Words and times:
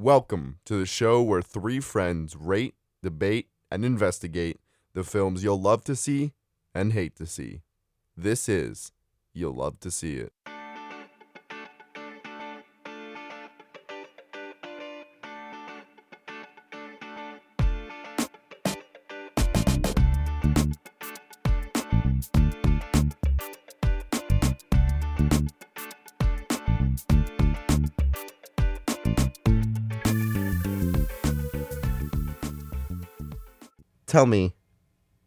Welcome 0.00 0.60
to 0.66 0.78
the 0.78 0.86
show 0.86 1.20
where 1.22 1.42
three 1.42 1.80
friends 1.80 2.36
rate, 2.36 2.76
debate, 3.02 3.48
and 3.68 3.84
investigate 3.84 4.60
the 4.94 5.02
films 5.02 5.42
you'll 5.42 5.60
love 5.60 5.82
to 5.86 5.96
see 5.96 6.34
and 6.72 6.92
hate 6.92 7.16
to 7.16 7.26
see. 7.26 7.62
This 8.16 8.48
is 8.48 8.92
You'll 9.34 9.54
Love 9.54 9.80
to 9.80 9.90
See 9.90 10.18
It. 10.18 10.32
Tell 34.08 34.24
me, 34.24 34.54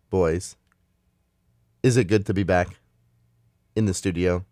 boys, 0.09 0.55
is 1.83 1.97
it 1.97 2.05
good 2.05 2.25
to 2.25 2.33
be 2.33 2.41
back 2.41 2.79
in 3.75 3.85
the 3.85 3.93
studio? 3.93 4.43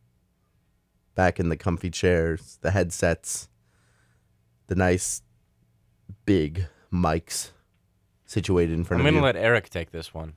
Back 1.16 1.40
in 1.40 1.50
the 1.50 1.58
comfy 1.58 1.90
chairs, 1.90 2.60
the 2.62 2.70
headsets, 2.70 3.50
the 4.68 4.76
nice 4.76 5.24
big 6.26 6.68
mics 6.94 7.50
situated 8.28 8.78
in 8.78 8.84
front 8.84 9.02
I'm 9.02 9.08
of 9.08 9.14
you. 9.14 9.18
I'm 9.18 9.24
gonna 9.24 9.34
let 9.34 9.44
Eric 9.44 9.72
take 9.72 9.90
this 9.90 10.14
one. 10.14 10.34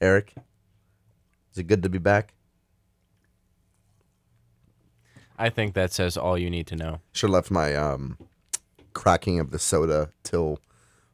Eric, 0.00 0.32
is 1.50 1.58
it 1.58 1.64
good 1.64 1.82
to 1.82 1.88
be 1.88 1.98
back? 1.98 2.32
I 5.36 5.50
think 5.50 5.74
that 5.74 5.92
says 5.92 6.16
all 6.16 6.38
you 6.38 6.48
need 6.48 6.68
to 6.68 6.76
know. 6.76 7.00
Should 7.10 7.30
have 7.30 7.34
left 7.34 7.50
my 7.50 7.74
um, 7.74 8.16
cracking 8.92 9.40
of 9.40 9.50
the 9.50 9.58
soda 9.58 10.10
till 10.22 10.60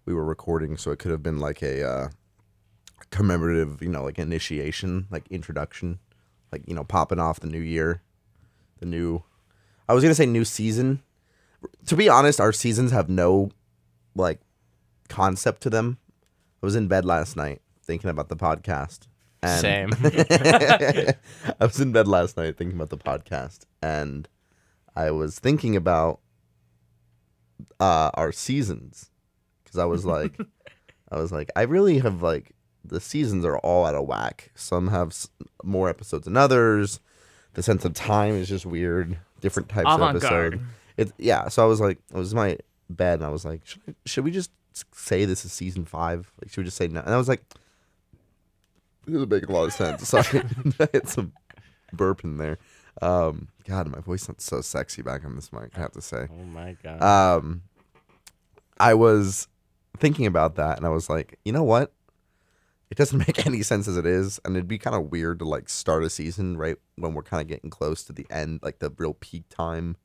we 0.05 0.15
were 0.15 0.25
recording, 0.25 0.77
so 0.77 0.91
it 0.91 0.99
could 0.99 1.11
have 1.11 1.23
been 1.23 1.39
like 1.39 1.63
a 1.63 1.87
uh, 1.87 2.09
commemorative, 3.11 3.83
you 3.83 3.89
know, 3.89 4.03
like 4.03 4.19
initiation, 4.19 5.07
like 5.11 5.27
introduction, 5.31 5.99
like 6.51 6.63
you 6.67 6.75
know, 6.75 6.85
popping 6.85 7.21
off 7.21 7.41
the 7.41 7.47
new 7.47 7.61
year, 7.61 8.03
the 8.81 8.87
new. 8.87 9.23
I 9.89 9.95
was 9.95 10.03
gonna 10.03 10.15
say 10.15 10.27
new 10.27 10.45
season. 10.45 11.03
To 11.87 11.97
be 11.97 12.09
honest, 12.09 12.41
our 12.41 12.53
seasons 12.53 12.91
have 12.91 13.09
no 13.09 13.51
like 14.15 14.41
concept 15.09 15.63
to 15.63 15.71
them. 15.71 15.99
I 16.63 16.67
was 16.67 16.75
in 16.75 16.89
bed 16.89 17.05
last 17.05 17.37
night 17.37 17.63
thinking 17.83 18.11
about 18.11 18.29
the 18.29 18.37
podcast. 18.37 19.07
And 19.45 19.61
Same. 19.61 19.91
I 21.61 21.65
was 21.65 21.81
in 21.81 21.91
bed 21.91 22.07
last 22.07 22.37
night 22.37 22.57
thinking 22.57 22.77
about 22.77 22.91
the 22.91 22.99
podcast, 22.99 23.61
and 23.83 24.29
I 24.95 25.11
was 25.11 25.39
thinking 25.39 25.75
about 25.75 26.21
uh, 27.81 28.11
our 28.15 28.31
seasons 28.31 29.11
because 29.73 29.83
I 29.83 29.87
was 29.87 30.05
like, 30.05 30.39
I 31.11 31.17
was 31.17 31.33
like, 31.33 31.51
I 31.57 31.63
really 31.63 31.99
have 31.99 32.23
like 32.23 32.53
the 32.85 33.01
seasons 33.01 33.45
are 33.45 33.59
all 33.59 33.87
out 33.87 33.95
of 33.95 34.07
whack. 34.07 34.51
Some 34.55 34.89
have 34.89 35.09
s- 35.09 35.29
more 35.65 35.89
episodes 35.89 36.25
than 36.25 36.37
others. 36.37 37.01
The 37.55 37.63
sense 37.63 37.85
of 37.85 37.95
time 37.95 38.35
is 38.35 38.49
just 38.49 38.67
weird. 38.67 39.19
Different 39.41 39.69
types 39.69 39.89
of 39.89 40.01
Avant-garde. 40.01 40.55
episode. 40.55 40.67
It 40.97 41.13
yeah. 41.19 41.49
So 41.49 41.63
I 41.63 41.67
was 41.67 41.81
like, 41.81 41.99
it 42.13 42.17
was 42.17 42.35
my 42.35 42.59
bed 42.91 43.21
and 43.21 43.25
I 43.25 43.29
was 43.31 43.45
like, 43.45 43.65
should, 43.65 43.81
I, 43.89 43.95
should 44.05 44.25
we 44.25 44.31
just 44.31 44.51
say 44.95 45.25
this 45.25 45.45
is 45.45 45.53
season 45.53 45.85
five? 45.85 46.31
Like, 46.41 46.51
should 46.51 46.59
we 46.59 46.65
just 46.65 46.77
say 46.77 46.89
no? 46.89 47.01
And 47.01 47.15
I 47.15 47.17
was 47.17 47.29
like, 47.29 47.43
this 49.07 49.13
doesn't 49.15 49.31
make 49.31 49.49
a 49.49 49.53
lot 49.53 49.65
of 49.65 49.73
sense. 49.73 50.09
So 50.09 50.19
I 50.19 50.89
hit 50.93 51.09
some 51.09 51.33
burp 51.93 52.25
in 52.25 52.37
there. 52.39 52.59
Um, 53.01 53.49
God, 53.67 53.89
my 53.89 54.01
voice 54.01 54.23
sounds 54.25 54.45
so 54.45 54.61
sexy 54.61 55.03
back 55.03 55.25
on 55.25 55.35
this 55.37 55.53
mic. 55.53 55.71
I 55.77 55.81
have 55.81 55.93
to 55.93 56.03
say. 56.03 56.27
oh 56.31 56.45
my 56.45 56.77
god. 56.83 57.03
Um, 57.03 57.63
I 58.79 58.95
was 58.95 59.49
thinking 60.03 60.27
about 60.27 60.57
that, 60.57 60.77
and 60.77 60.85
I 60.85 60.91
was 60.91 61.09
like, 61.09 61.39
you 61.45 61.53
know 61.53 61.63
what? 61.63 61.93
It 62.91 62.99
doesn't 62.99 63.19
make 63.27 63.47
any 63.47 63.63
sense 63.63 63.87
as 63.89 63.97
it 63.97 64.05
is, 64.05 64.41
and 64.45 64.55
it'd 64.57 64.69
be 64.69 64.77
kind 64.77 64.97
of 64.97 65.11
weird 65.11 65.39
to 65.39 65.47
like 65.47 65.69
start 65.71 66.03
a 66.05 66.11
season 66.11 66.59
right 66.59 66.77
when 66.97 67.15
we're 67.15 67.23
kind 67.23 67.41
of 67.41 67.47
getting 67.47 67.71
close 67.71 68.03
to 68.05 68.13
the 68.13 68.27
end, 68.29 68.61
like 68.63 68.81
the 68.81 68.93
real 68.99 69.15
peak 69.15 69.45
time 69.49 69.97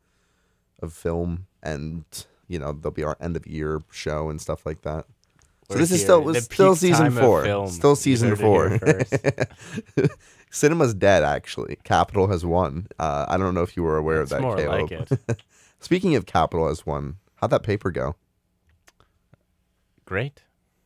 of 0.81 0.93
film, 0.93 1.47
and 1.63 2.05
you 2.47 2.59
know 2.59 2.71
there'll 2.71 2.93
be 2.93 3.03
our 3.03 3.17
end 3.19 3.35
of 3.35 3.45
year 3.47 3.81
show 3.91 4.29
and 4.29 4.39
stuff 4.39 4.65
like 4.65 4.83
that. 4.83 5.05
So 5.67 5.75
We're 5.75 5.79
this 5.81 5.91
is 5.91 6.01
still 6.01 6.21
was 6.21 6.45
still 6.45 6.75
season 6.75 7.11
four. 7.11 7.67
Still 7.67 7.95
season 7.97 8.35
four. 8.37 8.79
Cinema's 10.51 10.93
dead. 10.93 11.23
Actually, 11.23 11.77
Capital 11.83 12.27
has 12.27 12.45
won. 12.45 12.87
Uh, 12.97 13.25
I 13.27 13.35
don't 13.35 13.53
know 13.53 13.63
if 13.63 13.75
you 13.75 13.83
were 13.83 13.97
aware 13.97 14.21
It's 14.21 14.31
of 14.31 14.37
that. 14.37 14.41
more 14.43 14.55
Caleb. 14.55 14.91
like 14.91 15.11
it. 15.27 15.41
Speaking 15.81 16.15
of 16.15 16.25
Capital 16.25 16.69
has 16.69 16.85
won, 16.85 17.17
how'd 17.35 17.49
that 17.49 17.63
paper 17.63 17.91
go? 17.91 18.15
Great, 20.07 20.43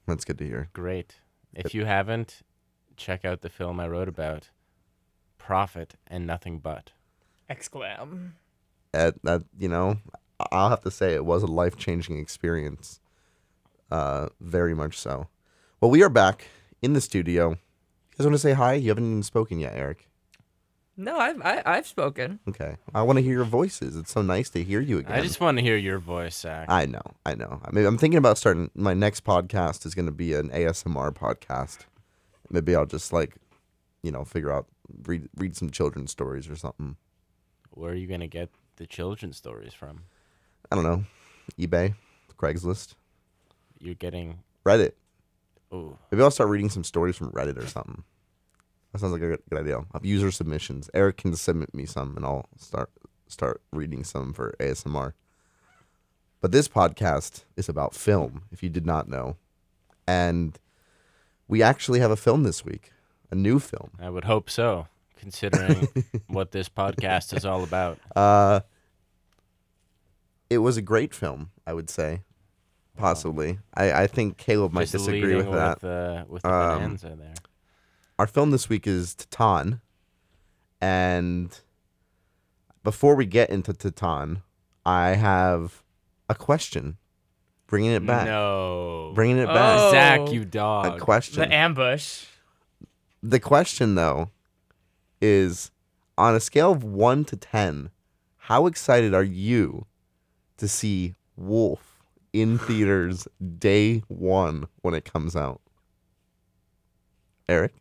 That's 0.07 0.25
good 0.25 0.39
to 0.39 0.45
hear. 0.47 0.69
great. 0.73 1.19
If 1.53 1.75
you 1.75 1.85
haven't, 1.85 2.41
check 2.97 3.23
out 3.23 3.41
the 3.41 3.49
film 3.49 3.79
I 3.79 3.87
wrote 3.87 4.07
about. 4.07 4.49
Profit 5.37 5.93
and 6.07 6.25
nothing 6.25 6.57
but. 6.57 6.91
Exclam. 7.47 8.31
At 8.95 9.21
that, 9.23 9.43
you 9.59 9.67
know, 9.67 9.97
I'll 10.51 10.69
have 10.71 10.81
to 10.81 10.91
say 10.91 11.13
it 11.13 11.23
was 11.23 11.43
a 11.43 11.47
life 11.47 11.77
changing 11.77 12.17
experience. 12.17 12.99
Uh, 13.91 14.29
very 14.39 14.73
much 14.73 14.97
so. 14.97 15.27
Well, 15.79 15.91
we 15.91 16.01
are 16.01 16.09
back 16.09 16.47
in 16.81 16.93
the 16.93 17.01
studio. 17.01 17.49
You 17.51 17.57
guys 18.17 18.25
want 18.25 18.33
to 18.35 18.39
say 18.39 18.53
hi? 18.53 18.73
You 18.73 18.89
haven't 18.89 19.05
even 19.11 19.23
spoken 19.23 19.59
yet, 19.59 19.73
Eric. 19.75 20.07
No, 21.01 21.17
I've 21.17 21.41
I, 21.41 21.63
I've 21.65 21.87
spoken. 21.87 22.39
Okay. 22.47 22.77
I 22.93 23.01
want 23.01 23.17
to 23.17 23.23
hear 23.23 23.33
your 23.33 23.43
voices. 23.43 23.95
It's 23.97 24.11
so 24.11 24.21
nice 24.21 24.49
to 24.51 24.63
hear 24.63 24.79
you 24.79 24.99
again. 24.99 25.11
I 25.13 25.21
just 25.21 25.39
want 25.41 25.57
to 25.57 25.63
hear 25.63 25.75
your 25.75 25.97
voice, 25.97 26.37
Zach. 26.37 26.67
I 26.69 26.85
know, 26.85 27.01
I 27.25 27.33
know. 27.33 27.59
I 27.65 27.71
mean, 27.71 27.85
I'm 27.85 27.97
thinking 27.97 28.19
about 28.19 28.37
starting. 28.37 28.69
My 28.75 28.93
next 28.93 29.23
podcast 29.23 29.85
is 29.85 29.95
going 29.95 30.05
to 30.05 30.11
be 30.11 30.33
an 30.35 30.49
ASMR 30.49 31.11
podcast. 31.11 31.79
Maybe 32.51 32.75
I'll 32.75 32.85
just 32.85 33.11
like, 33.11 33.35
you 34.03 34.11
know, 34.11 34.23
figure 34.23 34.51
out 34.51 34.67
read 35.05 35.27
read 35.37 35.55
some 35.55 35.69
children's 35.71 36.11
stories 36.11 36.49
or 36.49 36.55
something. 36.55 36.97
Where 37.71 37.91
are 37.91 37.95
you 37.95 38.07
gonna 38.07 38.27
get 38.27 38.49
the 38.75 38.85
children's 38.85 39.37
stories 39.37 39.73
from? 39.73 40.03
I 40.71 40.75
don't 40.75 40.83
know, 40.83 41.05
eBay, 41.59 41.95
Craigslist, 42.37 42.95
You're 43.79 43.95
getting. 43.95 44.39
Reddit. 44.65 44.91
Oh, 45.71 45.97
Maybe 46.11 46.21
I'll 46.21 46.31
start 46.31 46.49
reading 46.49 46.69
some 46.69 46.83
stories 46.83 47.15
from 47.15 47.31
Reddit 47.31 47.57
or 47.57 47.65
something. 47.65 48.03
That 48.91 48.99
sounds 48.99 49.13
like 49.13 49.21
a 49.21 49.27
good, 49.27 49.41
good 49.49 49.59
idea. 49.59 49.79
Of 49.93 50.05
user 50.05 50.31
submissions. 50.31 50.89
Eric 50.93 51.17
can 51.17 51.35
submit 51.35 51.73
me 51.73 51.85
some, 51.85 52.15
and 52.17 52.25
I'll 52.25 52.47
start 52.57 52.89
start 53.27 53.61
reading 53.71 54.03
some 54.03 54.33
for 54.33 54.53
ASMR. 54.59 55.13
But 56.41 56.51
this 56.51 56.67
podcast 56.67 57.43
is 57.55 57.69
about 57.69 57.93
film. 57.95 58.43
If 58.51 58.63
you 58.63 58.69
did 58.69 58.85
not 58.85 59.07
know, 59.07 59.37
and 60.07 60.59
we 61.47 61.61
actually 61.61 61.99
have 61.99 62.11
a 62.11 62.15
film 62.15 62.43
this 62.43 62.65
week, 62.65 62.91
a 63.29 63.35
new 63.35 63.59
film. 63.59 63.91
I 63.99 64.09
would 64.09 64.25
hope 64.25 64.49
so, 64.49 64.87
considering 65.15 65.87
what 66.27 66.51
this 66.51 66.67
podcast 66.67 67.35
is 67.37 67.45
all 67.45 67.63
about. 67.63 67.99
Uh, 68.15 68.61
it 70.49 70.57
was 70.57 70.75
a 70.75 70.81
great 70.81 71.13
film, 71.13 71.51
I 71.65 71.73
would 71.73 71.89
say. 71.89 72.21
Possibly, 72.97 73.57
I, 73.73 74.03
I 74.03 74.07
think 74.07 74.37
Caleb 74.37 74.73
might 74.73 74.81
Just 74.81 75.05
disagree 75.05 75.35
with 75.35 75.49
that. 75.51 75.81
With, 75.81 75.91
uh, 75.91 76.25
with 76.27 76.41
the 76.41 76.53
Um, 76.53 76.97
there. 76.97 77.33
Our 78.21 78.27
film 78.27 78.51
this 78.51 78.69
week 78.69 78.85
is 78.85 79.15
Titane. 79.15 79.81
And 80.79 81.59
before 82.83 83.15
we 83.15 83.25
get 83.25 83.49
into 83.49 83.73
Titane, 83.73 84.43
I 84.85 85.15
have 85.15 85.81
a 86.29 86.35
question. 86.35 86.97
Bringing 87.65 87.93
it 87.93 88.05
back. 88.05 88.27
No. 88.27 89.11
Bringing 89.15 89.39
it 89.39 89.47
back. 89.47 89.79
Oh. 89.79 89.91
Zach, 89.91 90.31
you 90.31 90.45
dog. 90.45 90.85
A 90.85 90.89
dog. 90.89 90.99
question. 90.99 91.39
The 91.39 91.51
ambush. 91.51 92.25
the 93.23 93.39
question, 93.39 93.95
though, 93.95 94.29
is 95.19 95.71
on 96.15 96.35
a 96.35 96.39
scale 96.39 96.73
of 96.73 96.83
1 96.83 97.25
to 97.25 97.35
10, 97.35 97.89
how 98.37 98.67
excited 98.67 99.15
are 99.15 99.23
you 99.23 99.87
to 100.57 100.67
see 100.67 101.15
Wolf 101.35 102.03
in 102.33 102.57
theaters 102.59 103.27
day 103.57 104.03
one 104.09 104.67
when 104.83 104.93
it 104.93 105.11
comes 105.11 105.35
out? 105.35 105.59
Eric? 107.49 107.80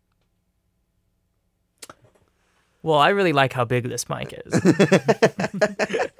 Well, 2.82 2.98
I 2.98 3.10
really 3.10 3.32
like 3.32 3.52
how 3.52 3.64
big 3.64 3.88
this 3.88 4.08
mic 4.08 4.40
is. 4.46 4.60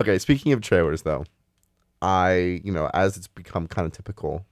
Okay, 0.00 0.18
speaking 0.18 0.52
of 0.52 0.62
trailers 0.62 1.02
though, 1.02 1.24
I, 2.00 2.62
you 2.64 2.72
know, 2.72 2.90
as 2.94 3.18
it's 3.18 3.28
become 3.28 3.66
kind 3.66 3.84
of 3.84 3.92
typical, 3.92 4.46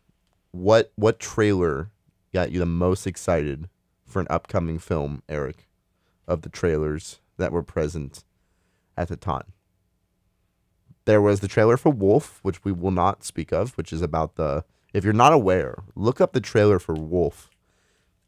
what 0.51 0.93
what 0.97 1.19
trailer 1.19 1.91
got 2.35 2.53
you 2.53 2.59
the 2.59 2.67
most 2.67 3.07
excited 3.07 3.71
for 4.05 4.21
an 4.21 4.27
upcoming 4.29 4.79
film, 4.79 5.23
Eric, 5.27 5.67
of 6.27 6.43
the 6.43 6.51
trailers 6.51 7.21
that 7.39 7.51
were 7.51 7.63
present 7.63 8.25
at 8.95 9.09
the 9.09 9.17
time? 9.17 9.55
There 11.07 11.23
was 11.23 11.41
the 11.41 11.49
trailer 11.49 11.79
for 11.79 11.91
Wolf, 11.91 12.41
which 12.43 12.63
we 12.63 12.73
will 12.73 12.91
not 12.91 13.25
speak 13.25 13.51
of, 13.51 13.73
which 13.79 13.91
is 13.91 14.03
about 14.03 14.35
the 14.37 14.67
if 14.93 15.03
you're 15.03 15.15
not 15.15 15.33
aware, 15.33 15.77
look 15.95 16.21
up 16.21 16.35
the 16.35 16.41
trailer 16.41 16.79
for 16.79 16.95
Wolf 16.95 17.49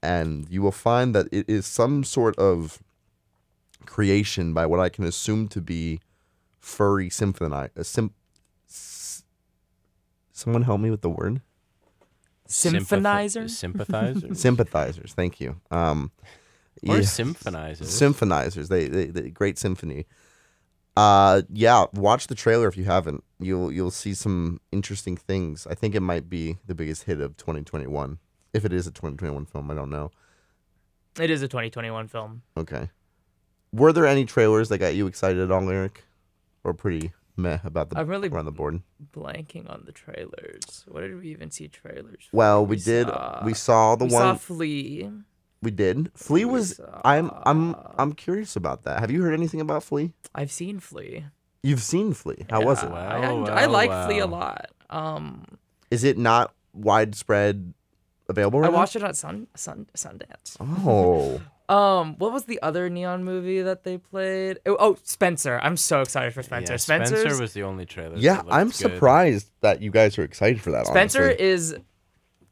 and 0.03 0.47
you 0.49 0.63
will 0.63 0.73
find 0.73 1.15
that 1.15 1.27
it 1.33 1.49
is 1.49 1.67
some 1.67 2.05
sort 2.05 2.37
of 2.39 2.83
creation 3.87 4.53
by 4.55 4.67
what 4.67 4.81
I 4.81 4.89
can 4.89 5.05
assume 5.05 5.49
to 5.49 5.61
be 5.61 6.01
furry 6.59 7.09
symphoni- 7.09 7.71
uh, 7.77 7.83
sym- 7.83 8.15
S- 8.69 9.25
Someone 10.33 10.63
help 10.63 10.81
me 10.81 10.91
with 10.91 11.03
the 11.03 11.11
word. 11.11 11.43
Symphonizer? 12.49 13.49
Sympathizers? 13.49 14.41
Sympathizers. 14.41 15.13
Thank 15.13 15.41
you. 15.41 15.61
Um, 15.71 16.11
or 16.87 16.97
yeah. 16.97 17.03
symphonizers? 17.03 17.83
Symphonizers. 17.83 18.69
They, 18.69 18.89
they, 18.89 19.07
they 19.07 19.31
great 19.31 19.59
symphony. 19.59 20.07
Uh, 20.97 21.43
yeah. 21.53 21.85
Watch 21.95 22.27
the 22.27 22.35
trailer 22.35 22.67
if 22.69 22.77
you 22.77 22.85
haven't. 22.85 23.23
You'll 23.39 23.71
you'll 23.71 23.91
see 23.91 24.15
some 24.15 24.61
interesting 24.73 25.17
things. 25.17 25.67
I 25.67 25.75
think 25.75 25.95
it 25.95 26.01
might 26.01 26.29
be 26.29 26.59
the 26.67 26.75
biggest 26.75 27.05
hit 27.05 27.21
of 27.21 27.37
2021. 27.37 28.19
If 28.53 28.65
it 28.65 28.73
is 28.73 28.87
a 28.87 28.91
2021 28.91 29.47
film, 29.47 29.71
I 29.71 29.75
don't 29.75 29.91
know. 29.91 30.11
It 31.21 31.31
is 31.31 31.43
a 31.43 31.49
2021 31.49 32.09
film. 32.09 32.43
Okay. 32.57 32.91
Were 33.73 33.93
there 33.93 34.07
any 34.07 34.25
trailers 34.25 34.69
that 34.71 34.79
got 34.79 34.95
you 34.95 35.07
excited 35.07 35.41
at 35.41 35.51
all, 35.51 35.69
Eric? 35.69 36.05
Or 36.65 36.75
pretty 36.75 37.13
meh 37.37 37.59
about 37.65 37.91
the 37.91 37.99
I'm 37.99 38.09
really 38.09 38.29
around 38.29 38.45
the 38.47 38.53
board? 38.53 38.83
blanking 39.17 39.71
on 39.71 39.85
the 39.87 39.93
trailers. 39.93 40.85
What 40.89 41.01
did 41.03 41.21
we 41.21 41.29
even 41.31 41.51
see 41.51 41.69
trailers? 41.69 42.25
for? 42.31 42.37
Well, 42.37 42.67
we, 42.67 42.77
did. 42.77 43.07
saw- 43.07 43.43
we 43.45 43.55
saw 43.55 43.97
the 43.97 44.07
we 44.07 44.13
one. 44.13 44.21
saw 44.23 44.35
Flee. 44.35 45.11
we 45.63 45.71
did. 45.71 46.11
Flee 46.15 46.45
we 46.45 46.53
was. 46.53 46.77
saw- 46.77 47.01
I'm. 47.05 47.31
I'm. 47.47 47.77
I'm 47.97 48.13
curious 48.13 48.57
about 48.57 48.83
that. 48.85 49.01
Have 49.01 49.11
you 49.11 49.23
heard 49.23 49.33
anything 49.35 49.61
about 49.61 49.85
Flee? 49.85 50.13
I've 50.35 50.53
seen 50.53 50.81
Flee. 50.81 51.25
You've 51.63 51.83
seen 51.83 52.13
Flee. 52.15 52.45
How 52.51 52.63
was 52.63 52.83
Yeah, 52.83 52.89
it? 52.89 52.93
I, 52.93 53.19
Wow, 53.21 53.45
enj- 53.45 53.49
I 53.51 53.67
wow, 53.67 53.73
like 53.73 54.07
Flee 54.07 54.19
a 54.19 54.27
lot. 54.27 54.67
Um, 54.91 55.45
Is 55.91 56.05
it 56.05 56.19
not 56.19 56.53
widespread 56.73 57.73
available? 58.31 58.61
I 58.61 58.63
Right 58.63 58.73
now? 58.73 58.79
watched 58.79 58.97
it 58.97 59.03
at 59.03 59.17
Sun, 59.17 59.47
Sun 59.55 59.87
Sundance. 59.95 60.57
Oh, 60.61 61.41
Um, 61.71 62.17
what 62.19 62.33
was 62.33 62.47
the 62.47 62.61
other 62.63 62.91
neon 62.91 63.23
movie 63.23 63.63
that 63.63 63.85
they 63.85 63.97
played? 63.99 64.59
Oh, 64.67 64.77
oh, 64.81 64.97
Spencer. 65.05 65.61
I'm 65.63 65.77
so 65.77 66.01
excited 66.01 66.35
for 66.35 66.43
Spencer. 66.43 66.73
Yeah, 66.73 66.77
Spencer's 66.79 67.21
Spencer 67.21 67.41
was 67.41 67.53
the 67.53 67.63
only 67.63 67.87
trailer. 67.87 68.17
yeah. 68.17 68.39
looked 68.39 68.49
I'm 68.53 68.67
good. 68.69 68.75
surprised 68.75 69.53
that 69.61 69.81
you 69.81 69.93
guys 69.93 70.19
are 70.19 70.25
excited 70.25 70.61
for 70.61 70.73
that. 70.73 70.89
Spencer 70.89 71.27
honestly. 71.27 71.45
is 71.47 71.77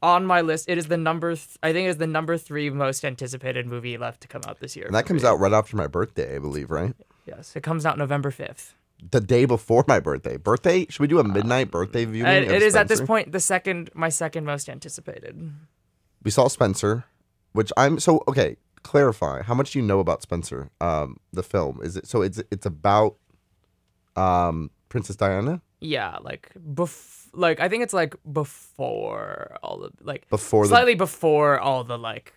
on 0.01 0.25
my 0.25 0.39
list. 0.39 0.69
It 0.69 0.77
is 0.77 0.87
the 0.87 0.95
number. 0.95 1.35
Th- 1.35 1.49
I 1.61 1.73
think 1.73 1.87
it 1.87 1.89
is 1.89 1.97
the 1.97 2.07
number 2.07 2.37
three 2.37 2.69
most 2.69 3.03
anticipated 3.03 3.67
movie 3.67 3.97
left 3.97 4.21
to 4.21 4.29
come 4.29 4.41
out 4.47 4.61
this 4.61 4.77
year. 4.77 4.85
and 4.85 4.95
that 4.95 5.05
comes 5.05 5.25
out 5.25 5.37
right 5.41 5.51
after 5.51 5.75
my 5.75 5.87
birthday, 5.87 6.37
I 6.37 6.39
believe. 6.39 6.71
Right, 6.71 6.93
Yes, 7.25 7.57
it 7.57 7.61
comes 7.63 7.85
out 7.85 7.97
November 7.97 8.31
fifth. 8.31 8.73
The 9.11 9.21
day 9.21 9.45
before 9.45 9.85
my 9.87 9.99
birthday. 9.99 10.37
Birthday? 10.37 10.85
Should 10.89 10.99
we 11.01 11.07
do 11.07 11.19
a 11.19 11.23
midnight 11.23 11.71
birthday 11.71 12.05
viewing? 12.05 12.43
Of 12.45 12.51
it 12.51 12.61
is 12.61 12.75
at 12.75 12.87
this 12.87 13.01
point 13.01 13.31
the 13.31 13.39
second, 13.39 13.89
my 13.93 14.09
second 14.09 14.45
most 14.45 14.69
anticipated. 14.69 15.51
we 16.23 16.31
saw 16.31 16.47
Spencer, 16.47 17.05
which 17.53 17.71
I'm 17.77 17.99
so 17.99 18.23
okay. 18.27 18.57
Clarify 18.81 19.41
how 19.43 19.53
much 19.53 19.71
do 19.71 19.79
you 19.79 19.85
know 19.85 19.99
about 19.99 20.21
Spencer? 20.21 20.69
Um, 20.79 21.17
the 21.33 21.43
film 21.43 21.81
is 21.83 21.97
it 21.97 22.07
so 22.07 22.21
it's 22.21 22.41
it's 22.49 22.65
about 22.65 23.15
um 24.15 24.71
Princess 24.87 25.15
Diana 25.17 25.61
Yeah, 25.81 26.17
like 26.21 26.51
bef- 26.57 27.27
like 27.33 27.59
I 27.59 27.67
think 27.69 27.83
it's 27.83 27.93
like 27.93 28.15
before 28.31 29.57
all 29.63 29.79
the 29.79 29.91
like 30.01 30.29
before 30.29 30.63
the 30.63 30.69
slightly 30.69 30.95
before 30.95 31.59
all 31.59 31.83
the 31.83 31.97
like. 31.97 32.33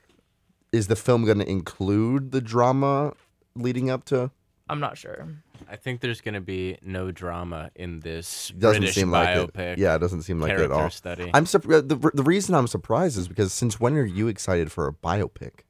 is 0.73 0.88
the 0.88 0.97
film 0.97 1.25
going 1.25 1.38
to 1.38 1.49
include 1.49 2.32
the 2.32 2.41
drama 2.41 3.14
leading 3.55 3.88
up 3.91 4.05
to? 4.06 4.31
I'm 4.69 4.81
not 4.81 4.99
sure. 4.99 5.29
I 5.70 5.76
think 5.76 6.00
there's 6.00 6.20
gonna 6.20 6.41
be 6.41 6.79
no 6.82 7.11
drama 7.11 7.70
in 7.75 8.00
this 8.00 8.53
Doesn't 8.56 8.81
British 8.82 8.94
seem 8.94 9.11
like 9.11 9.29
biopic. 9.29 9.59
it. 9.59 9.79
Yeah, 9.79 9.94
it 9.94 9.99
doesn't 9.99 10.23
seem 10.23 10.41
like 10.41 10.50
it 10.50 10.55
at 10.55 10.56
character 10.59 10.75
all. 10.76 10.91
study. 10.91 11.31
I'm 11.35 11.47
surprised. 11.47 11.91
Uh, 11.93 11.97
the, 11.97 12.11
the 12.14 12.23
reason 12.23 12.55
I'm 12.55 12.67
surprised 12.67 13.19
is 13.19 13.29
because 13.29 13.53
since 13.53 13.79
when 13.81 13.97
are 13.97 14.05
you 14.05 14.29
excited 14.29 14.70
for 14.73 14.87
a 14.87 14.93
biopic? 14.93 15.61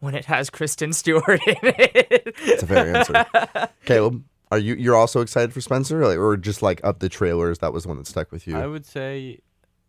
When 0.00 0.14
it 0.14 0.24
has 0.24 0.50
Kristen 0.50 0.92
Stewart 0.92 1.40
in 1.46 1.56
it. 1.62 2.34
That's 2.46 2.62
a 2.64 2.66
fair 2.66 2.96
answer. 2.96 3.68
Caleb, 3.84 4.24
are 4.50 4.58
you 4.58 4.74
you're 4.74 4.96
also 4.96 5.20
excited 5.20 5.52
for 5.52 5.60
Spencer, 5.60 6.04
like, 6.06 6.18
or 6.18 6.36
just 6.36 6.60
like 6.60 6.80
up 6.82 6.98
the 6.98 7.08
trailers? 7.08 7.60
That 7.60 7.72
was 7.72 7.84
the 7.84 7.88
one 7.88 7.98
that 7.98 8.06
stuck 8.06 8.32
with 8.32 8.46
you. 8.46 8.56
I 8.56 8.66
would 8.66 8.84
say, 8.84 9.38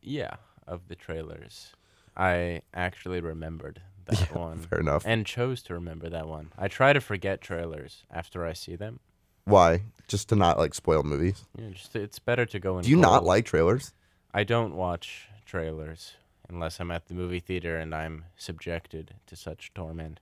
yeah, 0.02 0.36
of 0.68 0.88
the 0.88 0.96
trailers, 0.96 1.74
I 2.16 2.62
actually 2.74 3.22
remembered 3.22 3.82
that 4.06 4.36
one 4.36 4.60
Fair 4.60 4.80
enough. 4.80 5.04
and 5.06 5.26
chose 5.26 5.62
to 5.64 5.74
remember 5.74 6.10
that 6.10 6.28
one. 6.28 6.52
I 6.58 6.68
try 6.68 6.94
to 6.94 7.02
forget 7.02 7.42
trailers 7.42 8.04
after 8.12 8.46
I 8.46 8.54
see 8.54 8.76
them. 8.76 9.00
Why? 9.46 9.82
Just 10.08 10.30
to 10.30 10.36
not 10.36 10.58
like 10.58 10.74
spoil 10.74 11.04
movies. 11.04 11.46
Yeah, 11.58 11.70
just 11.72 11.96
it's 11.96 12.20
better 12.20 12.46
to 12.46 12.60
go 12.60 12.78
in. 12.78 12.84
Do 12.84 12.90
you 12.90 12.98
not 12.98 13.24
like 13.24 13.46
trailers? 13.46 13.94
I 14.34 14.44
don't 14.44 14.76
watch 14.76 15.28
trailers 15.46 16.14
unless 16.50 16.80
I'm 16.80 16.92
at 16.92 17.08
the 17.08 17.14
movie 17.14 17.40
theater 17.40 17.78
and 17.78 17.94
I'm 17.94 18.26
subjected 18.36 19.16
to 19.28 19.36
such 19.36 19.74
torment. 19.74 20.20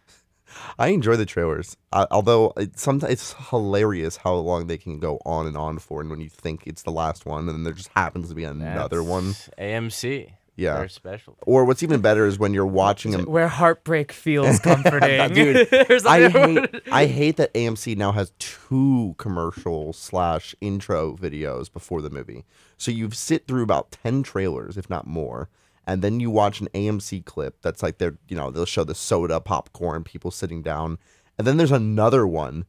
I 0.78 0.88
enjoy 0.88 1.16
the 1.16 1.26
trailers, 1.26 1.76
uh, 1.92 2.06
although 2.10 2.52
it, 2.56 2.78
sometimes 2.78 3.12
it's 3.12 3.34
hilarious 3.50 4.16
how 4.16 4.34
long 4.34 4.66
they 4.66 4.78
can 4.78 4.98
go 4.98 5.18
on 5.24 5.46
and 5.46 5.56
on 5.56 5.78
for, 5.78 6.00
and 6.00 6.10
when 6.10 6.20
you 6.20 6.28
think 6.28 6.66
it's 6.66 6.82
the 6.82 6.90
last 6.90 7.26
one, 7.26 7.40
and 7.40 7.50
then 7.50 7.64
there 7.64 7.72
just 7.74 7.90
happens 7.94 8.28
to 8.30 8.34
be 8.34 8.44
another 8.44 9.02
one. 9.02 9.34
AMC. 9.58 10.32
Yeah. 10.58 10.78
They're 10.78 10.88
special. 10.88 11.38
Or 11.42 11.64
what's 11.64 11.84
even 11.84 12.00
better 12.00 12.26
is 12.26 12.36
when 12.36 12.52
you're 12.52 12.66
watching 12.66 13.12
them. 13.12 13.24
Where 13.26 13.46
heartbreak 13.46 14.10
feels 14.10 14.58
comforting. 14.60 15.32
Dude, 15.32 15.68
I 16.04 16.28
hate 16.28 16.82
I 16.90 17.06
hate 17.06 17.36
that 17.36 17.54
AMC 17.54 17.96
now 17.96 18.10
has 18.10 18.32
two 18.40 19.14
commercial 19.18 19.92
slash 19.92 20.56
intro 20.60 21.14
videos 21.14 21.72
before 21.72 22.02
the 22.02 22.10
movie. 22.10 22.44
So 22.76 22.90
you 22.90 23.08
sit 23.12 23.46
through 23.46 23.62
about 23.62 23.92
ten 23.92 24.24
trailers, 24.24 24.76
if 24.76 24.90
not 24.90 25.06
more, 25.06 25.48
and 25.86 26.02
then 26.02 26.18
you 26.18 26.28
watch 26.28 26.60
an 26.60 26.68
AMC 26.74 27.24
clip 27.24 27.62
that's 27.62 27.80
like 27.80 27.98
they're 27.98 28.18
you 28.28 28.36
know 28.36 28.50
they'll 28.50 28.66
show 28.66 28.82
the 28.82 28.96
soda, 28.96 29.38
popcorn, 29.38 30.02
people 30.02 30.32
sitting 30.32 30.62
down, 30.62 30.98
and 31.38 31.46
then 31.46 31.56
there's 31.56 31.70
another 31.70 32.26
one, 32.26 32.64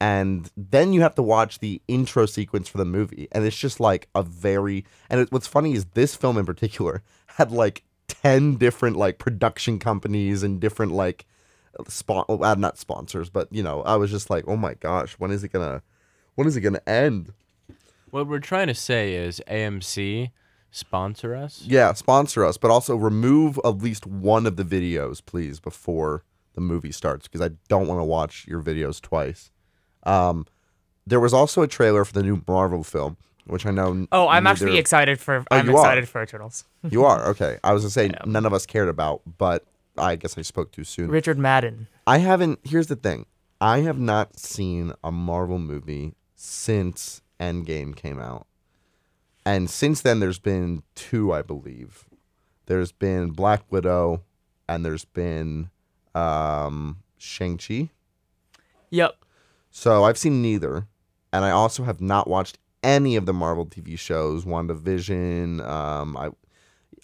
and 0.00 0.50
then 0.56 0.92
you 0.92 1.00
have 1.00 1.14
to 1.14 1.22
watch 1.22 1.58
the 1.58 1.80
intro 1.88 2.26
sequence 2.26 2.68
for 2.68 2.78
the 2.78 2.84
movie, 2.84 3.28
and 3.32 3.44
it's 3.44 3.56
just 3.56 3.80
like 3.80 4.08
a 4.14 4.22
very 4.22 4.84
and 5.10 5.20
it, 5.20 5.32
what's 5.32 5.46
funny 5.46 5.74
is 5.74 5.86
this 5.94 6.14
film 6.14 6.38
in 6.38 6.46
particular 6.46 7.02
had 7.26 7.50
like 7.50 7.84
ten 8.08 8.56
different 8.56 8.96
like 8.96 9.18
production 9.18 9.78
companies 9.78 10.42
and 10.42 10.60
different 10.60 10.92
like 10.92 11.26
spon 11.88 12.24
uh, 12.28 12.54
not 12.58 12.78
sponsors, 12.78 13.30
but 13.30 13.48
you 13.52 13.62
know, 13.62 13.82
I 13.82 13.96
was 13.96 14.10
just 14.10 14.30
like, 14.30 14.44
oh 14.46 14.56
my 14.56 14.74
gosh, 14.74 15.14
when 15.14 15.30
is 15.30 15.44
it 15.44 15.52
gonna, 15.52 15.82
when 16.34 16.46
is 16.46 16.56
it 16.56 16.60
gonna 16.60 16.82
end? 16.86 17.32
What 18.10 18.28
we're 18.28 18.38
trying 18.38 18.68
to 18.68 18.74
say 18.74 19.14
is 19.14 19.42
AMC 19.48 20.30
sponsor 20.70 21.34
us. 21.34 21.62
Yeah, 21.66 21.92
sponsor 21.94 22.44
us, 22.44 22.56
but 22.56 22.70
also 22.70 22.96
remove 22.96 23.58
at 23.64 23.78
least 23.78 24.06
one 24.06 24.46
of 24.46 24.56
the 24.56 24.64
videos, 24.64 25.24
please, 25.24 25.60
before 25.60 26.24
the 26.54 26.60
movie 26.60 26.92
starts, 26.92 27.28
because 27.28 27.40
I 27.40 27.54
don't 27.68 27.86
want 27.86 28.00
to 28.00 28.04
watch 28.04 28.46
your 28.46 28.62
videos 28.62 29.00
twice. 29.00 29.50
Um, 30.06 30.46
there 31.06 31.20
was 31.20 31.34
also 31.34 31.62
a 31.62 31.68
trailer 31.68 32.04
for 32.04 32.12
the 32.14 32.22
new 32.22 32.42
Marvel 32.48 32.82
film, 32.82 33.16
which 33.46 33.66
I 33.66 33.70
know. 33.70 34.06
Oh, 34.12 34.28
I'm 34.28 34.44
neither- 34.44 34.52
actually 34.66 34.78
excited 34.78 35.20
for. 35.20 35.44
Oh, 35.50 35.56
I'm 35.56 35.68
you 35.68 35.76
are? 35.76 35.80
excited 35.84 36.08
for 36.08 36.22
Eternals. 36.22 36.64
You 36.90 37.04
are 37.04 37.26
okay. 37.30 37.58
I 37.64 37.72
was 37.72 37.82
gonna 37.82 37.90
say 37.90 38.10
none 38.24 38.46
of 38.46 38.52
us 38.54 38.64
cared 38.64 38.88
about, 38.88 39.20
but 39.38 39.64
I 39.98 40.16
guess 40.16 40.38
I 40.38 40.42
spoke 40.42 40.70
too 40.72 40.84
soon. 40.84 41.08
Richard 41.10 41.38
Madden. 41.38 41.88
I 42.06 42.18
haven't. 42.18 42.60
Here's 42.62 42.86
the 42.86 42.96
thing. 42.96 43.26
I 43.60 43.80
have 43.80 43.98
not 43.98 44.38
seen 44.38 44.92
a 45.02 45.10
Marvel 45.10 45.58
movie 45.58 46.14
since 46.36 47.22
Endgame 47.40 47.96
came 47.96 48.20
out, 48.20 48.46
and 49.44 49.68
since 49.68 50.00
then 50.02 50.20
there's 50.20 50.38
been 50.38 50.82
two, 50.94 51.32
I 51.32 51.42
believe. 51.42 52.04
There's 52.66 52.92
been 52.92 53.30
Black 53.30 53.62
Widow, 53.70 54.22
and 54.68 54.84
there's 54.84 55.04
been 55.04 55.70
um, 56.14 56.98
Shang 57.18 57.58
Chi. 57.58 57.90
Yep. 58.90 59.16
So 59.76 60.04
I've 60.04 60.16
seen 60.16 60.40
neither, 60.40 60.86
and 61.34 61.44
I 61.44 61.50
also 61.50 61.84
have 61.84 62.00
not 62.00 62.26
watched 62.26 62.56
any 62.82 63.14
of 63.14 63.26
the 63.26 63.34
Marvel 63.34 63.66
TV 63.66 63.98
shows. 63.98 64.46
WandaVision. 64.46 65.62
Um, 65.68 66.16
I, 66.16 66.30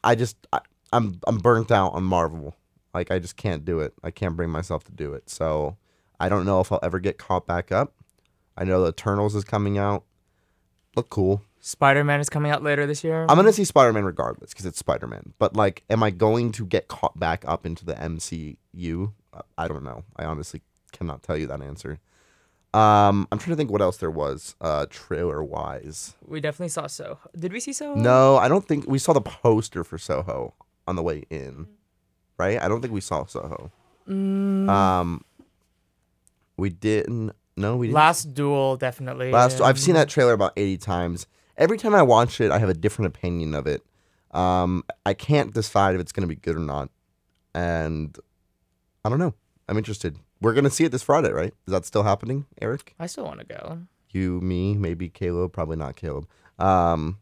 I 0.03 0.15
just 0.15 0.39
I, 0.55 0.61
I'm 0.91 1.21
I'm 1.27 1.37
burnt 1.37 1.71
out 1.71 1.91
on 1.93 2.03
Marvel. 2.03 2.57
Like 2.95 3.11
I 3.11 3.19
just 3.19 3.37
can't 3.37 3.67
do 3.67 3.81
it. 3.81 3.93
I 4.03 4.11
can't 4.11 4.37
bring 4.37 4.49
myself 4.49 4.85
to 4.85 4.93
do 4.93 5.13
it. 5.13 5.29
So 5.29 5.77
I 6.19 6.31
don't 6.31 6.47
know 6.47 6.61
if 6.61 6.73
I'll 6.73 6.81
ever 6.83 6.99
get 6.99 7.19
caught 7.19 7.47
back 7.47 7.71
up. 7.71 7.93
I 8.57 8.65
know 8.65 8.81
the 8.81 8.89
Eternals 8.89 9.35
is 9.35 9.45
coming 9.45 9.77
out. 9.77 10.05
Look 10.97 11.11
cool. 11.11 11.43
Spider 11.61 12.05
Man 12.05 12.21
is 12.21 12.31
coming 12.31 12.51
out 12.51 12.63
later 12.63 12.87
this 12.87 13.05
year. 13.05 13.27
I'm 13.29 13.37
gonna 13.37 13.53
see 13.53 13.67
Spider 13.67 13.93
Man 13.93 14.07
regardless 14.07 14.55
because 14.55 14.65
it's 14.65 14.79
Spider 14.79 15.07
Man. 15.07 15.35
But 15.39 15.55
like, 15.55 15.85
am 15.91 16.03
I 16.03 16.09
going 16.11 16.53
to 16.53 16.65
get 16.65 16.89
caught 16.89 17.21
back 17.21 17.45
up 17.47 17.67
into 17.67 17.85
the 17.85 17.95
MCU? 17.97 19.13
I 19.59 19.69
don't 19.69 19.85
know. 19.85 20.05
I 20.17 20.25
honestly 20.25 20.63
cannot 20.91 21.23
tell 21.23 21.37
you 21.37 21.47
that 21.49 21.61
answer. 21.61 22.01
Um, 22.75 23.29
I'm 23.31 23.39
trying 23.39 23.51
to 23.53 23.57
think 23.57 23.71
what 23.71 23.83
else 23.83 23.99
there 23.99 24.11
was, 24.11 24.55
uh, 24.61 24.87
trailer 24.89 25.45
wise. 25.45 26.15
we 26.27 26.41
definitely 26.41 26.71
saw 26.71 26.87
so. 26.87 27.19
Did 27.39 27.53
we 27.53 27.61
see 27.61 27.73
so? 27.75 27.95
No, 27.95 28.37
I 28.39 28.49
don't 28.49 28.67
think 28.67 28.87
we 28.89 28.99
saw 28.99 29.13
the 29.13 29.21
poster 29.21 29.85
for 29.85 29.99
Soho 29.99 30.55
on 30.87 30.97
the 30.97 31.03
way 31.03 31.25
in, 31.29 31.67
right? 32.39 32.61
I 32.61 32.69
don't 32.69 32.81
think 32.81 32.95
we 32.95 33.03
saw 33.03 33.27
Soho. 33.27 33.71
Mm, 34.09 34.69
Um, 34.71 35.25
we 36.57 36.71
didn't. 36.71 37.33
No, 37.59 37.77
we 37.77 37.89
didn't. 37.89 37.97
Last 37.97 38.33
Duel 38.35 38.77
definitely. 38.77 39.31
Last, 39.31 39.61
I've 39.61 39.79
seen 39.79 39.95
that 39.95 40.09
trailer 40.09 40.33
about 40.33 40.53
80 40.57 40.79
times. 40.79 41.27
Every 41.59 41.77
time 41.77 41.95
I 41.95 42.03
watch 42.03 42.41
it, 42.41 42.51
I 42.51 42.59
have 42.59 42.71
a 42.71 42.75
different 42.75 43.15
opinion 43.15 43.55
of 43.55 43.67
it. 43.67 43.83
Um, 44.31 44.83
I 45.05 45.13
can't 45.13 45.53
decide 45.53 45.95
if 45.95 46.01
it's 46.01 46.13
going 46.13 46.23
to 46.27 46.35
be 46.35 46.41
good 46.41 46.57
or 46.57 46.61
not. 46.61 46.89
And 47.55 48.17
I 49.05 49.11
don't 49.11 49.19
know. 49.19 49.35
I'm 49.69 49.77
interested. 49.77 50.17
We're 50.43 50.55
going 50.55 50.65
to 50.65 50.71
see 50.71 50.85
it 50.85 50.93
this 50.93 51.03
Friday, 51.05 51.31
right? 51.31 51.55
Is 51.67 51.73
that 51.73 51.85
still 51.87 52.03
happening, 52.03 52.47
Eric? 52.61 52.95
I 52.99 53.07
still 53.07 53.25
want 53.25 53.41
to 53.41 53.47
go. 53.47 53.79
You, 54.11 54.41
me, 54.41 54.75
maybe 54.75 55.09
Caleb, 55.09 55.53
probably 55.53 55.77
not 55.77 55.97
Caleb. 55.97 56.27
Um, 56.59 57.19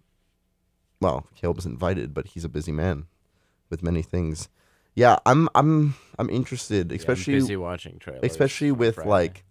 well, 1.01 1.27
Caleb 1.37 1.57
was 1.57 1.67
invited, 1.67 2.15
but 2.15 2.29
he's 2.29 2.45
a 2.45 2.49
busy 2.49 2.73
man 2.73 3.07
with 3.69 3.83
many 3.83 4.03
things. 4.03 4.49
Yeah, 4.95 5.19
I'm 5.25 5.49
I'm 5.55 5.95
I'm 6.19 6.29
interested, 6.31 6.91
Yeah, 6.91 6.95
I'm 6.95 6.99
especially 6.99 7.35
busy 7.35 7.57
watching 7.57 7.99
trailers. 7.99 8.25
especially 8.25 8.73
with 8.73 8.97
Friday. 8.97 9.09
like 9.11 9.45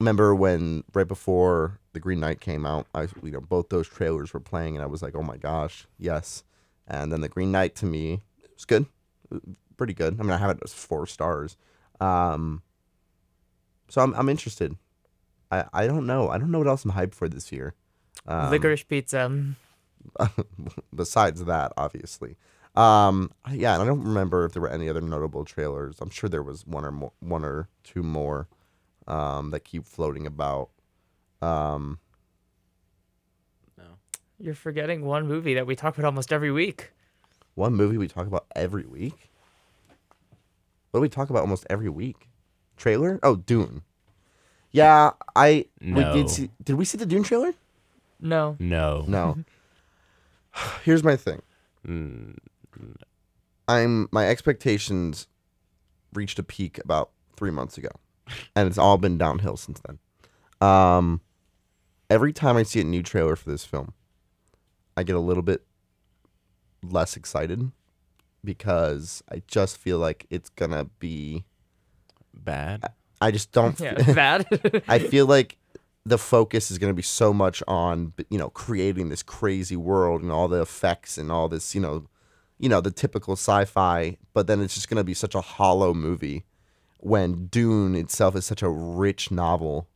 remember 0.00 0.34
when 0.34 0.84
right 0.92 1.08
before 1.08 1.78
the 1.92 2.00
green 2.00 2.18
knight 2.20 2.40
came 2.40 2.66
out 2.66 2.86
i 2.94 3.02
you 3.22 3.30
know 3.30 3.40
both 3.40 3.68
those 3.68 3.88
trailers 3.88 4.34
were 4.34 4.40
playing 4.40 4.74
and 4.76 4.82
i 4.82 4.86
was 4.86 5.02
like 5.02 5.14
oh 5.14 5.22
my 5.22 5.36
gosh 5.36 5.86
yes 5.98 6.42
and 6.88 7.12
then 7.12 7.20
the 7.20 7.28
green 7.28 7.52
knight 7.52 7.74
to 7.76 7.86
me 7.86 8.14
it 8.42 8.50
was 8.54 8.64
good 8.64 8.86
pretty 9.76 9.94
good 9.94 10.18
i 10.18 10.22
mean 10.22 10.32
i 10.32 10.36
have 10.36 10.50
it 10.50 10.58
as 10.64 10.74
four 10.74 11.06
stars 11.06 11.56
um 12.00 12.62
so 13.88 14.00
i'm, 14.00 14.14
I'm 14.14 14.28
interested 14.28 14.76
I, 15.50 15.64
I 15.72 15.86
don't 15.86 16.06
know 16.06 16.28
i 16.28 16.38
don't 16.38 16.50
know 16.50 16.58
what 16.58 16.68
else 16.68 16.84
i'm 16.84 16.92
hyped 16.92 17.14
for 17.14 17.28
this 17.28 17.52
year 17.52 17.74
um, 18.26 18.50
Licorice 18.50 18.86
pizza. 18.86 19.54
besides 20.94 21.44
that, 21.44 21.72
obviously. 21.76 22.36
Um, 22.74 23.30
yeah, 23.52 23.74
and 23.74 23.82
I 23.82 23.86
don't 23.86 24.02
remember 24.02 24.44
if 24.44 24.52
there 24.52 24.62
were 24.62 24.70
any 24.70 24.88
other 24.88 25.00
notable 25.00 25.44
trailers. 25.44 25.96
I'm 26.00 26.10
sure 26.10 26.28
there 26.28 26.42
was 26.42 26.66
one 26.66 26.84
or 26.84 26.90
more, 26.90 27.12
one 27.20 27.44
or 27.44 27.68
two 27.84 28.02
more 28.02 28.48
um, 29.06 29.50
that 29.50 29.60
keep 29.60 29.86
floating 29.86 30.26
about. 30.26 30.70
Um, 31.40 31.98
no. 33.78 33.84
You're 34.38 34.54
forgetting 34.54 35.04
one 35.04 35.26
movie 35.28 35.54
that 35.54 35.66
we 35.66 35.76
talk 35.76 35.96
about 35.96 36.06
almost 36.06 36.32
every 36.32 36.50
week. 36.50 36.92
one 37.54 37.74
movie 37.74 37.98
we 37.98 38.08
talk 38.08 38.26
about 38.26 38.46
every 38.56 38.86
week. 38.86 39.30
What 40.94 40.98
do 40.98 41.02
we 41.02 41.08
talk 41.08 41.28
about 41.28 41.40
almost 41.40 41.66
every 41.68 41.88
week? 41.88 42.28
Trailer? 42.76 43.18
Oh, 43.24 43.34
Dune. 43.34 43.82
Yeah, 44.70 45.10
I 45.34 45.66
we 45.80 45.90
No. 45.90 46.12
did 46.12 46.30
see. 46.30 46.50
Did 46.62 46.76
we 46.76 46.84
see 46.84 46.96
the 46.96 47.04
Dune 47.04 47.24
trailer? 47.24 47.52
No. 48.20 48.54
No. 48.60 49.04
No. 49.08 49.38
Here's 50.84 51.02
my 51.02 51.16
thing. 51.16 51.42
Mm, 51.84 52.36
I'm 53.66 54.08
my 54.12 54.28
expectations 54.28 55.26
reached 56.12 56.38
a 56.38 56.44
peak 56.44 56.78
about 56.78 57.10
three 57.36 57.50
months 57.50 57.76
ago, 57.76 57.90
and 58.54 58.68
it's 58.68 58.78
all 58.78 58.96
been 58.96 59.18
downhill 59.18 59.56
since 59.56 59.80
then. 59.84 59.98
Um, 60.60 61.22
every 62.08 62.32
time 62.32 62.56
I 62.56 62.62
see 62.62 62.80
a 62.80 62.84
new 62.84 63.02
trailer 63.02 63.34
for 63.34 63.50
this 63.50 63.64
film, 63.64 63.94
I 64.96 65.02
get 65.02 65.16
a 65.16 65.20
little 65.20 65.42
bit 65.42 65.64
less 66.84 67.16
excited 67.16 67.72
because 68.44 69.22
I 69.30 69.42
just 69.46 69.78
feel 69.78 69.98
like 69.98 70.26
it's 70.30 70.50
gonna 70.50 70.84
be. 70.98 71.44
bad. 72.32 72.84
I 73.20 73.30
just 73.30 73.52
don't. 73.52 73.78
Yeah, 73.80 73.94
bad. 74.14 74.46
I 74.88 74.98
feel 74.98 75.26
like 75.26 75.56
the 76.06 76.18
focus 76.18 76.70
is 76.70 76.78
going 76.78 76.90
to 76.90 76.94
be 76.94 77.02
so 77.02 77.32
much 77.32 77.62
on 77.66 78.12
you 78.28 78.38
know 78.38 78.50
creating 78.50 79.08
this 79.08 79.22
crazy 79.22 79.76
world 79.76 80.22
and 80.22 80.30
all 80.30 80.48
the 80.48 80.60
effects 80.60 81.16
and 81.16 81.32
all 81.32 81.48
this 81.48 81.74
you 81.74 81.80
know 81.80 82.06
you 82.58 82.68
know 82.68 82.80
the 82.80 82.90
typical 82.90 83.32
sci-fi 83.34 84.16
but 84.34 84.46
then 84.46 84.60
it's 84.60 84.74
just 84.74 84.88
going 84.88 84.98
to 84.98 85.04
be 85.04 85.14
such 85.14 85.34
a 85.34 85.40
hollow 85.40 85.94
movie 85.94 86.44
when 87.00 87.46
Dune 87.46 87.94
itself 87.94 88.36
is 88.36 88.44
such 88.44 88.62
a 88.62 88.68
rich 88.68 89.30
novel 89.30 89.88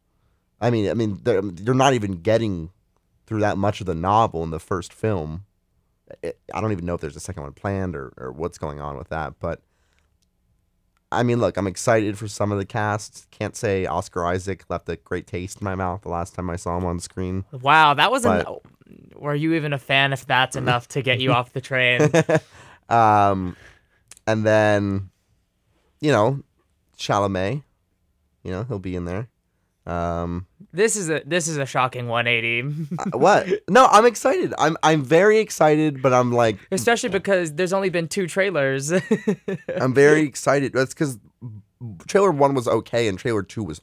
I 0.61 0.71
mean 0.71 0.88
I 0.88 0.95
mean 0.95 1.21
they're, 1.23 1.43
you're 1.45 1.75
not 1.75 1.93
even 1.93 2.23
getting 2.23 2.71
through 3.26 3.40
that 3.40 3.59
much 3.59 3.81
of 3.81 3.87
the 3.87 3.95
novel 3.95 4.43
in 4.43 4.50
the 4.50 4.59
first 4.59 4.95
film 4.95 5.45
It- 6.22 6.38
I 6.52 6.60
don't 6.60 6.72
even 6.72 6.86
know 6.86 6.94
if 6.94 7.00
there's 7.00 7.16
a 7.16 7.20
second 7.20 7.42
one 7.42 7.52
planned 7.52 7.94
or, 7.96 8.12
or 8.16 8.32
what's 8.32 8.58
going 8.58 8.80
on 8.80 8.96
with 8.96 9.08
that 9.08 9.34
but 9.40 9.62
I 11.10 11.22
mean, 11.22 11.40
look, 11.40 11.56
I'm 11.56 11.66
excited 11.66 12.18
for 12.18 12.28
some 12.28 12.52
of 12.52 12.58
the 12.58 12.66
cast. 12.66 13.30
Can't 13.30 13.56
say 13.56 13.86
Oscar 13.86 14.26
Isaac 14.26 14.64
left 14.68 14.90
a 14.90 14.96
great 14.96 15.26
taste 15.26 15.58
in 15.62 15.64
my 15.64 15.74
mouth 15.74 16.02
the 16.02 16.10
last 16.10 16.34
time 16.34 16.50
I 16.50 16.56
saw 16.56 16.76
him 16.76 16.84
on 16.84 17.00
screen. 17.00 17.46
wow, 17.50 17.94
that 17.94 18.10
wasn't. 18.10 18.44
But- 18.44 19.18
Were 19.18 19.34
you 19.34 19.54
even 19.54 19.72
a 19.72 19.78
fan 19.78 20.12
if 20.12 20.26
that's 20.26 20.54
enough 20.54 20.86
to 20.88 21.00
get 21.00 21.18
you 21.18 21.32
off 21.32 21.54
the 21.54 21.62
train? 21.62 22.10
um, 22.90 23.56
and 24.26 24.44
then, 24.44 25.08
you 26.02 26.12
know, 26.12 26.42
Chalamet, 26.98 27.62
you 28.42 28.50
know, 28.50 28.64
he'll 28.64 28.78
be 28.78 28.94
in 28.94 29.06
there. 29.06 29.28
Um, 29.88 30.47
This 30.73 30.97
is 30.97 31.09
a 31.09 31.23
this 31.25 31.49
is 31.49 31.57
a 31.57 31.64
shocking 31.64 32.09
180, 32.09 32.88
uh, 32.99 33.18
what? 33.18 33.47
No, 33.68 33.87
I'm 33.87 34.04
excited. 34.04 34.52
I'm 34.59 34.76
I'm 34.83 35.02
very 35.02 35.38
excited, 35.38 36.02
but 36.02 36.12
I'm 36.12 36.30
like 36.30 36.59
especially 36.71 37.09
because 37.09 37.54
there's 37.54 37.73
only 37.73 37.88
been 37.90 38.07
two 38.09 38.26
trailers. 38.26 38.92
I'm 39.80 39.95
very 39.95 40.23
excited. 40.23 40.73
That's 40.75 40.92
because 40.92 41.18
trailer 42.07 42.30
one 42.30 42.54
was 42.54 42.68
okay 42.68 43.09
and 43.09 43.18
trailer 43.18 43.42
two 43.42 43.64
was 43.64 43.80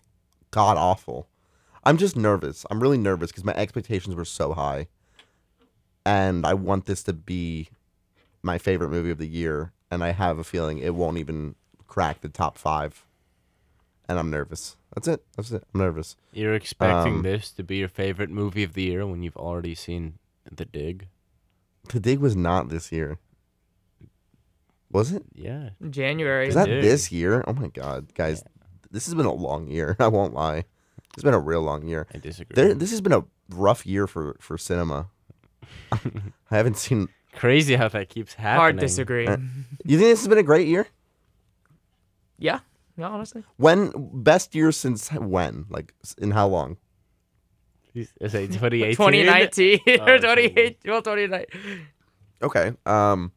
god 0.51 0.77
awful. 0.77 1.27
I'm 1.83 1.97
just 1.97 2.15
nervous. 2.15 2.65
I'm 2.69 2.81
really 2.81 2.97
nervous 2.97 3.31
because 3.31 3.43
my 3.43 3.53
expectations 3.53 4.15
were 4.15 4.25
so 4.25 4.53
high, 4.53 4.87
and 6.05 6.45
I 6.45 6.53
want 6.53 6.85
this 6.85 7.03
to 7.03 7.13
be 7.13 7.69
my 8.43 8.57
favorite 8.57 8.89
movie 8.89 9.11
of 9.11 9.17
the 9.17 9.27
year, 9.27 9.71
and 9.89 10.03
I 10.03 10.11
have 10.11 10.37
a 10.39 10.43
feeling 10.43 10.77
it 10.77 10.93
won't 10.95 11.17
even 11.17 11.55
crack 11.87 12.21
the 12.21 12.29
top 12.29 12.57
five, 12.57 13.05
and 14.07 14.19
I'm 14.19 14.29
nervous. 14.29 14.77
That's 14.93 15.07
it. 15.07 15.23
That's 15.35 15.51
it. 15.51 15.63
I'm 15.73 15.79
nervous. 15.81 16.15
You're 16.31 16.53
expecting 16.53 17.15
Um, 17.15 17.21
this 17.23 17.51
to 17.51 17.63
be 17.63 17.77
your 17.77 17.87
favorite 17.89 18.29
movie 18.29 18.63
of 18.63 18.73
the 18.73 18.83
year 18.83 19.05
when 19.05 19.23
you've 19.23 19.37
already 19.37 19.75
seen 19.75 20.19
The 20.51 20.65
Dig? 20.65 21.07
The 21.89 21.99
Dig 21.99 22.19
was 22.19 22.35
not 22.35 22.69
this 22.69 22.91
year. 22.91 23.17
Was 24.91 25.11
it? 25.11 25.23
Yeah. 25.33 25.69
January. 25.89 26.47
Is 26.47 26.55
that 26.55 26.65
Dig. 26.67 26.81
this 26.83 27.11
year? 27.11 27.43
Oh 27.47 27.53
my 27.53 27.67
god, 27.67 28.13
guys, 28.13 28.43
this 28.91 29.05
has 29.05 29.13
been 29.15 29.25
a 29.25 29.33
long 29.33 29.67
year. 29.67 29.95
I 29.99 30.07
won't 30.07 30.33
lie. 30.33 30.65
It's 31.13 31.23
been 31.23 31.33
a 31.33 31.39
real 31.39 31.61
long 31.61 31.87
year. 31.87 32.07
I 32.13 32.17
disagree. 32.17 32.55
There, 32.55 32.73
this 32.73 32.91
has 32.91 33.01
been 33.01 33.13
a 33.13 33.23
rough 33.49 33.85
year 33.85 34.07
for 34.07 34.35
for 34.39 34.57
cinema. 34.57 35.07
I 35.91 35.99
haven't 36.49 36.77
seen. 36.77 37.09
Crazy 37.33 37.75
how 37.75 37.89
that 37.89 38.07
keeps 38.09 38.35
happening. 38.35 38.59
Hard 38.61 38.79
disagree. 38.79 39.27
Uh, 39.27 39.37
You 39.83 39.97
think 39.97 40.09
this 40.09 40.19
has 40.21 40.27
been 40.29 40.37
a 40.37 40.43
great 40.43 40.67
year? 40.67 40.87
yeah. 42.37 42.59
No, 42.97 43.07
honestly. 43.07 43.43
When 43.57 43.91
best 44.13 44.55
year 44.55 44.71
since 44.71 45.09
when? 45.09 45.65
Like 45.69 45.93
in 46.17 46.31
how 46.31 46.47
long? 46.47 46.77
Is 47.93 48.33
it 48.33 48.51
2018? 48.51 48.95
2019 48.95 49.79
Oh, 50.01 50.05
or 50.13 50.19
28. 50.19 50.77
Well, 50.85 51.01
29. 51.01 51.45
Okay. 52.41 52.73
Um, 52.85 53.31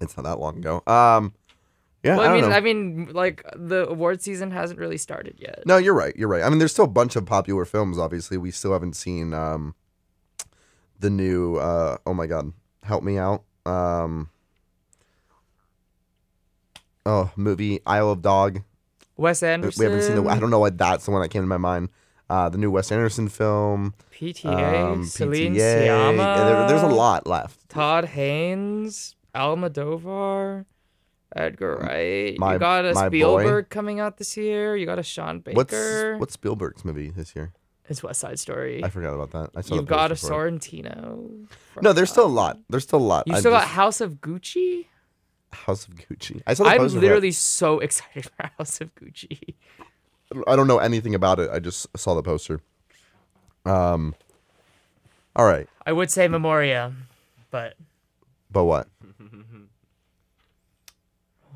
it's 0.00 0.16
not 0.16 0.22
that 0.24 0.38
long 0.38 0.58
ago. 0.58 0.82
Um, 0.86 1.32
yeah. 2.04 2.16
Well, 2.16 2.20
I 2.20 2.24
I 2.24 2.28
don't 2.28 2.40
mean, 2.40 2.50
know. 2.50 2.56
I 2.56 2.60
mean, 2.60 3.10
like 3.12 3.44
the 3.56 3.88
award 3.88 4.22
season 4.22 4.52
hasn't 4.52 4.78
really 4.78 4.98
started 4.98 5.36
yet. 5.38 5.62
no, 5.66 5.76
you're 5.76 5.94
right. 5.94 6.14
You're 6.16 6.28
right. 6.28 6.42
I 6.44 6.48
mean, 6.48 6.58
there's 6.58 6.72
still 6.72 6.84
a 6.84 6.88
bunch 6.88 7.16
of 7.16 7.26
popular 7.26 7.64
films. 7.64 7.98
Obviously, 7.98 8.36
we 8.36 8.52
still 8.52 8.72
haven't 8.72 8.94
seen 8.94 9.34
um, 9.34 9.74
the 11.00 11.10
new. 11.10 11.56
Uh, 11.56 11.96
oh 12.06 12.14
my 12.14 12.26
god, 12.26 12.52
help 12.84 13.02
me 13.02 13.18
out. 13.18 13.42
Um, 13.64 14.30
oh, 17.06 17.30
movie 17.36 17.80
Isle 17.86 18.10
of 18.10 18.20
Dog. 18.22 18.60
Wes 19.16 19.42
Anderson. 19.42 19.80
We 19.80 19.84
haven't 19.86 20.02
seen 20.06 20.22
the. 20.22 20.28
I 20.30 20.38
don't 20.38 20.50
know 20.50 20.58
why 20.58 20.70
that's 20.70 21.06
the 21.06 21.10
one 21.10 21.22
that 21.22 21.28
came 21.30 21.42
to 21.42 21.46
my 21.46 21.56
mind. 21.56 21.88
Uh, 22.28 22.48
the 22.50 22.58
new 22.58 22.70
Wes 22.70 22.90
Anderson 22.92 23.28
film. 23.28 23.94
PTA, 24.12 24.92
um, 24.92 25.04
Celine 25.06 25.54
PTA. 25.54 25.56
Yeah, 25.56 26.12
there- 26.44 26.68
there's 26.68 26.82
a 26.82 26.86
lot 26.88 27.26
left. 27.26 27.68
Todd 27.68 28.04
Haynes, 28.06 29.14
Almodovar, 29.34 30.64
Edgar 31.34 31.76
Wright. 31.76 32.38
my- 32.38 32.54
you 32.54 32.58
got 32.58 32.84
a 32.84 32.94
my 32.94 33.08
boy. 33.08 33.08
Spielberg 33.10 33.68
coming 33.70 34.00
out 34.00 34.16
this 34.18 34.36
year. 34.36 34.76
You 34.76 34.86
got 34.86 34.98
a 34.98 35.02
Sean 35.02 35.40
Baker. 35.40 35.56
What's 35.56 36.20
what's 36.20 36.34
Spielberg's 36.34 36.84
movie 36.84 37.10
this 37.10 37.34
year? 37.36 37.52
It's 37.88 38.02
West 38.02 38.20
Side 38.20 38.38
Story. 38.40 38.82
I 38.82 38.88
forgot 38.90 39.14
about 39.14 39.30
that. 39.30 39.50
I 39.56 39.60
saw 39.60 39.76
You've 39.76 39.86
got 39.86 40.10
a 40.10 40.14
poster 40.14 40.26
for 40.28 40.46
it. 40.48 40.54
Sorrentino. 40.54 41.46
No, 41.80 41.92
there's 41.92 42.10
still 42.10 42.26
a 42.26 42.28
lot. 42.28 42.58
There's 42.68 42.82
still 42.82 42.98
a 42.98 43.00
lot. 43.00 43.28
You 43.28 43.34
I 43.34 43.38
still 43.40 43.52
got 43.52 43.60
just- 43.62 43.72
House 43.74 44.00
of 44.00 44.14
Gucci. 44.20 44.86
House 45.52 45.86
of 45.88 45.94
Gucci. 45.96 46.42
I 46.46 46.54
saw 46.54 46.64
the 46.64 46.70
I'm 46.70 46.78
poster 46.78 46.98
for 46.98 47.04
it. 47.04 47.08
literally 47.08 47.32
so 47.32 47.78
excited 47.80 48.26
for 48.26 48.50
House 48.58 48.80
of 48.80 48.94
Gucci. 48.94 49.54
I 50.46 50.56
don't 50.56 50.66
know 50.66 50.78
anything 50.78 51.14
about 51.14 51.38
it. 51.38 51.48
I 51.50 51.58
just 51.60 51.86
saw 51.96 52.14
the 52.14 52.22
poster. 52.22 52.60
Um. 53.64 54.14
All 55.34 55.44
right, 55.46 55.68
I 55.84 55.92
would 55.92 56.10
say 56.10 56.28
Memoria, 56.28 56.92
but 57.50 57.74
but 58.50 58.64
what? 58.64 58.88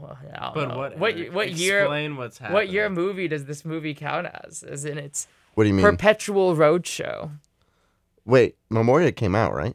well, 0.00 0.16
I 0.34 0.38
don't 0.44 0.54
But 0.54 0.68
know. 0.68 0.76
what? 0.78 0.98
What 0.98 1.16
Eric? 1.16 1.32
what 1.34 1.52
year? 1.52 1.80
Explain 1.82 2.16
what's 2.16 2.38
happening. 2.38 2.54
What 2.54 2.68
year 2.70 2.88
movie 2.88 3.28
does 3.28 3.44
this 3.46 3.64
movie 3.64 3.94
count 3.94 4.26
as? 4.44 4.62
As 4.62 4.84
in 4.84 4.98
its 4.98 5.26
What 5.54 5.64
do 5.64 5.68
you 5.68 5.74
mean? 5.74 5.84
perpetual 5.84 6.54
roadshow? 6.56 7.30
Wait, 8.24 8.56
Memoria 8.70 9.12
came 9.12 9.34
out, 9.34 9.54
right? 9.54 9.74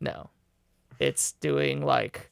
No, 0.00 0.30
it's 0.98 1.32
doing 1.32 1.84
like 1.84 2.27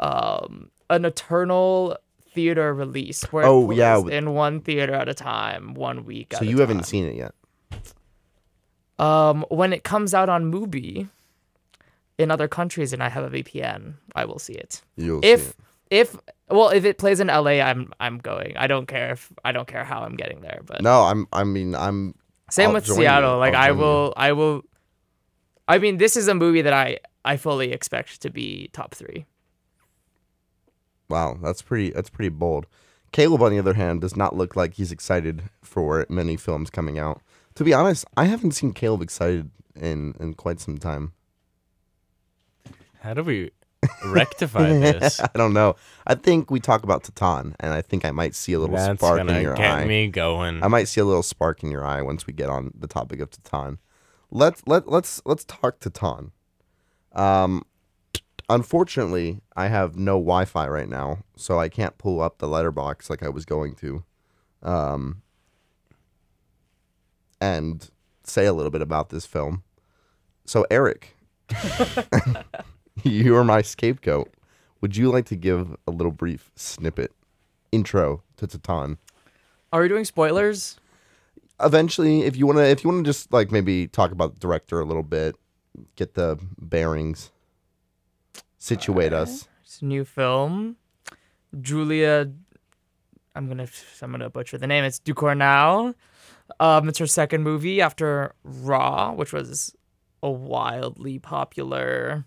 um 0.00 0.70
an 0.88 1.04
eternal 1.04 1.96
theater 2.32 2.74
release 2.74 3.22
where 3.32 3.44
it 3.44 3.48
Oh, 3.48 3.70
yeah, 3.70 3.98
in 4.08 4.34
one 4.34 4.60
theater 4.60 4.94
at 4.94 5.08
a 5.08 5.14
time, 5.14 5.74
one 5.74 6.04
week. 6.04 6.32
So 6.32 6.38
at 6.38 6.42
a 6.42 6.46
you 6.46 6.58
haven't 6.58 6.78
time. 6.78 6.84
seen 6.84 7.04
it 7.06 7.14
yet. 7.14 7.32
Um, 8.98 9.44
when 9.48 9.72
it 9.72 9.82
comes 9.82 10.12
out 10.12 10.28
on 10.28 10.52
Mubi 10.52 11.08
in 12.18 12.30
other 12.30 12.48
countries 12.48 12.92
and 12.92 13.02
I 13.02 13.08
have 13.08 13.24
a 13.24 13.30
VPN, 13.30 13.94
I 14.14 14.24
will 14.26 14.38
see 14.38 14.52
it. 14.52 14.82
You'll 14.96 15.20
if 15.24 15.40
see 15.42 15.48
it. 15.48 15.54
if 15.90 16.16
well, 16.48 16.68
if 16.68 16.84
it 16.84 16.98
plays 16.98 17.20
in 17.20 17.28
LA, 17.28 17.60
I'm 17.62 17.92
I'm 17.98 18.18
going. 18.18 18.56
I 18.56 18.66
don't 18.66 18.86
care 18.86 19.12
if 19.12 19.32
I 19.44 19.52
don't 19.52 19.66
care 19.66 19.84
how 19.84 20.02
I'm 20.02 20.16
getting 20.16 20.40
there. 20.42 20.60
But 20.66 20.82
No, 20.82 21.02
I'm. 21.04 21.26
I 21.32 21.44
mean, 21.44 21.74
I'm. 21.74 22.14
same 22.50 22.72
with 22.72 22.84
join 22.84 22.96
you. 22.96 23.02
Seattle. 23.02 23.38
Like 23.38 23.54
I'll 23.54 23.62
I 23.62 23.68
join 23.68 23.76
you. 23.78 23.82
will 23.84 24.14
I 24.16 24.32
will. 24.32 24.62
I 25.66 25.78
mean, 25.78 25.96
this 25.98 26.16
is 26.16 26.28
a 26.28 26.34
movie 26.34 26.62
that 26.62 26.72
I 26.74 26.98
I 27.24 27.36
fully 27.38 27.72
expect 27.72 28.20
to 28.22 28.30
be 28.30 28.68
top 28.72 28.94
three. 28.94 29.24
Wow, 31.10 31.38
that's 31.42 31.60
pretty. 31.62 31.90
That's 31.90 32.10
pretty 32.10 32.28
bold. 32.30 32.66
Caleb, 33.12 33.42
on 33.42 33.50
the 33.50 33.58
other 33.58 33.74
hand, 33.74 34.00
does 34.00 34.16
not 34.16 34.36
look 34.36 34.54
like 34.54 34.74
he's 34.74 34.92
excited 34.92 35.42
for 35.62 36.06
many 36.08 36.36
films 36.36 36.70
coming 36.70 36.98
out. 36.98 37.20
To 37.56 37.64
be 37.64 37.74
honest, 37.74 38.04
I 38.16 38.26
haven't 38.26 38.52
seen 38.52 38.72
Caleb 38.72 39.02
excited 39.02 39.50
in 39.74 40.14
in 40.20 40.34
quite 40.34 40.60
some 40.60 40.78
time. 40.78 41.12
How 43.00 43.14
do 43.14 43.22
we 43.24 43.50
rectify 44.06 44.68
this? 44.78 45.20
I 45.20 45.30
don't 45.34 45.52
know. 45.52 45.74
I 46.06 46.14
think 46.14 46.50
we 46.50 46.60
talk 46.60 46.84
about 46.84 47.02
Titane, 47.02 47.54
and 47.60 47.72
I 47.72 47.82
think 47.82 48.04
I 48.04 48.10
might 48.12 48.34
see 48.34 48.52
a 48.52 48.60
little 48.60 48.76
That's 48.76 48.98
spark 49.00 49.20
in 49.20 49.42
your 49.42 49.54
get 49.54 49.70
eye. 49.70 49.84
me 49.86 50.06
going. 50.08 50.62
I 50.62 50.68
might 50.68 50.86
see 50.86 51.00
a 51.00 51.04
little 51.04 51.22
spark 51.22 51.62
in 51.64 51.70
your 51.70 51.84
eye 51.84 52.02
once 52.02 52.26
we 52.26 52.32
get 52.32 52.50
on 52.50 52.70
the 52.78 52.86
topic 52.86 53.20
of 53.20 53.30
Titane. 53.30 53.78
Let's 54.30 54.62
let 54.66 54.88
let's 54.88 55.20
let's 55.24 55.44
talk 55.44 55.80
Titan. 55.80 56.30
Um, 57.12 57.64
unfortunately, 58.50 59.40
I 59.56 59.68
have 59.68 59.96
no 59.96 60.14
Wi-Fi 60.14 60.68
right 60.68 60.88
now, 60.88 61.20
so 61.36 61.58
I 61.58 61.68
can't 61.68 61.96
pull 61.96 62.20
up 62.20 62.38
the 62.38 62.48
Letterboxd 62.48 63.08
like 63.08 63.22
I 63.22 63.28
was 63.28 63.44
going 63.46 63.74
to, 63.76 64.04
um, 64.62 65.22
and 67.40 67.90
say 68.24 68.44
a 68.46 68.52
little 68.52 68.70
bit 68.70 68.82
about 68.82 69.08
this 69.08 69.24
film. 69.24 69.62
So, 70.44 70.66
Eric, 70.70 71.16
you 73.04 73.36
are 73.36 73.44
my 73.44 73.62
scapegoat. 73.62 74.30
Would 74.80 74.96
you 74.96 75.10
like 75.10 75.26
to 75.26 75.36
give 75.36 75.76
a 75.86 75.90
little 75.90 76.12
brief 76.12 76.50
snippet, 76.56 77.12
intro 77.70 78.22
to 78.36 78.46
Titane? 78.46 78.98
Are 79.72 79.80
we 79.80 79.88
doing 79.88 80.04
spoilers? 80.04 80.76
eventually 81.62 82.22
if 82.22 82.36
you 82.36 82.46
want 82.46 82.58
to 82.58 82.64
if 82.64 82.82
you 82.82 82.90
want 82.90 83.04
to 83.04 83.08
just 83.08 83.30
like 83.34 83.52
maybe 83.52 83.86
talk 83.86 84.12
about 84.12 84.32
the 84.32 84.40
director 84.40 84.80
a 84.80 84.84
little 84.86 85.02
bit 85.02 85.36
get 85.94 86.14
the 86.14 86.38
bearings 86.58 87.30
situate 88.60 89.12
us 89.12 89.48
It's 89.64 89.82
a 89.82 89.84
new 89.84 90.04
film. 90.04 90.76
Julia, 91.60 92.30
I'm 93.34 93.48
gonna 93.48 93.66
I'm 94.02 94.12
gonna 94.12 94.30
butcher 94.30 94.58
the 94.58 94.68
name. 94.68 94.84
It's 94.84 95.00
Ducournau. 95.00 95.94
Um, 96.60 96.88
it's 96.88 96.98
her 96.98 97.06
second 97.06 97.42
movie 97.42 97.80
after 97.80 98.34
Raw, 98.44 99.12
which 99.12 99.32
was 99.32 99.74
a 100.22 100.30
wildly 100.30 101.18
popular 101.18 102.26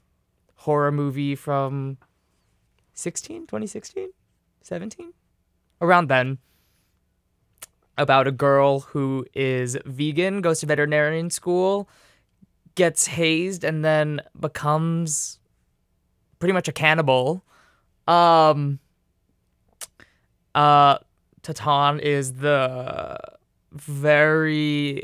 horror 0.55 0.91
movie 0.91 1.35
from 1.35 1.97
16, 2.93 3.47
2016, 3.47 4.09
17, 4.61 5.13
around 5.81 6.07
then. 6.07 6.37
About 7.95 8.27
a 8.27 8.31
girl 8.31 8.79
who 8.79 9.25
is 9.35 9.77
vegan, 9.85 10.41
goes 10.41 10.61
to 10.61 10.65
veterinarian 10.65 11.29
school, 11.29 11.87
gets 12.73 13.05
hazed, 13.05 13.63
and 13.63 13.85
then 13.85 14.19
becomes 14.39 15.37
pretty 16.43 16.51
much 16.51 16.67
a 16.67 16.73
cannibal. 16.73 17.41
Um 18.05 18.79
uh 20.53 20.97
Titane 21.41 22.01
is 22.01 22.33
the 22.33 23.17
very 23.71 25.03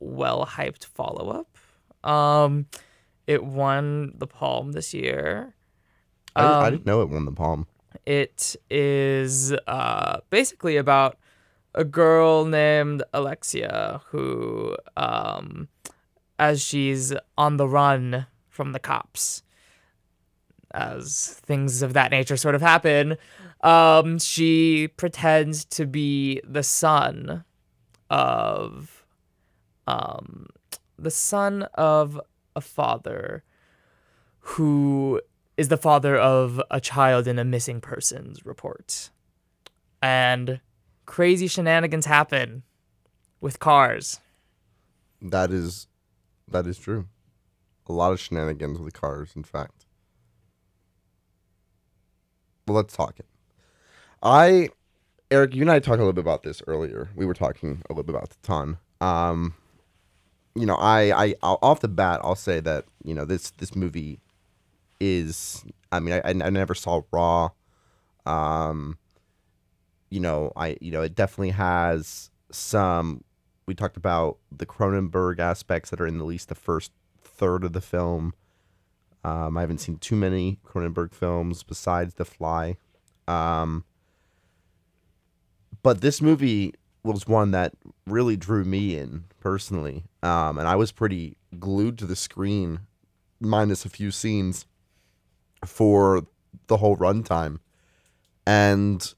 well 0.00 0.44
hyped 0.44 0.86
follow 0.86 1.30
up. 1.30 2.10
Um 2.10 2.66
it 3.28 3.44
won 3.44 4.12
the 4.18 4.26
Palme 4.26 4.72
this 4.72 4.92
year. 4.92 5.54
I, 6.34 6.40
didn't, 6.42 6.52
I 6.54 6.66
Um, 6.66 6.70
didn't 6.72 6.86
know 6.86 7.00
it 7.02 7.08
won 7.10 7.24
the 7.26 7.32
palme 7.32 7.66
it 8.04 8.56
is 8.70 9.52
uh, 9.68 10.18
basically 10.30 10.76
about 10.76 11.16
a 11.76 11.84
girl 11.84 12.44
named 12.44 13.04
Alexia 13.12 14.00
who, 14.06 14.76
um, 14.96 15.68
as 16.40 16.60
she's 16.60 17.12
on 17.38 17.56
the 17.56 17.68
run 17.68 18.26
from 18.48 18.72
the 18.72 18.78
cops, 18.80 19.42
as 20.72 21.40
things 21.44 21.82
of 21.82 21.92
that 21.94 22.10
nature 22.10 22.36
sort 22.36 22.54
of 22.54 22.60
happen, 22.62 23.16
um, 23.62 24.18
she 24.18 24.88
pretends 24.96 25.64
to 25.66 25.86
be 25.86 26.40
the 26.44 26.62
son 26.62 27.44
of, 28.08 29.04
um, 29.86 30.46
the 30.98 31.10
son 31.10 31.62
of 31.74 32.20
a 32.56 32.60
father 32.60 33.42
who 34.40 35.20
is 35.56 35.68
the 35.68 35.76
father 35.76 36.16
of 36.16 36.60
a 36.70 36.80
child 36.80 37.26
in 37.26 37.38
a 37.38 37.44
missing 37.44 37.80
persons 37.80 38.46
report. 38.46 39.10
And 40.02 40.60
crazy 41.06 41.46
shenanigans 41.46 42.06
happen 42.06 42.62
with 43.40 43.58
cars. 43.58 44.20
that 45.20 45.50
is 45.50 45.86
that 46.48 46.66
is 46.66 46.78
true 46.78 47.06
a 47.86 47.92
lot 47.92 48.12
of 48.12 48.18
shenanigans 48.20 48.78
with 48.78 48.94
cars 48.94 49.32
in 49.36 49.42
fact 49.44 49.84
let's 52.72 52.94
talk 52.94 53.18
it. 53.18 53.26
I 54.22 54.70
eric 55.30 55.54
you 55.54 55.62
and 55.62 55.70
i 55.70 55.78
talked 55.78 55.98
a 55.98 56.02
little 56.02 56.12
bit 56.12 56.22
about 56.24 56.42
this 56.42 56.62
earlier. 56.66 57.08
We 57.14 57.24
were 57.24 57.34
talking 57.34 57.82
a 57.88 57.92
little 57.92 58.02
bit 58.02 58.14
about 58.14 58.30
Titane 58.42 58.78
um 59.00 59.54
you 60.54 60.66
know 60.66 60.74
i 60.76 61.24
i 61.24 61.34
I'll, 61.42 61.58
off 61.62 61.80
the 61.80 61.88
bat 61.88 62.20
i'll 62.22 62.34
say 62.34 62.60
that 62.60 62.84
you 63.02 63.14
know 63.14 63.24
this 63.24 63.50
this 63.52 63.74
movie 63.74 64.20
is 65.00 65.64
i 65.90 66.00
mean 66.00 66.20
i, 66.24 66.28
I 66.28 66.50
never 66.50 66.74
saw 66.74 67.02
raw. 67.12 67.50
Um 68.26 68.98
you 70.10 70.20
know 70.20 70.52
i 70.56 70.76
you 70.80 70.90
know 70.90 71.02
it 71.02 71.14
definitely 71.14 71.50
has 71.50 72.30
some 72.50 73.24
we 73.66 73.74
talked 73.74 73.96
about 73.96 74.38
the 74.50 74.66
cronenberg 74.66 75.38
aspects 75.38 75.90
that 75.90 76.00
are 76.00 76.06
in 76.06 76.18
at 76.18 76.26
least 76.26 76.48
the 76.48 76.54
first 76.54 76.92
third 77.22 77.64
of 77.64 77.72
the 77.72 77.80
film 77.80 78.34
um, 79.24 79.56
i 79.56 79.60
haven't 79.60 79.78
seen 79.78 79.96
too 79.96 80.16
many 80.16 80.58
cronenberg 80.64 81.12
films 81.12 81.62
besides 81.62 82.14
the 82.14 82.24
fly. 82.24 82.76
Um, 83.28 83.84
but 85.82 86.00
this 86.00 86.20
movie 86.20 86.74
was 87.02 87.26
one 87.26 87.52
that 87.52 87.72
really 88.06 88.36
drew 88.36 88.64
me 88.64 88.96
in 88.96 89.24
personally. 89.40 90.04
Um, 90.22 90.58
and 90.58 90.68
i 90.68 90.76
was 90.76 90.92
pretty 90.92 91.36
glued 91.58 91.98
to 91.98 92.06
the 92.06 92.16
screen 92.16 92.80
minus 93.40 93.84
a 93.84 93.88
few 93.88 94.10
scenes 94.10 94.66
for 95.64 96.26
the 96.66 96.76
whole 96.78 96.96
runtime. 96.96 97.58
And 98.46 99.14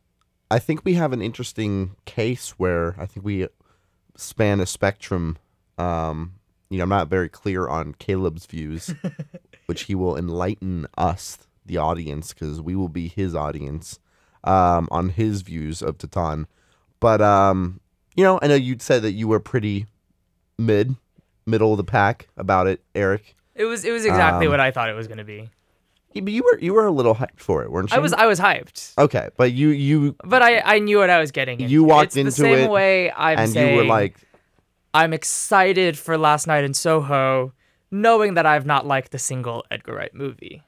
I 0.50 0.58
think 0.58 0.84
we 0.84 0.94
have 0.94 1.12
an 1.12 1.22
interesting 1.22 1.96
case 2.04 2.50
where 2.50 2.94
I 2.98 3.06
think 3.06 3.24
we 3.24 3.48
span 4.16 4.60
a 4.60 4.66
spectrum. 4.66 5.38
Um, 5.78 6.34
you 6.70 6.78
know, 6.78 6.84
I'm 6.84 6.90
not 6.90 7.08
very 7.08 7.28
clear 7.28 7.68
on 7.68 7.94
Caleb's 7.94 8.46
views, 8.46 8.94
which 9.66 9.82
he 9.82 9.94
will 9.94 10.16
enlighten 10.16 10.86
us, 10.96 11.38
the 11.64 11.76
audience, 11.76 12.32
because 12.32 12.60
we 12.60 12.74
will 12.74 12.88
be 12.88 13.08
his 13.08 13.34
audience, 13.34 13.98
um, 14.44 14.88
on 14.90 15.10
his 15.10 15.42
views 15.42 15.82
of 15.82 15.98
Titane. 15.98 16.46
But 17.00 17.20
um, 17.20 17.80
you 18.16 18.24
know, 18.24 18.38
I 18.42 18.46
know 18.48 18.54
you'd 18.54 18.82
said 18.82 19.02
that 19.02 19.12
you 19.12 19.28
were 19.28 19.40
pretty 19.40 19.86
mid, 20.58 20.96
middle 21.46 21.72
of 21.72 21.76
the 21.76 21.84
pack 21.84 22.28
about 22.36 22.66
it, 22.66 22.82
Eric. 22.94 23.34
It 23.54 23.64
was 23.64 23.84
it 23.84 23.92
was 23.92 24.04
exactly 24.04 24.46
Um, 24.46 24.52
what 24.52 24.60
I 24.60 24.70
thought 24.70 24.88
it 24.88 24.94
was 24.94 25.08
gonna 25.08 25.24
be. 25.24 25.50
But 26.14 26.32
you 26.32 26.42
were 26.42 26.58
you 26.58 26.74
were 26.74 26.84
a 26.84 26.90
little 26.90 27.14
hyped 27.14 27.38
for 27.38 27.62
it, 27.62 27.72
weren't 27.72 27.90
you? 27.90 27.96
I 27.96 28.00
was 28.00 28.12
I 28.12 28.26
was 28.26 28.38
hyped, 28.38 28.98
okay, 28.98 29.30
but 29.36 29.52
you 29.52 29.68
you 29.70 30.14
but 30.24 30.42
I 30.42 30.60
I 30.60 30.78
knew 30.78 30.98
what 30.98 31.08
I 31.08 31.18
was 31.18 31.30
getting. 31.32 31.58
Into. 31.58 31.72
You 31.72 31.84
walked 31.84 32.08
it's 32.08 32.16
into 32.16 32.30
the 32.30 32.36
same 32.36 32.58
it, 32.58 32.70
way 32.70 33.10
I'm 33.10 33.38
and 33.38 33.50
saying 33.50 33.70
you 33.74 33.76
were 33.76 33.86
like, 33.86 34.16
I'm 34.92 35.14
excited 35.14 35.96
for 35.96 36.18
Last 36.18 36.46
Night 36.46 36.64
in 36.64 36.74
Soho, 36.74 37.54
knowing 37.92 38.34
that 38.34 38.46
I've 38.46 38.66
not 38.66 38.84
liked 38.86 39.14
a 39.14 39.18
single 39.18 39.64
Edgar 39.70 39.94
Wright 39.94 40.12
movie. 40.12 40.64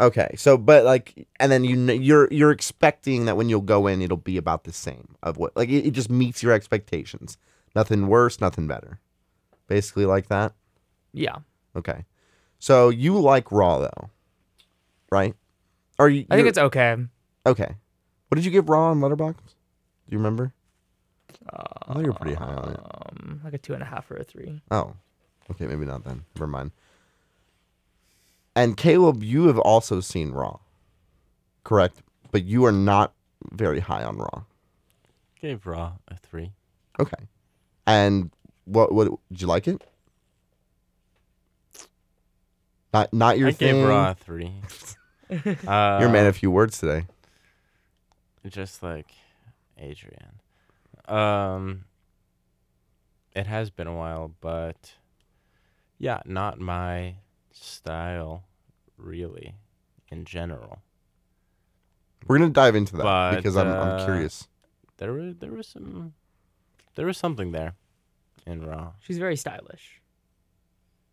Okay, 0.00 0.34
so 0.36 0.56
but 0.56 0.84
like, 0.84 1.28
and 1.38 1.52
then 1.52 1.62
you 1.64 1.76
kn- 1.86 2.02
you're 2.02 2.26
you're 2.32 2.50
expecting 2.50 3.26
that 3.26 3.36
when 3.36 3.48
you'll 3.48 3.60
go 3.60 3.86
in, 3.86 4.02
it'll 4.02 4.16
be 4.16 4.36
about 4.38 4.64
the 4.64 4.72
same 4.72 5.14
of 5.22 5.36
what 5.36 5.54
like 5.56 5.68
it, 5.68 5.86
it 5.86 5.90
just 5.92 6.10
meets 6.10 6.42
your 6.42 6.52
expectations. 6.52 7.36
Nothing 7.76 8.08
worse, 8.08 8.40
nothing 8.40 8.66
better. 8.66 8.98
Basically, 9.68 10.06
like 10.06 10.28
that. 10.28 10.54
Yeah, 11.12 11.36
Okay, 11.76 12.04
so 12.58 12.88
you 12.88 13.20
like 13.20 13.52
Raw 13.52 13.78
though, 13.80 14.10
right? 15.10 15.34
Or 15.98 16.08
you? 16.08 16.24
I 16.30 16.36
think 16.36 16.48
it's 16.48 16.58
okay. 16.58 16.96
okay. 17.46 17.74
What 18.28 18.36
did 18.36 18.46
you 18.46 18.50
give 18.50 18.70
Raw 18.70 18.90
on 18.90 19.00
Letterboxd? 19.00 19.36
Do 19.36 20.10
you 20.10 20.16
remember? 20.18 20.54
I 21.50 21.92
thought 21.92 22.00
you 22.00 22.06
were 22.06 22.12
pretty 22.14 22.34
high 22.34 22.54
on 22.54 22.70
it. 22.72 22.80
Um, 22.80 23.40
like 23.44 23.52
a 23.54 23.58
two 23.58 23.74
and 23.74 23.82
a 23.82 23.86
half 23.86 24.10
or 24.10 24.16
a 24.16 24.24
three. 24.24 24.62
Oh, 24.70 24.94
okay, 25.50 25.66
maybe 25.66 25.84
not 25.84 26.04
then. 26.04 26.24
Never 26.34 26.46
mind. 26.46 26.70
And 28.54 28.76
Caleb, 28.76 29.22
you 29.22 29.46
have 29.46 29.58
also 29.58 30.00
seen 30.00 30.30
Raw, 30.32 30.58
correct? 31.64 32.02
But 32.30 32.44
you 32.44 32.64
are 32.64 32.72
not 32.72 33.12
very 33.50 33.80
high 33.80 34.04
on 34.04 34.16
Raw. 34.18 34.42
Gave 35.40 35.66
Raw 35.66 35.92
a 36.08 36.16
three. 36.16 36.52
Okay. 37.00 37.28
And 37.86 38.30
what 38.64 38.92
what 38.92 39.08
did 39.30 39.40
you 39.40 39.46
like 39.46 39.66
it? 39.66 39.82
Not 42.92 43.12
not 43.12 43.38
your 43.38 43.48
I 43.48 43.52
thing. 43.52 43.76
gave 43.76 43.88
Raw 43.88 44.10
a 44.10 44.14
three. 44.14 44.52
uh, 45.30 45.36
You're 46.00 46.08
a 46.08 46.12
man 46.12 46.26
of 46.26 46.36
few 46.36 46.50
words 46.50 46.78
today. 46.78 47.06
just 48.48 48.82
like 48.82 49.08
Adrian. 49.78 50.40
Um, 51.08 51.84
it 53.34 53.46
has 53.46 53.70
been 53.70 53.86
a 53.86 53.94
while, 53.96 54.32
but 54.40 54.92
yeah, 56.02 56.20
not 56.26 56.58
my 56.58 57.14
style, 57.52 58.42
really, 58.96 59.54
in 60.08 60.24
general. 60.24 60.80
We're 62.26 62.38
gonna 62.38 62.50
dive 62.50 62.74
into 62.74 62.96
that 62.96 63.04
But, 63.04 63.36
because 63.36 63.56
I'm 63.56 63.68
I'm 63.68 64.00
uh, 64.00 64.04
curious. 64.04 64.48
There 64.96 65.12
was 65.12 65.36
there 65.36 65.52
was 65.52 65.68
some 65.68 66.14
there 66.96 67.06
was 67.06 67.16
something 67.16 67.52
there 67.52 67.74
in 68.44 68.66
Raw. 68.66 68.94
She's 68.98 69.18
very 69.18 69.36
stylish. 69.36 70.00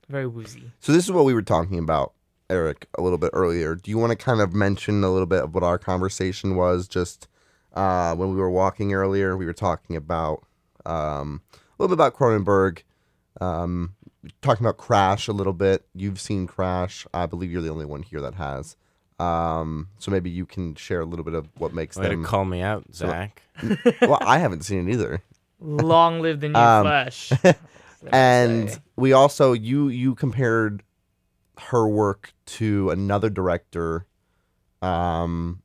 Very 0.08 0.26
woozy. 0.26 0.72
So 0.80 0.92
this 0.92 1.06
is 1.06 1.12
what 1.12 1.24
we 1.24 1.36
were 1.36 1.44
talking 1.44 1.78
about, 1.78 2.14
Eric, 2.50 2.88
a 2.98 3.04
little 3.04 3.20
bit 3.20 3.30
earlier. 3.32 3.76
Do 3.76 3.92
you 3.92 4.00
want 4.00 4.10
to 4.10 4.16
kind 4.16 4.42
of 4.42 4.56
mention 4.56 5.04
a 5.04 5.12
little 5.12 5.28
bit 5.28 5.44
of 5.44 5.54
what 5.54 5.64
our 5.64 5.78
conversation 5.78 6.56
was 6.56 6.88
just 6.88 7.28
uh, 7.76 8.16
when 8.16 8.32
we 8.32 8.38
were 8.38 8.50
walking 8.50 8.92
earlier? 8.96 9.38
We 9.38 9.46
were 9.46 9.54
talking 9.54 9.96
about 9.96 10.48
um, 10.84 11.44
a 11.54 11.58
little 11.78 11.96
bit 11.96 12.04
about 12.04 12.16
Cronenberg, 12.16 12.82
um, 13.40 13.94
talking 14.42 14.66
about 14.66 14.78
Crash 14.78 15.28
a 15.28 15.34
little 15.34 15.54
bit. 15.54 15.86
You've 15.96 16.20
seen 16.20 16.48
Crash. 16.48 17.06
I 17.14 17.26
believe 17.26 17.52
you're 17.52 17.62
the 17.62 17.70
only 17.70 17.86
one 17.86 18.02
here 18.04 18.22
that 18.22 18.36
has. 18.36 18.76
Um, 19.20 19.90
so 20.00 20.12
maybe 20.12 20.30
you 20.30 20.46
can 20.46 20.76
share 20.76 21.02
a 21.02 21.06
little 21.06 21.26
bit 21.26 21.34
of 21.34 21.48
what 21.58 21.74
makes 21.74 21.98
Way 21.98 22.10
to 22.10 22.24
call 22.24 22.46
me 22.46 22.62
out, 22.62 22.86
so- 22.92 23.08
Zach. 23.08 23.42
well, 24.02 24.20
I 24.22 24.38
haven't 24.38 24.64
seen 24.64 24.88
it 24.88 24.94
either. 24.94 25.22
Long 25.60 26.22
live 26.22 26.40
the 26.40 26.48
new 26.50 26.58
Um, 26.60 26.84
flesh. 26.86 27.30
That's 27.44 27.60
what 28.02 28.14
I 28.14 28.18
and 28.18 28.70
say. 28.70 28.78
we 28.96 29.12
also 29.12 29.52
you 29.52 29.90
you 29.90 30.16
compared 30.16 30.84
her 31.58 31.86
work 31.86 32.34
to 32.46 32.90
another 32.92 33.30
director 33.30 34.06
um 34.82 35.62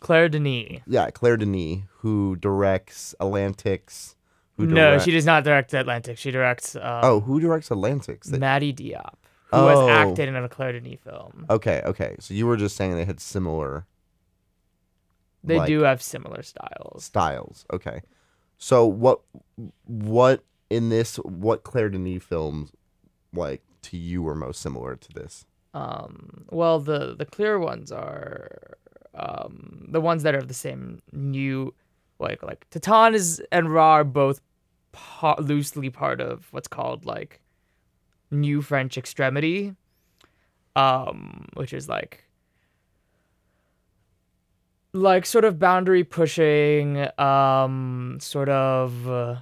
Claire 0.00 0.30
Denis. 0.30 0.80
yeah 0.86 1.10
claire 1.10 1.36
denis 1.36 1.80
who 1.98 2.36
directs 2.36 3.14
atlantics 3.20 4.16
who 4.66 4.74
No, 4.74 4.90
direct- 4.90 5.04
she 5.04 5.10
does 5.12 5.26
not 5.26 5.44
direct 5.44 5.72
Atlantic. 5.74 6.18
She 6.18 6.30
directs 6.30 6.74
um, 6.76 6.82
oh 7.02 7.20
who 7.20 7.40
directs 7.40 7.70
atlantics 7.70 8.28
They- 8.28 8.38
Mati 8.38 8.72
Diop, 8.72 9.14
who 9.50 9.56
Oh. 9.58 9.68
has 9.88 10.08
acted 10.08 10.28
in 10.28 10.36
a 10.36 10.48
Claire 10.48 10.72
Denis 10.72 11.00
film. 11.04 11.46
okay 11.50 11.82
okay 11.84 12.16
so 12.20 12.34
you 12.34 12.46
were 12.46 12.56
just 12.56 12.76
saying 12.76 12.94
they 12.94 13.04
had 13.04 13.20
similar 13.20 13.86
They 15.44 15.58
like, 15.58 15.66
do 15.66 15.80
have 15.82 16.00
similar 16.02 16.42
styles. 16.42 17.04
styles 17.04 17.64
okay 17.72 18.00
so 18.58 18.86
what 18.86 19.20
what 19.86 20.44
in 20.70 20.88
this 20.88 21.16
what 21.16 21.64
claire 21.64 21.90
denis 21.90 22.22
films 22.22 22.70
like 23.34 23.62
to 23.82 23.96
you 23.96 24.22
were 24.22 24.34
most 24.34 24.60
similar 24.60 24.94
to 24.96 25.12
this 25.12 25.44
Um, 25.74 26.44
well, 26.50 26.78
the 26.80 27.14
the 27.16 27.24
clear 27.26 27.58
ones 27.58 27.90
are 27.90 28.76
um, 29.14 29.86
the 29.90 30.00
ones 30.00 30.22
that 30.22 30.34
are 30.34 30.42
the 30.42 30.54
same 30.54 31.00
new, 31.12 31.74
like 32.18 32.42
like 32.42 32.66
Titane 32.70 33.14
is 33.14 33.42
and 33.50 33.72
Raw 33.72 33.92
are 34.00 34.04
both 34.04 34.40
loosely 35.38 35.90
part 35.90 36.20
of 36.20 36.48
what's 36.52 36.68
called 36.68 37.04
like 37.04 37.40
New 38.30 38.62
French 38.62 38.96
Extremity, 38.98 39.74
um, 40.76 41.46
which 41.54 41.72
is 41.72 41.88
like 41.88 42.24
like 44.92 45.24
sort 45.24 45.44
of 45.44 45.58
boundary 45.58 46.04
pushing, 46.04 47.08
um, 47.18 48.18
sort 48.20 48.50
of, 48.50 49.08
uh, 49.08 49.36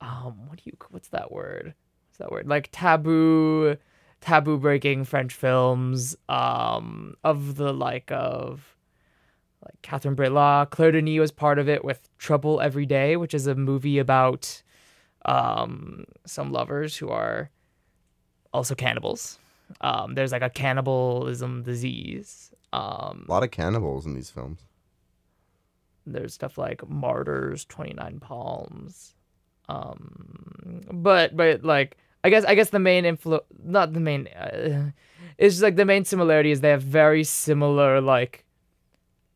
um, 0.00 0.46
what 0.46 0.58
do 0.58 0.62
you 0.66 0.76
what's 0.90 1.08
that 1.08 1.32
word? 1.32 1.74
What's 2.08 2.18
that 2.18 2.30
word? 2.30 2.46
Like 2.46 2.68
taboo 2.72 3.76
taboo 4.20 4.58
breaking 4.58 5.04
French 5.04 5.34
films 5.34 6.16
um 6.28 7.14
of 7.22 7.56
the 7.56 7.72
like 7.72 8.10
of 8.10 8.76
like 9.62 9.82
Catherine 9.82 10.16
Breillat, 10.16 10.70
Claire 10.70 10.92
Denis 10.92 11.18
was 11.18 11.32
part 11.32 11.58
of 11.58 11.68
it 11.68 11.84
with 11.84 12.08
Trouble 12.18 12.60
Every 12.60 12.86
Day, 12.86 13.16
which 13.16 13.34
is 13.34 13.46
a 13.46 13.54
movie 13.54 13.98
about 13.98 14.62
um 15.26 16.04
some 16.24 16.52
lovers 16.52 16.96
who 16.96 17.10
are 17.10 17.50
also 18.52 18.74
cannibals. 18.74 19.38
Um 19.80 20.14
there's 20.14 20.32
like 20.32 20.42
a 20.42 20.50
cannibalism 20.50 21.62
disease. 21.62 22.52
Um 22.72 23.26
a 23.28 23.30
lot 23.30 23.42
of 23.42 23.50
cannibals 23.50 24.06
in 24.06 24.14
these 24.14 24.30
films 24.30 24.60
there's 26.06 26.32
stuff 26.32 26.56
like 26.56 26.88
Martyrs, 26.88 27.64
29 27.66 28.20
Palms. 28.20 29.14
Um 29.68 30.82
but 30.92 31.36
but 31.36 31.64
like 31.64 31.96
I 32.22 32.30
guess 32.30 32.44
I 32.44 32.54
guess 32.54 32.70
the 32.70 32.78
main 32.78 33.04
influ 33.04 33.40
not 33.62 33.92
the 33.92 34.00
main 34.00 34.28
uh, 34.28 34.90
it's 35.38 35.56
just 35.56 35.62
like 35.62 35.76
the 35.76 35.84
main 35.84 36.04
similarity 36.04 36.50
is 36.50 36.60
they 36.60 36.70
have 36.70 36.82
very 36.82 37.24
similar 37.24 38.00
like 38.00 38.44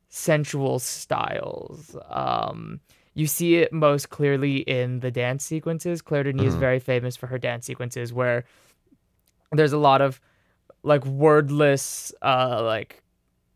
sensual 0.09 0.79
styles. 0.79 1.97
Um 2.09 2.81
you 3.21 3.27
see 3.27 3.57
it 3.63 3.71
most 3.73 4.09
clearly 4.09 4.57
in 4.79 5.01
the 5.01 5.11
dance 5.11 5.45
sequences. 5.45 6.01
Claire 6.01 6.25
Denis 6.25 6.47
is 6.47 6.55
Mhm. 6.57 6.61
very 6.69 6.81
famous 6.81 7.15
for 7.17 7.27
her 7.27 7.39
dance 7.39 7.67
sequences 7.67 8.13
where 8.13 8.45
there's 9.53 9.73
a 9.75 9.79
lot 9.91 10.01
of 10.01 10.21
like 10.83 11.05
wordless 11.05 12.13
uh 12.23 12.63
like 12.75 13.03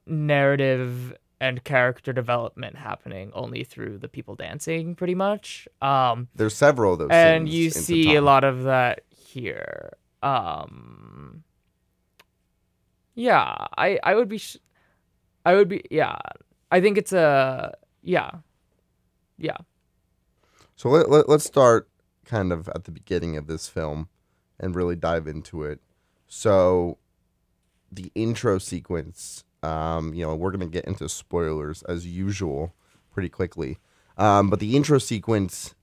narrative 0.07 1.17
and 1.41 1.65
character 1.65 2.13
development 2.13 2.77
happening 2.77 3.31
only 3.33 3.65
through 3.65 3.97
the 3.99 4.09
people 4.09 4.35
dancing 4.35 4.95
pretty 4.95 5.15
much. 5.15 5.67
Um 5.81 6.29
there's 6.35 6.55
several 6.55 6.93
of 6.93 6.99
those 6.99 7.11
and 7.11 7.49
you 7.49 7.71
see 7.71 8.17
a 8.17 8.21
lot 8.21 8.45
of 8.45 8.65
that 8.65 9.05
here. 9.11 9.93
Um, 10.23 11.43
yeah, 13.15 13.67
I 13.77 13.99
I 14.03 14.15
would 14.15 14.29
be, 14.29 14.39
sh- 14.39 14.59
I 15.45 15.55
would 15.55 15.69
be, 15.69 15.83
yeah. 15.91 16.17
I 16.71 16.81
think 16.81 16.99
it's 16.99 17.13
a 17.13 17.75
yeah, 18.03 18.31
yeah. 19.39 19.57
So 20.77 20.89
let, 20.89 21.11
let, 21.11 21.29
let's 21.29 21.45
start 21.45 21.89
kind 22.25 22.53
of 22.53 22.69
at 22.69 22.85
the 22.85 22.91
beginning 22.91 23.37
of 23.37 23.47
this 23.47 23.69
film 23.69 24.09
and 24.59 24.75
really 24.75 24.97
dive 24.97 25.27
into 25.27 25.63
it. 25.63 25.81
So, 26.27 26.99
the 27.93 28.11
intro 28.15 28.59
sequence, 28.59 29.45
um, 29.63 30.15
you 30.15 30.25
know, 30.25 30.35
we're 30.35 30.51
to 30.51 30.67
get 30.67 30.85
into 30.85 31.09
spoilers 31.09 31.83
as 31.85 32.07
usual 32.07 32.75
pretty 33.13 33.29
quickly. 33.29 33.79
Um, 34.17 34.51
but 34.51 34.59
the 34.59 34.77
intro 34.77 34.99
sequence 34.99 35.75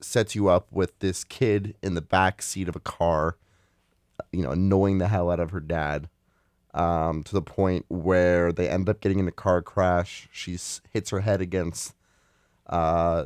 sets 0.00 0.34
you 0.34 0.48
up 0.48 0.66
with 0.70 0.98
this 0.98 1.24
kid 1.24 1.76
in 1.82 1.94
the 1.94 2.02
back 2.02 2.42
seat 2.42 2.68
of 2.68 2.76
a 2.76 2.80
car, 2.80 3.36
you 4.32 4.42
know, 4.42 4.50
annoying 4.50 4.98
the 4.98 5.08
hell 5.08 5.30
out 5.30 5.40
of 5.40 5.50
her 5.50 5.60
dad. 5.60 6.08
Um, 6.72 7.22
to 7.22 7.32
the 7.32 7.42
point 7.42 7.84
where 7.86 8.50
they 8.50 8.68
end 8.68 8.88
up 8.88 9.00
getting 9.00 9.20
in 9.20 9.28
a 9.28 9.32
car 9.32 9.62
crash. 9.62 10.28
She 10.32 10.58
hits 10.90 11.10
her 11.10 11.20
head 11.20 11.40
against 11.40 11.94
uh, 12.66 13.24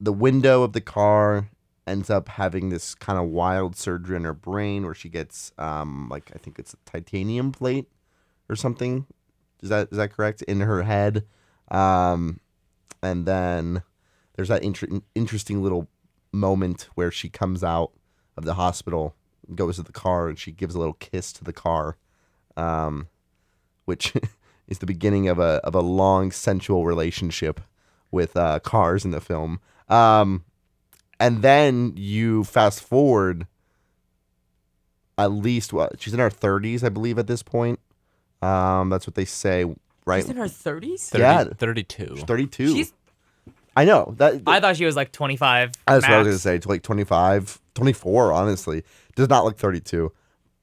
the 0.00 0.12
window 0.12 0.62
of 0.62 0.72
the 0.72 0.80
car 0.80 1.48
ends 1.86 2.10
up 2.10 2.28
having 2.28 2.70
this 2.70 2.94
kind 2.94 3.18
of 3.18 3.26
wild 3.26 3.76
surgery 3.76 4.16
in 4.16 4.24
her 4.24 4.34
brain 4.34 4.84
where 4.84 4.94
she 4.94 5.08
gets 5.08 5.52
um 5.58 6.08
like 6.10 6.30
I 6.34 6.38
think 6.38 6.58
it's 6.58 6.74
a 6.74 6.78
titanium 6.84 7.52
plate 7.52 7.88
or 8.48 8.56
something. 8.56 9.06
Is 9.62 9.68
that 9.68 9.88
is 9.90 9.98
that 9.98 10.12
correct? 10.12 10.42
In 10.42 10.60
her 10.60 10.82
head. 10.82 11.24
Um 11.70 12.40
and 13.02 13.26
then 13.26 13.82
there's 14.34 14.48
that 14.48 14.62
inter- 14.62 15.00
interesting 15.14 15.62
little 15.62 15.88
moment 16.32 16.88
where 16.94 17.10
she 17.10 17.28
comes 17.28 17.62
out 17.62 17.92
of 18.36 18.44
the 18.44 18.54
hospital, 18.54 19.14
goes 19.54 19.76
to 19.76 19.82
the 19.82 19.92
car 19.92 20.28
and 20.28 20.38
she 20.38 20.52
gives 20.52 20.74
a 20.74 20.78
little 20.78 20.94
kiss 20.94 21.32
to 21.34 21.44
the 21.44 21.52
car. 21.52 21.96
Um 22.56 23.08
which 23.84 24.14
is 24.66 24.78
the 24.78 24.86
beginning 24.86 25.28
of 25.28 25.38
a 25.38 25.60
of 25.64 25.74
a 25.74 25.80
long 25.80 26.30
sensual 26.30 26.86
relationship 26.86 27.60
with 28.10 28.36
uh, 28.36 28.60
cars 28.60 29.04
in 29.04 29.10
the 29.10 29.20
film. 29.20 29.60
Um, 29.88 30.44
and 31.20 31.42
then 31.42 31.92
you 31.96 32.44
fast 32.44 32.82
forward 32.82 33.46
at 35.16 35.30
least 35.30 35.72
what 35.72 36.00
she's 36.00 36.12
in 36.12 36.20
her 36.20 36.30
30s, 36.30 36.82
I 36.82 36.88
believe, 36.88 37.18
at 37.18 37.26
this 37.26 37.42
point. 37.42 37.78
Um, 38.42 38.90
that's 38.90 39.06
what 39.06 39.14
they 39.14 39.24
say, 39.24 39.64
right? 40.04 40.22
She's 40.22 40.30
in 40.30 40.36
her 40.36 40.48
thirties. 40.48 41.08
30, 41.08 41.22
Yeah. 41.22 41.44
32. 41.56 42.08
She's 42.16 42.24
32. 42.24 42.74
She's. 42.74 42.92
I 43.76 43.84
know 43.84 44.14
that. 44.18 44.42
I 44.46 44.60
thought 44.60 44.76
she 44.76 44.84
was 44.84 44.94
like 44.96 45.10
twenty 45.10 45.36
five. 45.36 45.72
that's 45.86 46.02
what 46.06 46.12
I 46.12 46.18
was 46.18 46.26
gonna 46.28 46.38
say. 46.38 46.58
To 46.58 46.68
like 46.68 46.82
25, 46.82 47.60
24, 47.74 48.32
honestly, 48.32 48.84
does 49.16 49.28
not 49.28 49.44
look 49.44 49.56
32. 49.56 50.12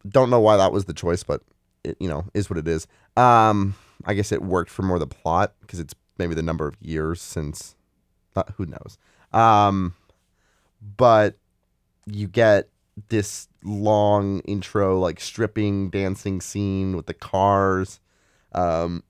Don't 0.07 0.29
know 0.29 0.39
why 0.39 0.55
that 0.57 0.71
was 0.71 0.85
the 0.85 0.93
choice, 0.93 1.23
but 1.23 1.41
it 1.83 1.97
you 1.99 2.07
know 2.07 2.23
is 2.33 2.49
what 2.49 2.57
it 2.57 2.67
is. 2.67 2.87
Um, 3.17 3.75
I 4.05 4.13
guess 4.13 4.31
it 4.31 4.41
worked 4.41 4.69
for 4.69 4.83
more 4.83 4.97
the 4.97 5.07
plot 5.07 5.53
because 5.61 5.79
it's 5.79 5.93
maybe 6.21 6.35
the 6.35 6.43
number 6.43 6.67
of 6.67 6.75
years 6.79 7.21
since. 7.21 7.75
Not, 8.35 8.53
who 8.55 8.65
knows? 8.65 8.97
Um, 9.33 9.95
but 10.97 11.35
you 12.05 12.27
get 12.27 12.69
this 13.09 13.47
long 13.63 14.39
intro, 14.41 14.99
like 14.99 15.19
stripping 15.19 15.89
dancing 15.89 16.39
scene 16.39 16.95
with 16.95 17.07
the 17.07 17.13
cars. 17.13 17.99
Um, 18.53 19.03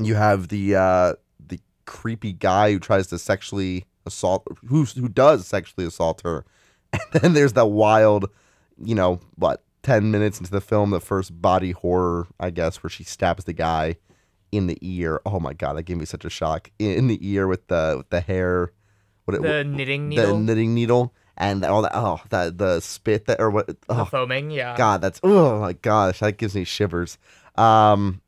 you 0.00 0.14
have 0.14 0.48
the 0.48 0.76
uh, 0.76 1.12
the 1.38 1.60
creepy 1.84 2.32
guy 2.32 2.72
who 2.72 2.78
tries 2.78 3.06
to 3.08 3.18
sexually 3.18 3.84
assault, 4.06 4.46
who 4.66 4.84
who 4.84 5.08
does 5.08 5.46
sexually 5.46 5.86
assault 5.86 6.22
her, 6.22 6.44
and 6.92 7.02
then 7.12 7.32
there's 7.34 7.52
that 7.52 7.66
wild, 7.66 8.30
you 8.82 8.94
know, 8.94 9.20
what 9.36 9.62
ten 9.82 10.10
minutes 10.10 10.38
into 10.38 10.50
the 10.50 10.60
film, 10.60 10.90
the 10.90 11.00
first 11.00 11.40
body 11.40 11.72
horror, 11.72 12.26
I 12.40 12.50
guess, 12.50 12.82
where 12.82 12.90
she 12.90 13.04
stabs 13.04 13.44
the 13.44 13.52
guy 13.52 13.96
in 14.56 14.66
the 14.66 14.78
ear. 14.80 15.20
Oh 15.26 15.38
my 15.40 15.52
god, 15.52 15.74
that 15.76 15.82
gave 15.84 15.96
me 15.96 16.04
such 16.04 16.24
a 16.24 16.30
shock. 16.30 16.70
In, 16.78 17.06
the 17.08 17.18
ear 17.20 17.46
with 17.46 17.66
the 17.68 17.94
with 17.98 18.10
the 18.10 18.20
hair, 18.20 18.72
what 19.24 19.34
it- 19.36 19.42
The 19.42 19.64
knitting 19.64 20.10
the 20.10 20.36
knitting 20.36 20.74
needle, 20.74 21.14
and 21.36 21.64
all 21.64 21.82
that. 21.82 21.92
Oh, 21.94 22.20
that 22.30 22.58
the 22.58 22.80
spit 22.80 23.26
that 23.26 23.40
or 23.40 23.50
what? 23.50 23.66
the 23.68 23.76
Oh 23.88 24.04
foaming. 24.06 24.50
Yeah. 24.50 24.76
god, 24.76 25.00
that's 25.00 25.20
oh 25.22 25.60
my 25.60 25.72
gosh, 25.74 26.20
that 26.20 26.38
gives 26.38 26.54
me 26.54 26.64
shivers. 26.64 27.18
Um, 27.56 28.20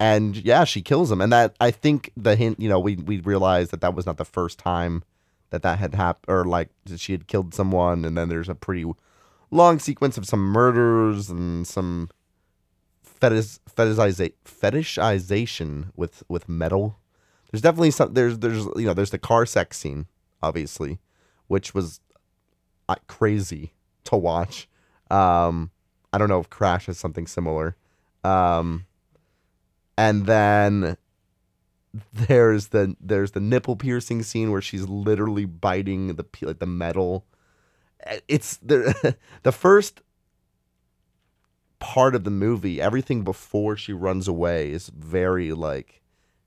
and 0.00 0.36
yeah, 0.36 0.64
she 0.64 0.82
kills 0.82 1.10
him, 1.12 1.20
and 1.20 1.32
that 1.32 1.54
I 1.60 1.70
think 1.70 2.10
the 2.16 2.34
hint. 2.36 2.58
You 2.60 2.68
know, 2.68 2.80
we 2.80 2.96
we 2.96 3.20
realized 3.20 3.70
that 3.70 3.80
that 3.82 3.94
was 3.94 4.06
not 4.06 4.16
the 4.16 4.24
first 4.24 4.58
time 4.58 5.04
that 5.50 5.62
that 5.62 5.78
had 5.78 5.94
happened, 5.94 6.34
or 6.34 6.44
like 6.44 6.70
she 6.96 7.12
had 7.12 7.26
killed 7.28 7.54
someone, 7.54 8.04
and 8.04 8.16
then 8.16 8.28
there's 8.28 8.48
a 8.48 8.54
pretty 8.54 8.90
long 9.50 9.78
sequence 9.78 10.16
of 10.16 10.26
some 10.26 10.40
murders 10.40 11.28
and 11.30 11.66
some 11.66 12.08
fetish 13.22 13.58
fetishiza- 13.70 14.34
fetishization 14.44 15.90
with 15.94 16.24
with 16.28 16.48
metal. 16.48 16.98
There's 17.50 17.62
definitely 17.62 17.92
some. 17.92 18.14
There's 18.14 18.38
there's 18.38 18.64
you 18.76 18.86
know 18.86 18.94
there's 18.94 19.10
the 19.10 19.18
car 19.18 19.46
sex 19.46 19.78
scene, 19.78 20.06
obviously, 20.42 20.98
which 21.46 21.74
was 21.74 22.00
uh, 22.88 22.96
crazy 23.06 23.74
to 24.04 24.16
watch. 24.16 24.68
Um, 25.10 25.70
I 26.12 26.18
don't 26.18 26.28
know 26.28 26.40
if 26.40 26.50
Crash 26.50 26.86
has 26.86 26.98
something 26.98 27.26
similar. 27.26 27.76
Um, 28.24 28.86
and 29.96 30.26
then 30.26 30.96
there's 32.12 32.68
the 32.68 32.96
there's 33.00 33.32
the 33.32 33.40
nipple 33.40 33.76
piercing 33.76 34.22
scene 34.22 34.50
where 34.50 34.62
she's 34.62 34.88
literally 34.88 35.44
biting 35.44 36.16
the 36.16 36.24
like 36.42 36.58
the 36.58 36.66
metal. 36.66 37.24
It's 38.26 38.56
the 38.56 39.16
the 39.44 39.52
first 39.52 40.02
part 41.82 42.14
of 42.14 42.22
the 42.22 42.30
movie. 42.30 42.80
Everything 42.80 43.24
before 43.24 43.76
she 43.76 43.92
runs 43.92 44.28
away 44.28 44.70
is 44.70 44.88
very 44.96 45.52
like 45.52 46.00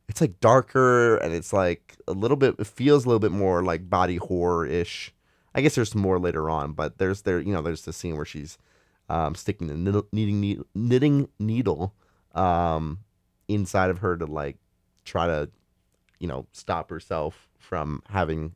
it's 0.08 0.22
like 0.22 0.40
darker 0.40 1.18
and 1.18 1.34
it's 1.34 1.52
like 1.52 1.98
a 2.08 2.14
little 2.14 2.38
bit. 2.38 2.56
It 2.58 2.68
feels 2.68 3.04
a 3.04 3.10
little 3.10 3.20
bit 3.20 3.34
more 3.34 3.62
like 3.62 3.90
body 3.90 4.16
horror 4.16 4.66
ish. 4.66 5.14
I 5.54 5.60
guess 5.60 5.76
there's 5.76 5.94
more 5.94 6.20
later 6.20 6.50
on, 6.50 6.72
but 6.72 7.00
there's 7.00 7.24
there 7.24 7.42
you 7.42 7.52
know 7.52 7.62
there's 7.62 7.84
the 7.84 7.92
scene 7.92 8.16
where 8.16 8.26
she's 8.26 8.58
um, 9.10 9.36
sticking 9.36 9.68
the 9.68 10.06
knitting 10.14 10.40
needle, 10.40 10.66
knitting 10.74 11.28
needle 11.38 11.94
um, 12.34 13.00
inside 13.50 13.90
of 13.90 13.98
her 14.00 14.16
to 14.16 14.26
like 14.26 14.56
try 15.04 15.28
to 15.28 15.50
you 16.18 16.30
know 16.30 16.48
stop 16.54 16.90
herself 16.90 17.50
from 17.60 18.02
having 18.08 18.56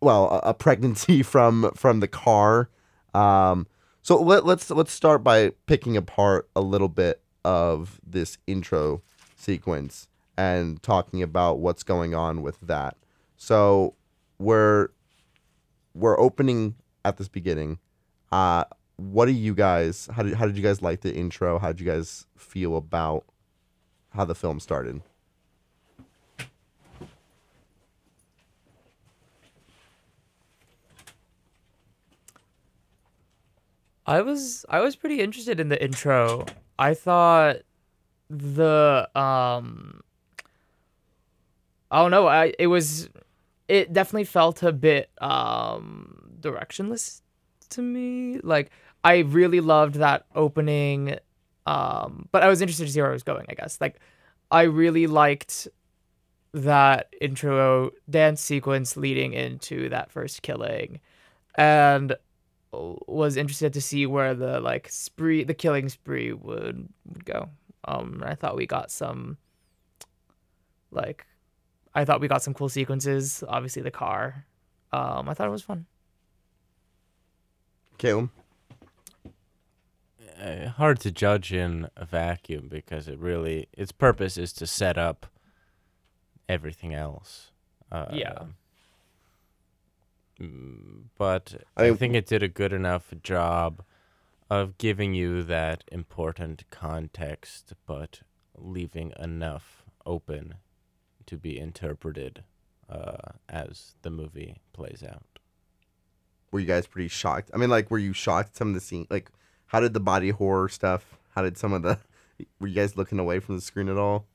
well 0.00 0.40
a, 0.42 0.50
a 0.50 0.54
pregnancy 0.54 1.22
from 1.22 1.70
from 1.74 2.00
the 2.00 2.08
car. 2.08 2.70
Um, 3.12 3.66
so 4.10 4.20
let, 4.20 4.44
let's 4.44 4.68
let's 4.70 4.90
start 4.90 5.22
by 5.22 5.52
picking 5.66 5.96
apart 5.96 6.50
a 6.56 6.60
little 6.60 6.88
bit 6.88 7.22
of 7.44 8.00
this 8.04 8.38
intro 8.48 9.02
sequence 9.36 10.08
and 10.36 10.82
talking 10.82 11.22
about 11.22 11.60
what's 11.60 11.84
going 11.84 12.12
on 12.12 12.42
with 12.42 12.58
that. 12.60 12.96
So 13.36 13.94
we're 14.40 14.88
we're 15.94 16.18
opening 16.18 16.74
at 17.04 17.18
this 17.18 17.28
beginning. 17.28 17.78
Uh, 18.32 18.64
what 18.96 19.26
do 19.26 19.32
you 19.32 19.54
guys? 19.54 20.08
How 20.12 20.24
did 20.24 20.34
how 20.34 20.44
did 20.44 20.56
you 20.56 20.62
guys 20.64 20.82
like 20.82 21.02
the 21.02 21.14
intro? 21.14 21.60
How 21.60 21.68
did 21.68 21.78
you 21.78 21.86
guys 21.86 22.26
feel 22.36 22.76
about 22.76 23.24
how 24.08 24.24
the 24.24 24.34
film 24.34 24.58
started? 24.58 25.02
I 34.10 34.22
was 34.22 34.66
I 34.68 34.80
was 34.80 34.96
pretty 34.96 35.20
interested 35.20 35.60
in 35.60 35.68
the 35.68 35.80
intro. 35.80 36.44
I 36.76 36.94
thought 36.94 37.58
the 38.28 39.08
um 39.14 40.00
I 41.92 42.02
don't 42.02 42.10
know, 42.10 42.26
I 42.26 42.52
it 42.58 42.66
was 42.66 43.08
it 43.68 43.92
definitely 43.92 44.24
felt 44.24 44.64
a 44.64 44.72
bit 44.72 45.10
um 45.22 46.32
directionless 46.40 47.22
to 47.68 47.82
me. 47.82 48.40
Like 48.42 48.72
I 49.04 49.18
really 49.18 49.60
loved 49.60 49.94
that 49.94 50.26
opening 50.34 51.16
um 51.66 52.28
but 52.32 52.42
I 52.42 52.48
was 52.48 52.60
interested 52.60 52.86
to 52.86 52.92
see 52.92 53.00
where 53.00 53.10
I 53.10 53.12
was 53.12 53.22
going, 53.22 53.46
I 53.48 53.54
guess. 53.54 53.80
Like 53.80 54.00
I 54.50 54.62
really 54.62 55.06
liked 55.06 55.68
that 56.52 57.14
intro 57.20 57.92
dance 58.10 58.40
sequence 58.40 58.96
leading 58.96 59.34
into 59.34 59.88
that 59.90 60.10
first 60.10 60.42
killing. 60.42 60.98
And 61.54 62.16
was 62.72 63.36
interested 63.36 63.72
to 63.72 63.80
see 63.80 64.06
where 64.06 64.34
the 64.34 64.60
like 64.60 64.88
spree 64.88 65.42
the 65.44 65.54
killing 65.54 65.88
spree 65.88 66.32
would, 66.32 66.88
would 67.06 67.24
go. 67.24 67.48
Um 67.84 68.22
i 68.24 68.34
thought 68.34 68.56
we 68.56 68.66
got 68.66 68.90
some 68.90 69.36
like 70.90 71.26
i 71.94 72.04
thought 72.04 72.20
we 72.20 72.28
got 72.28 72.42
some 72.42 72.54
cool 72.54 72.68
sequences. 72.68 73.42
Obviously 73.48 73.82
the 73.82 73.90
car. 73.90 74.46
Um 74.92 75.28
i 75.28 75.34
thought 75.34 75.48
it 75.48 75.50
was 75.50 75.62
fun. 75.62 75.86
Caleb, 77.98 78.30
uh, 80.42 80.68
hard 80.68 81.00
to 81.00 81.10
judge 81.10 81.52
in 81.52 81.88
a 81.96 82.04
vacuum 82.06 82.66
because 82.70 83.08
it 83.08 83.18
really 83.18 83.68
its 83.72 83.92
purpose 83.92 84.38
is 84.38 84.52
to 84.54 84.66
set 84.66 84.96
up 84.96 85.26
everything 86.48 86.94
else. 86.94 87.50
Uh, 87.92 88.06
Yeah. 88.12 88.32
mm, 88.32 88.52
But 91.18 91.62
I 91.76 91.88
I, 91.88 91.94
think 91.94 92.14
it 92.14 92.26
did 92.26 92.42
a 92.42 92.48
good 92.48 92.72
enough 92.72 93.12
job 93.22 93.82
of 94.48 94.78
giving 94.78 95.14
you 95.14 95.42
that 95.44 95.84
important 95.92 96.64
context, 96.70 97.74
but 97.86 98.20
leaving 98.56 99.12
enough 99.18 99.84
open 100.06 100.54
to 101.26 101.36
be 101.36 101.58
interpreted 101.58 102.42
uh, 102.88 103.32
as 103.48 103.94
the 104.02 104.10
movie 104.10 104.56
plays 104.72 105.04
out. 105.06 105.38
were 106.50 106.60
you 106.60 106.66
guys 106.66 106.86
pretty 106.86 107.08
shocked? 107.08 107.50
I 107.54 107.58
mean, 107.58 107.70
like, 107.70 107.90
were 107.90 107.98
you 107.98 108.12
shocked 108.12 108.50
at 108.50 108.56
some 108.56 108.68
of 108.68 108.74
the 108.74 108.80
scene? 108.80 109.06
Like, 109.10 109.30
how 109.66 109.78
did 109.78 109.94
the 109.94 110.00
body 110.00 110.30
horror 110.30 110.68
stuff? 110.68 111.18
How 111.34 111.42
did 111.42 111.56
some 111.56 111.72
of 111.72 111.82
the? 111.82 111.98
Were 112.58 112.66
you 112.66 112.74
guys 112.74 112.96
looking 112.96 113.18
away 113.18 113.38
from 113.38 113.56
the 113.56 113.60
screen 113.60 113.88
at 113.88 113.98
all? 113.98 114.26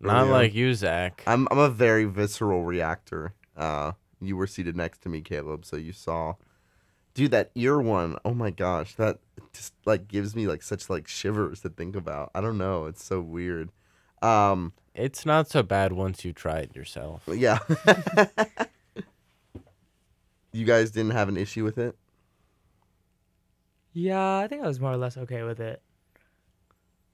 Not 0.00 0.28
like 0.28 0.54
you, 0.54 0.74
Zach. 0.74 1.22
I'm 1.26 1.46
I'm 1.50 1.58
a 1.58 1.68
very 1.68 2.04
visceral 2.04 2.64
reactor. 2.64 3.34
Uh, 3.56 3.92
you 4.22 4.36
were 4.36 4.46
seated 4.46 4.76
next 4.76 4.98
to 5.02 5.08
me, 5.08 5.20
Caleb, 5.20 5.64
so 5.64 5.76
you 5.76 5.92
saw. 5.92 6.34
Dude, 7.14 7.30
that 7.32 7.50
ear 7.54 7.78
one, 7.80 8.16
oh 8.24 8.32
my 8.32 8.50
gosh, 8.50 8.94
that 8.94 9.18
just 9.52 9.74
like 9.84 10.08
gives 10.08 10.34
me 10.34 10.46
like 10.46 10.62
such 10.62 10.88
like 10.88 11.06
shivers 11.06 11.60
to 11.60 11.68
think 11.68 11.94
about. 11.94 12.30
I 12.34 12.40
don't 12.40 12.56
know, 12.58 12.86
it's 12.86 13.04
so 13.04 13.20
weird. 13.20 13.70
Um, 14.22 14.72
It's 14.94 15.26
not 15.26 15.50
so 15.50 15.62
bad 15.62 15.92
once 15.92 16.24
you 16.24 16.32
try 16.32 16.60
it 16.60 16.74
yourself. 16.74 17.22
yeah. 17.28 17.58
you 20.52 20.64
guys 20.64 20.90
didn't 20.90 21.12
have 21.12 21.28
an 21.28 21.36
issue 21.36 21.64
with 21.64 21.78
it? 21.78 21.96
yeah 23.94 24.38
i 24.38 24.48
think 24.48 24.62
i 24.62 24.66
was 24.66 24.80
more 24.80 24.92
or 24.92 24.96
less 24.96 25.18
okay 25.18 25.42
with 25.42 25.60
it 25.60 25.82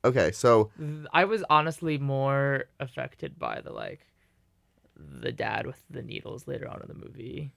Okay, 0.05 0.31
so 0.31 0.71
i 1.13 1.25
was 1.25 1.43
honestly 1.51 1.99
more 1.99 2.67
affected 2.79 3.37
by 3.37 3.61
the 3.61 3.73
like 3.73 4.07
the 4.99 5.33
dad 5.33 5.67
with 5.67 5.81
the 5.89 6.03
needles 6.03 6.47
later 6.47 6.69
on 6.69 6.81
in 6.83 6.89
the 6.89 6.95
movie 7.07 7.53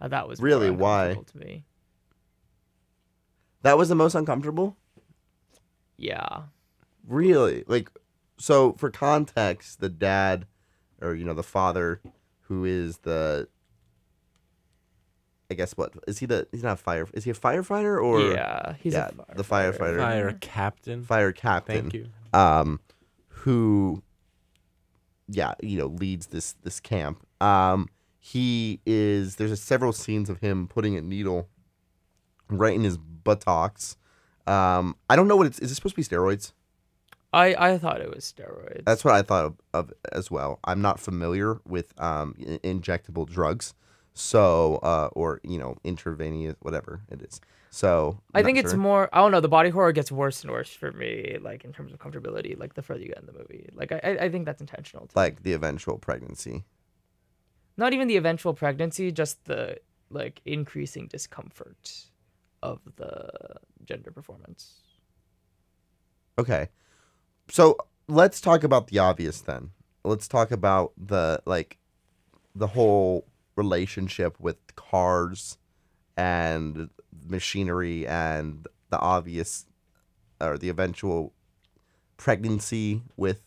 uh, 0.00 0.08
that 0.08 0.28
was 0.28 0.40
Really? 0.40 0.70
Why? 0.70 1.16
to 1.26 1.38
me 1.38 1.64
that 3.62 3.78
was 3.78 3.88
the 3.88 3.94
most 3.94 4.14
uncomfortable? 4.14 4.76
yeah 5.96 6.42
Really? 7.06 7.64
Like 7.66 7.90
so 8.38 8.72
for 8.74 8.90
context, 8.90 9.80
the 9.80 9.88
dad 9.88 10.46
or 11.00 11.14
you 11.14 11.24
know, 11.24 11.34
the 11.34 11.42
father 11.42 12.00
who 12.42 12.64
is 12.64 12.98
the 12.98 13.48
I 15.50 15.54
guess 15.54 15.72
what 15.76 15.92
is 16.08 16.18
he 16.18 16.26
the 16.26 16.46
he's 16.50 16.62
not 16.64 16.72
a 16.74 16.76
fire 16.76 17.06
is 17.14 17.22
he 17.24 17.30
a 17.30 17.34
firefighter 17.34 18.02
or 18.02 18.20
yeah 18.32 18.74
he's 18.80 18.92
yeah, 18.94 19.10
a 19.28 19.36
the 19.36 19.44
firefighter. 19.44 19.98
Fire 19.98 20.36
captain. 20.40 21.04
fire 21.04 21.32
captain 21.32 21.82
Thank 21.90 21.94
you. 21.94 22.06
um 22.32 22.80
who 23.28 24.02
yeah, 25.28 25.54
you 25.62 25.78
know, 25.78 25.86
leads 25.86 26.26
this 26.26 26.54
this 26.62 26.80
camp. 26.80 27.26
Um 27.40 27.88
he 28.18 28.80
is 28.86 29.36
there's 29.36 29.52
a 29.52 29.56
several 29.56 29.92
scenes 29.92 30.28
of 30.28 30.40
him 30.40 30.68
putting 30.68 30.96
a 30.96 31.00
needle 31.00 31.48
right 32.48 32.74
in 32.74 32.84
his 32.84 32.96
buttocks. 32.98 33.96
Um 34.46 34.96
I 35.08 35.16
don't 35.16 35.28
know 35.28 35.36
what 35.36 35.46
it's 35.46 35.58
is 35.58 35.70
it 35.70 35.74
supposed 35.74 35.96
to 35.96 36.00
be 36.00 36.04
steroids? 36.04 36.52
I 37.32 37.54
I 37.72 37.78
thought 37.78 38.00
it 38.00 38.12
was 38.12 38.32
steroids. 38.36 38.84
That's 38.84 39.04
what 39.04 39.14
I 39.14 39.22
thought 39.22 39.44
of, 39.44 39.54
of 39.74 39.92
as 40.12 40.30
well. 40.30 40.58
I'm 40.64 40.80
not 40.80 40.98
familiar 40.98 41.60
with 41.66 41.92
um, 42.00 42.34
injectable 42.38 43.28
drugs, 43.28 43.74
so 44.14 44.76
uh, 44.76 45.10
or 45.12 45.40
you 45.42 45.58
know 45.58 45.76
intravenous 45.84 46.56
whatever 46.60 47.02
it 47.10 47.22
is. 47.22 47.40
So 47.76 48.18
I 48.32 48.42
think 48.42 48.56
it's 48.56 48.70
sure. 48.70 48.78
more. 48.78 49.10
I 49.12 49.18
don't 49.18 49.32
know. 49.32 49.42
The 49.42 49.50
body 49.50 49.68
horror 49.68 49.92
gets 49.92 50.10
worse 50.10 50.42
and 50.42 50.50
worse 50.50 50.70
for 50.70 50.92
me, 50.92 51.36
like 51.42 51.62
in 51.62 51.74
terms 51.74 51.92
of 51.92 51.98
comfortability. 51.98 52.58
Like 52.58 52.72
the 52.72 52.80
further 52.80 53.00
you 53.00 53.08
get 53.08 53.18
in 53.18 53.26
the 53.26 53.34
movie, 53.34 53.68
like 53.74 53.92
I 53.92 54.00
I- 54.02 54.18
I 54.24 54.28
think 54.30 54.46
that's 54.46 54.62
intentional. 54.62 55.06
Too. 55.08 55.12
like 55.14 55.42
the 55.42 55.52
eventual 55.52 55.98
pregnancy. 55.98 56.64
Not 57.76 57.92
even 57.92 58.08
the 58.08 58.16
eventual 58.16 58.54
pregnancy, 58.54 59.12
just 59.12 59.44
the 59.44 59.76
like 60.08 60.40
increasing 60.46 61.06
discomfort 61.06 62.06
of 62.62 62.80
the 62.96 63.28
gender 63.84 64.10
performance. 64.10 64.80
Okay, 66.38 66.68
so 67.50 67.76
let's 68.08 68.40
talk 68.40 68.64
about 68.64 68.86
the 68.86 69.00
obvious 69.00 69.42
then. 69.42 69.72
Let's 70.02 70.28
talk 70.28 70.50
about 70.50 70.94
the 70.96 71.42
like 71.44 71.76
the 72.54 72.68
whole 72.68 73.26
relationship 73.54 74.40
with 74.40 74.56
cars 74.76 75.58
and 76.16 76.90
machinery 77.26 78.06
and 78.06 78.66
the 78.90 78.98
obvious 78.98 79.66
or 80.40 80.58
the 80.58 80.68
eventual 80.68 81.32
pregnancy 82.16 83.02
with 83.16 83.42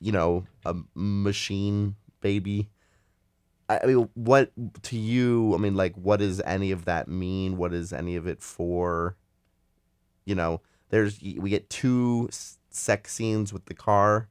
you 0.00 0.12
know 0.12 0.44
a 0.64 0.74
machine 0.94 1.96
baby 2.20 2.68
I 3.68 3.86
mean, 3.86 4.08
what 4.14 4.52
to 4.82 4.96
you? 4.96 5.54
I 5.54 5.58
mean, 5.58 5.74
like, 5.74 5.94
what 5.94 6.18
does 6.18 6.40
any 6.42 6.72
of 6.72 6.84
that 6.84 7.08
mean? 7.08 7.56
What 7.56 7.72
is 7.72 7.92
any 7.92 8.16
of 8.16 8.26
it 8.26 8.42
for? 8.42 9.16
You 10.24 10.34
know, 10.34 10.60
there's 10.90 11.20
we 11.22 11.50
get 11.50 11.70
two 11.70 12.28
sex 12.70 13.12
scenes 13.14 13.52
with 13.52 13.66
the 13.66 13.74
car. 13.74 14.28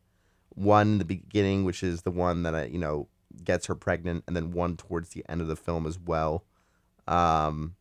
One 0.49 0.93
in 0.93 0.97
the 0.99 1.05
beginning, 1.05 1.63
which 1.63 1.81
is 1.81 2.01
the 2.01 2.11
one 2.11 2.43
that 2.43 2.53
I, 2.55 2.65
you 2.65 2.77
know 2.77 3.07
gets 3.43 3.65
her 3.67 3.75
pregnant, 3.75 4.23
and 4.27 4.35
then 4.35 4.51
one 4.51 4.77
towards 4.77 5.09
the 5.09 5.23
end 5.27 5.41
of 5.41 5.47
the 5.47 5.55
film 5.55 5.87
as 5.87 5.97
well. 5.97 6.43
Um, 7.11 7.75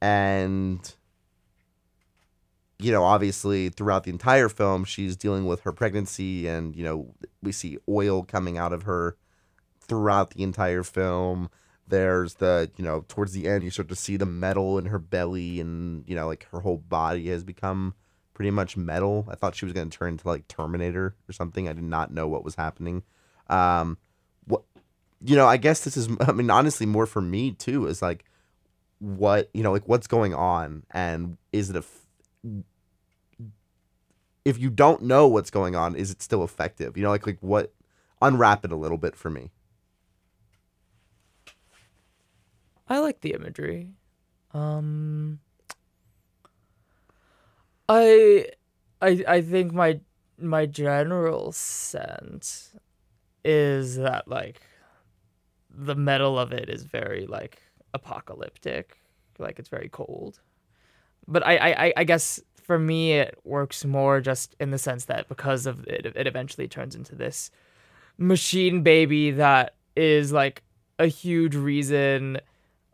and 0.00 0.94
you 2.80 2.92
know, 2.92 3.02
obviously 3.02 3.68
throughout 3.70 4.04
the 4.04 4.10
entire 4.10 4.48
film, 4.48 4.84
she's 4.84 5.16
dealing 5.16 5.46
with 5.46 5.60
her 5.60 5.72
pregnancy, 5.72 6.46
and 6.46 6.76
you 6.76 6.84
know, 6.84 7.14
we 7.42 7.52
see 7.52 7.78
oil 7.88 8.22
coming 8.22 8.56
out 8.56 8.72
of 8.72 8.84
her 8.84 9.16
throughout 9.80 10.30
the 10.30 10.42
entire 10.42 10.82
film. 10.82 11.50
There's 11.88 12.34
the, 12.34 12.70
you 12.76 12.84
know, 12.84 13.04
towards 13.08 13.32
the 13.32 13.48
end, 13.48 13.64
you 13.64 13.70
start 13.70 13.88
to 13.88 13.96
see 13.96 14.16
the 14.16 14.26
metal 14.26 14.78
in 14.78 14.86
her 14.86 14.98
belly, 14.98 15.58
and, 15.58 16.04
you 16.06 16.14
know, 16.14 16.26
like 16.26 16.46
her 16.52 16.60
whole 16.60 16.76
body 16.76 17.28
has 17.28 17.42
become 17.42 17.94
pretty 18.34 18.50
much 18.50 18.76
metal. 18.76 19.26
I 19.30 19.34
thought 19.34 19.56
she 19.56 19.64
was 19.64 19.72
going 19.72 19.88
to 19.88 19.98
turn 19.98 20.12
into 20.12 20.28
like 20.28 20.46
Terminator 20.48 21.16
or 21.28 21.32
something. 21.32 21.66
I 21.66 21.72
did 21.72 21.84
not 21.84 22.12
know 22.12 22.28
what 22.28 22.44
was 22.44 22.56
happening. 22.56 23.02
Um, 23.48 23.96
what, 24.44 24.62
you 25.24 25.34
know, 25.34 25.46
I 25.46 25.56
guess 25.56 25.80
this 25.80 25.96
is, 25.96 26.08
I 26.20 26.32
mean, 26.32 26.50
honestly, 26.50 26.86
more 26.86 27.06
for 27.06 27.22
me 27.22 27.52
too, 27.52 27.86
is 27.86 28.02
like, 28.02 28.24
what, 28.98 29.50
you 29.54 29.62
know, 29.62 29.72
like 29.72 29.88
what's 29.88 30.06
going 30.06 30.34
on, 30.34 30.84
and 30.90 31.38
is 31.52 31.70
it 31.70 31.76
a, 31.76 31.80
f- 31.80 32.64
if 34.44 34.58
you 34.58 34.70
don't 34.70 35.02
know 35.02 35.28
what's 35.28 35.50
going 35.50 35.76
on, 35.76 35.94
is 35.94 36.10
it 36.10 36.22
still 36.22 36.42
effective? 36.42 36.96
You 36.96 37.02
know, 37.04 37.10
like, 37.10 37.26
like 37.26 37.38
what, 37.40 37.72
unwrap 38.22 38.64
it 38.64 38.72
a 38.72 38.76
little 38.76 38.98
bit 38.98 39.14
for 39.14 39.30
me. 39.30 39.50
I 42.88 42.98
like 42.98 43.20
the 43.20 43.34
imagery. 43.34 43.90
Um 44.54 45.40
I 47.88 48.46
I 49.00 49.24
I 49.28 49.42
think 49.42 49.72
my 49.72 50.00
my 50.38 50.66
general 50.66 51.52
sense 51.52 52.74
is 53.44 53.96
that 53.96 54.28
like 54.28 54.60
the 55.70 55.94
metal 55.94 56.38
of 56.38 56.52
it 56.52 56.68
is 56.68 56.82
very 56.84 57.26
like 57.26 57.62
apocalyptic, 57.94 58.98
like 59.38 59.58
it's 59.58 59.68
very 59.68 59.88
cold. 59.88 60.40
But 61.26 61.46
I 61.46 61.56
I 61.56 61.92
I- 61.96 62.04
guess 62.04 62.40
for 62.62 62.78
me 62.78 63.12
it 63.12 63.38
works 63.44 63.84
more 63.84 64.20
just 64.20 64.54
in 64.60 64.70
the 64.70 64.78
sense 64.78 65.06
that 65.06 65.28
because 65.28 65.66
of 65.66 65.86
it 65.86 66.06
it 66.06 66.26
eventually 66.26 66.68
turns 66.68 66.94
into 66.94 67.14
this 67.14 67.50
machine 68.18 68.82
baby 68.82 69.30
that 69.30 69.74
is 69.96 70.32
like 70.32 70.62
a 70.98 71.06
huge 71.06 71.54
reason 71.54 72.38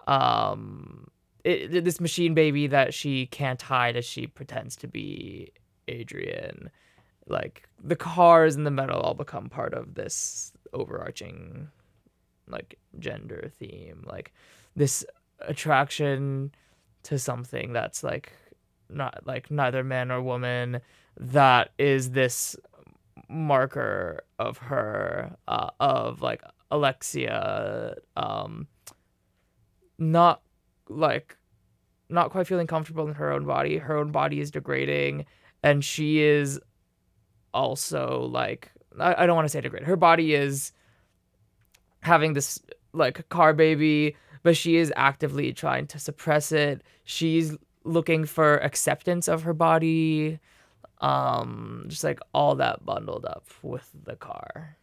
um 0.07 1.09
it, 1.45 1.85
this 1.85 2.01
machine 2.01 2.35
baby 2.35 2.67
that 2.69 2.95
she 2.95 3.27
can't 3.27 3.61
hide 3.61 3.97
as 3.97 4.05
she 4.05 4.27
pretends 4.27 4.77
to 4.77 4.89
be 4.89 5.53
Adrian. 5.89 6.71
Like 7.27 7.69
the 7.83 7.97
cars 7.97 8.57
and 8.57 8.67
the 8.67 8.71
metal 8.71 9.01
all 9.01 9.15
become 9.15 9.49
part 9.49 9.75
of 9.75 9.95
this 9.95 10.53
overarching 10.73 11.69
like 12.49 12.79
gender 12.99 13.51
theme. 13.59 14.05
Like 14.07 14.33
this 14.77 15.05
attraction 15.41 16.53
to 17.05 17.19
something 17.19 17.73
that's 17.73 18.03
like 18.03 18.33
not 18.89 19.21
like 19.25 19.51
neither 19.51 19.85
man 19.85 20.11
or 20.11 20.23
woman 20.23 20.81
that 21.19 21.71
is 21.79 22.11
this 22.11 22.57
marker 23.29 24.25
of 24.39 24.59
her 24.59 25.35
uh, 25.49 25.71
of 25.81 26.23
like 26.23 26.43
Alexia 26.71 27.95
um 28.17 28.67
not 29.99 30.43
like 30.89 31.37
not 32.09 32.31
quite 32.31 32.47
feeling 32.47 32.67
comfortable 32.67 33.07
in 33.07 33.15
her 33.15 33.33
own 33.33 33.45
body. 33.45 33.79
Her 33.79 33.97
own 33.97 34.13
body 34.13 34.41
is 34.41 34.51
degrading, 34.51 35.25
and 35.63 35.85
she 35.85 36.21
is 36.21 36.61
also 37.53 38.29
like 38.31 38.71
I, 38.99 39.23
I 39.23 39.27
don't 39.27 39.37
want 39.37 39.47
to 39.47 39.51
say 39.51 39.61
degrade. 39.61 39.85
Her 39.85 39.97
body 39.97 40.35
is 40.35 40.73
having 42.01 42.35
this 42.35 42.61
like 42.93 43.29
car 43.29 43.53
baby, 43.53 44.17
but 44.45 44.57
she 44.57 44.77
is 44.77 44.93
actively 44.95 45.53
trying 45.53 45.89
to 45.89 45.99
suppress 45.99 46.53
it. 46.53 46.83
She's 47.03 47.57
looking 47.83 48.25
for 48.25 48.59
acceptance 48.59 49.27
of 49.27 49.43
her 49.43 49.55
body. 49.55 50.39
Um, 51.01 51.87
just 51.89 52.05
like 52.05 52.21
all 52.33 52.55
that 52.57 52.85
bundled 52.85 53.25
up 53.25 53.47
with 53.63 53.91
the 54.05 54.15
car. 54.15 54.77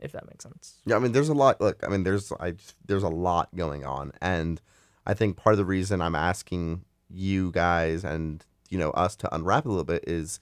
If 0.00 0.12
that 0.12 0.26
makes 0.26 0.44
sense. 0.44 0.76
Yeah, 0.86 0.96
I 0.96 0.98
mean, 1.00 1.12
there's 1.12 1.28
a 1.28 1.34
lot. 1.34 1.60
Look, 1.60 1.82
I 1.84 1.88
mean, 1.88 2.04
there's 2.04 2.32
I 2.40 2.54
there's 2.86 3.02
a 3.02 3.08
lot 3.08 3.54
going 3.54 3.84
on, 3.84 4.12
and 4.22 4.60
I 5.04 5.14
think 5.14 5.36
part 5.36 5.54
of 5.54 5.58
the 5.58 5.64
reason 5.64 6.00
I'm 6.00 6.14
asking 6.14 6.84
you 7.10 7.50
guys 7.50 8.04
and 8.04 8.44
you 8.70 8.78
know 8.78 8.90
us 8.90 9.16
to 9.16 9.34
unwrap 9.34 9.66
a 9.66 9.68
little 9.68 9.84
bit 9.84 10.04
is, 10.06 10.38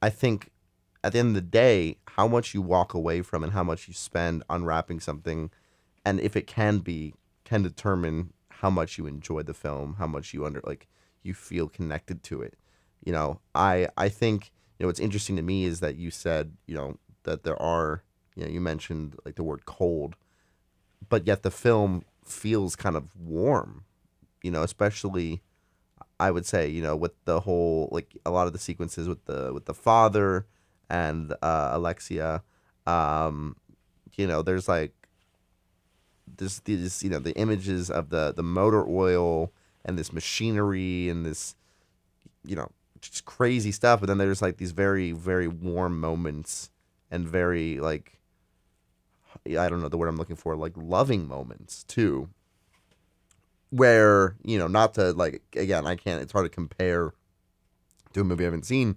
I 0.00 0.10
think, 0.10 0.50
at 1.02 1.12
the 1.12 1.18
end 1.18 1.28
of 1.28 1.34
the 1.34 1.40
day, 1.40 1.98
how 2.06 2.28
much 2.28 2.54
you 2.54 2.62
walk 2.62 2.94
away 2.94 3.22
from 3.22 3.42
and 3.42 3.52
how 3.52 3.64
much 3.64 3.88
you 3.88 3.94
spend 3.94 4.44
unwrapping 4.48 5.00
something, 5.00 5.50
and 6.06 6.20
if 6.20 6.36
it 6.36 6.46
can 6.46 6.78
be, 6.78 7.14
can 7.44 7.62
determine 7.62 8.32
how 8.48 8.70
much 8.70 8.96
you 8.96 9.06
enjoy 9.06 9.42
the 9.42 9.52
film, 9.52 9.96
how 9.98 10.06
much 10.06 10.32
you 10.32 10.46
under 10.46 10.62
like 10.64 10.86
you 11.22 11.34
feel 11.34 11.68
connected 11.68 12.22
to 12.22 12.40
it. 12.40 12.54
You 13.04 13.12
know, 13.12 13.40
I 13.54 13.88
I 13.98 14.08
think 14.08 14.52
you 14.78 14.84
know 14.84 14.88
what's 14.88 15.00
interesting 15.00 15.36
to 15.36 15.42
me 15.42 15.64
is 15.64 15.80
that 15.80 15.96
you 15.96 16.10
said 16.10 16.56
you 16.66 16.74
know 16.76 16.98
that 17.24 17.42
there 17.42 17.60
are 17.60 18.04
you 18.36 18.44
know 18.44 18.50
you 18.50 18.60
mentioned 18.60 19.16
like 19.24 19.34
the 19.34 19.42
word 19.42 19.66
cold 19.66 20.16
but 21.08 21.26
yet 21.26 21.42
the 21.42 21.50
film 21.50 22.04
feels 22.24 22.76
kind 22.76 22.96
of 22.96 23.16
warm 23.16 23.84
you 24.42 24.50
know 24.50 24.62
especially 24.62 25.42
i 26.18 26.30
would 26.30 26.46
say 26.46 26.68
you 26.68 26.82
know 26.82 26.96
with 26.96 27.12
the 27.24 27.40
whole 27.40 27.88
like 27.92 28.16
a 28.24 28.30
lot 28.30 28.46
of 28.46 28.52
the 28.52 28.58
sequences 28.58 29.08
with 29.08 29.24
the 29.26 29.50
with 29.52 29.64
the 29.66 29.74
father 29.74 30.46
and 30.90 31.32
uh 31.42 31.70
alexia 31.72 32.42
um 32.86 33.56
you 34.16 34.26
know 34.26 34.42
there's 34.42 34.68
like 34.68 34.94
this 36.36 36.60
these 36.60 37.02
you 37.02 37.10
know 37.10 37.18
the 37.18 37.34
images 37.36 37.90
of 37.90 38.10
the 38.10 38.32
the 38.34 38.42
motor 38.42 38.86
oil 38.86 39.52
and 39.84 39.98
this 39.98 40.12
machinery 40.12 41.08
and 41.08 41.24
this 41.24 41.54
you 42.44 42.56
know 42.56 42.70
just 43.00 43.24
crazy 43.24 43.70
stuff 43.70 44.00
but 44.00 44.06
then 44.06 44.18
there's 44.18 44.42
like 44.42 44.56
these 44.56 44.72
very 44.72 45.12
very 45.12 45.46
warm 45.48 46.00
moments 46.00 46.70
and 47.10 47.28
very 47.28 47.78
like 47.78 48.16
I 49.44 49.68
don't 49.68 49.80
know 49.80 49.88
the 49.88 49.96
word 49.96 50.08
I'm 50.08 50.16
looking 50.16 50.36
for, 50.36 50.56
like 50.56 50.72
loving 50.76 51.28
moments 51.28 51.84
too. 51.84 52.30
Where, 53.70 54.36
you 54.44 54.58
know, 54.58 54.66
not 54.66 54.94
to 54.94 55.12
like 55.12 55.42
again, 55.54 55.86
I 55.86 55.96
can't 55.96 56.22
it's 56.22 56.32
hard 56.32 56.46
to 56.46 56.50
compare 56.50 57.12
to 58.12 58.20
a 58.20 58.24
movie 58.24 58.44
I 58.44 58.46
haven't 58.46 58.66
seen. 58.66 58.96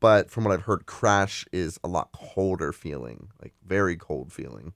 But 0.00 0.30
from 0.30 0.44
what 0.44 0.52
I've 0.52 0.62
heard, 0.62 0.86
Crash 0.86 1.46
is 1.50 1.80
a 1.82 1.88
lot 1.88 2.12
colder 2.12 2.72
feeling, 2.72 3.28
like 3.42 3.54
very 3.66 3.96
cold 3.96 4.32
feeling 4.32 4.74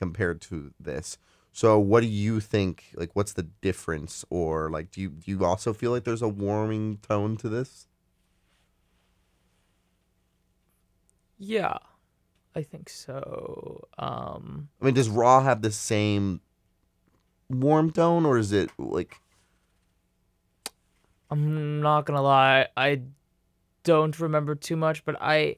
compared 0.00 0.40
to 0.40 0.72
this. 0.80 1.18
So 1.52 1.78
what 1.78 2.00
do 2.00 2.06
you 2.06 2.40
think 2.40 2.86
like 2.94 3.10
what's 3.14 3.34
the 3.34 3.42
difference 3.42 4.24
or 4.30 4.70
like 4.70 4.90
do 4.90 5.00
you 5.02 5.10
do 5.10 5.30
you 5.30 5.44
also 5.44 5.72
feel 5.72 5.90
like 5.90 6.04
there's 6.04 6.22
a 6.22 6.28
warming 6.28 6.98
tone 6.98 7.36
to 7.36 7.48
this? 7.48 7.86
Yeah, 11.38 11.76
I 12.54 12.62
think 12.62 12.88
so. 12.88 13.88
Um, 13.98 14.68
I 14.80 14.86
mean, 14.86 14.94
does 14.94 15.08
Raw 15.08 15.42
have 15.42 15.62
the 15.62 15.70
same 15.70 16.40
warm 17.50 17.90
tone 17.90 18.24
or 18.24 18.38
is 18.38 18.52
it 18.52 18.70
like 18.78 19.20
I'm 21.30 21.80
not 21.80 22.06
gonna 22.06 22.22
lie, 22.22 22.68
I 22.76 23.02
don't 23.84 24.18
remember 24.18 24.54
too 24.54 24.76
much, 24.76 25.04
but 25.04 25.16
I 25.20 25.56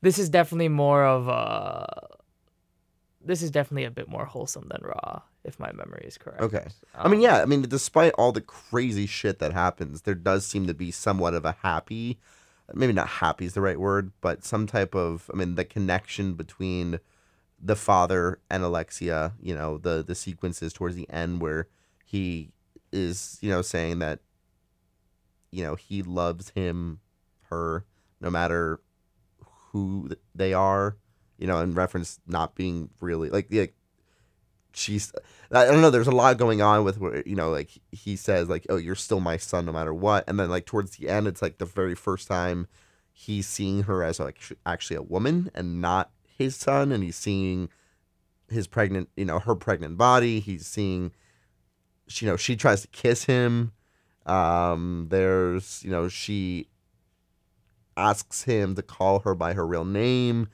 this 0.00 0.18
is 0.18 0.28
definitely 0.28 0.68
more 0.68 1.04
of 1.04 1.28
a 1.28 2.17
this 3.28 3.42
is 3.42 3.50
definitely 3.50 3.84
a 3.84 3.90
bit 3.90 4.08
more 4.08 4.24
wholesome 4.24 4.66
than 4.70 4.80
Raw, 4.82 5.20
if 5.44 5.60
my 5.60 5.70
memory 5.72 6.04
is 6.06 6.16
correct. 6.16 6.40
Okay. 6.40 6.66
I 6.94 7.08
mean, 7.08 7.18
Um, 7.18 7.20
yeah. 7.20 7.42
I 7.42 7.44
mean, 7.44 7.62
despite 7.62 8.12
all 8.14 8.32
the 8.32 8.40
crazy 8.40 9.06
shit 9.06 9.38
that 9.38 9.52
happens, 9.52 10.02
there 10.02 10.14
does 10.14 10.46
seem 10.46 10.66
to 10.66 10.74
be 10.74 10.90
somewhat 10.90 11.34
of 11.34 11.44
a 11.44 11.56
happy, 11.62 12.18
maybe 12.72 12.94
not 12.94 13.08
happy 13.08 13.44
is 13.44 13.52
the 13.52 13.60
right 13.60 13.78
word, 13.78 14.12
but 14.22 14.44
some 14.44 14.66
type 14.66 14.94
of, 14.94 15.30
I 15.32 15.36
mean, 15.36 15.56
the 15.56 15.64
connection 15.66 16.34
between 16.34 17.00
the 17.62 17.76
father 17.76 18.40
and 18.48 18.62
Alexia. 18.62 19.34
You 19.42 19.54
know, 19.54 19.76
the 19.78 20.02
the 20.02 20.14
sequences 20.14 20.72
towards 20.72 20.96
the 20.96 21.08
end 21.10 21.40
where 21.40 21.68
he 22.04 22.50
is, 22.92 23.38
you 23.42 23.50
know, 23.50 23.60
saying 23.62 23.98
that, 23.98 24.20
you 25.50 25.62
know, 25.62 25.74
he 25.74 26.02
loves 26.02 26.50
him, 26.50 27.00
her, 27.50 27.84
no 28.20 28.30
matter 28.30 28.80
who 29.72 30.10
they 30.34 30.54
are, 30.54 30.96
you 31.38 31.46
know, 31.46 31.60
in 31.60 31.74
reference 31.74 32.20
not 32.26 32.54
being 32.54 32.90
really 33.00 33.30
like 33.30 33.48
like 33.50 33.74
she's 34.72 35.12
I 35.50 35.64
don't 35.64 35.80
know. 35.80 35.90
There's 35.90 36.06
a 36.06 36.12
lot 36.12 36.36
going 36.36 36.60
on 36.60 36.84
with 36.84 36.98
where 36.98 37.22
you 37.26 37.36
know, 37.36 37.50
like 37.50 37.70
he 37.92 38.16
says, 38.16 38.48
like, 38.48 38.66
"Oh, 38.68 38.76
you're 38.76 38.94
still 38.94 39.20
my 39.20 39.36
son, 39.36 39.66
no 39.66 39.72
matter 39.72 39.94
what." 39.94 40.24
And 40.28 40.38
then 40.38 40.50
like 40.50 40.66
towards 40.66 40.96
the 40.96 41.08
end, 41.08 41.26
it's 41.26 41.42
like 41.42 41.58
the 41.58 41.64
very 41.64 41.94
first 41.94 42.28
time 42.28 42.68
he's 43.12 43.48
seeing 43.48 43.84
her 43.84 44.04
as 44.04 44.20
like 44.20 44.40
actually 44.64 44.96
a 44.96 45.02
woman 45.02 45.50
and 45.54 45.80
not 45.80 46.10
his 46.38 46.56
son, 46.56 46.92
and 46.92 47.02
he's 47.02 47.16
seeing 47.16 47.68
his 48.48 48.66
pregnant, 48.66 49.08
you 49.16 49.24
know, 49.24 49.38
her 49.38 49.54
pregnant 49.54 49.98
body. 49.98 50.40
He's 50.40 50.66
seeing, 50.66 51.12
you 52.08 52.26
know, 52.26 52.36
she 52.36 52.56
tries 52.56 52.82
to 52.82 52.88
kiss 52.88 53.24
him. 53.24 53.72
Um, 54.26 55.06
there's, 55.10 55.82
you 55.82 55.90
know, 55.90 56.08
she 56.08 56.68
asks 57.96 58.44
him 58.44 58.74
to 58.76 58.82
call 58.82 59.20
her 59.20 59.34
by 59.34 59.54
her 59.54 59.66
real 59.66 59.84
name. 59.84 60.48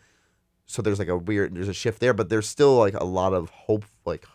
So 0.66 0.82
there's 0.82 0.98
like 0.98 1.08
a 1.08 1.16
weird, 1.16 1.54
there's 1.54 1.68
a 1.68 1.74
shift 1.74 2.00
there, 2.00 2.14
but 2.14 2.28
there's 2.28 2.48
still 2.48 2.76
like 2.78 2.94
a 2.94 3.04
lot 3.04 3.34
of 3.34 3.50
hope, 3.50 3.84
like 4.04 4.26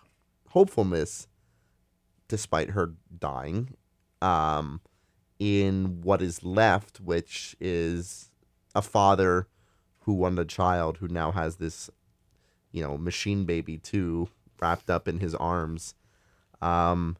hopefulness, 0.49 1.27
despite 2.27 2.71
her 2.71 2.93
dying. 3.17 3.75
Um, 4.21 4.81
in 5.39 6.01
what 6.01 6.21
is 6.21 6.43
left, 6.43 6.99
which 6.99 7.55
is 7.59 8.31
a 8.75 8.81
father 8.81 9.47
who 10.01 10.13
wanted 10.13 10.39
a 10.39 10.45
child 10.45 10.97
who 10.97 11.07
now 11.07 11.31
has 11.31 11.55
this, 11.55 11.89
you 12.71 12.83
know, 12.83 12.97
machine 12.97 13.45
baby 13.45 13.77
too 13.77 14.29
wrapped 14.61 14.89
up 14.89 15.07
in 15.07 15.19
his 15.19 15.33
arms. 15.35 15.95
Um, 16.61 17.17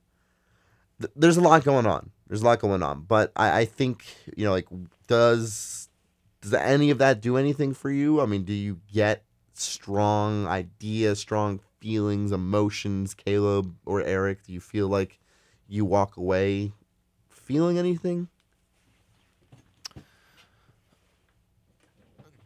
th- 0.99 1.14
there's 1.16 1.38
a 1.38 1.41
lot 1.41 1.64
going 1.64 1.86
on. 1.86 2.12
There's 2.28 2.41
a 2.41 2.45
lot 2.45 2.60
going 2.60 2.84
on, 2.84 3.01
but 3.01 3.32
I, 3.36 3.62
I 3.62 3.66
think 3.66 4.03
you 4.36 4.45
know, 4.45 4.51
like, 4.51 4.68
does 5.07 5.89
does 6.42 6.54
any 6.54 6.90
of 6.90 6.98
that 7.00 7.22
do 7.22 7.38
anything 7.38 7.74
for 7.74 7.92
you? 7.92 8.22
I 8.22 8.26
mean, 8.26 8.44
do 8.44 8.54
you 8.54 8.80
get 8.92 9.24
strong 9.54 10.48
ideas, 10.48 11.20
strong 11.20 11.60
feelings, 11.80 12.32
emotions, 12.32 13.14
Caleb 13.14 13.76
or 13.86 14.02
Eric? 14.02 14.44
Do 14.44 14.54
you 14.54 14.60
feel 14.60 14.88
like 14.88 15.20
you 15.68 15.86
walk 15.86 16.18
away 16.18 16.74
feeling 17.30 17.78
anything? 17.78 18.30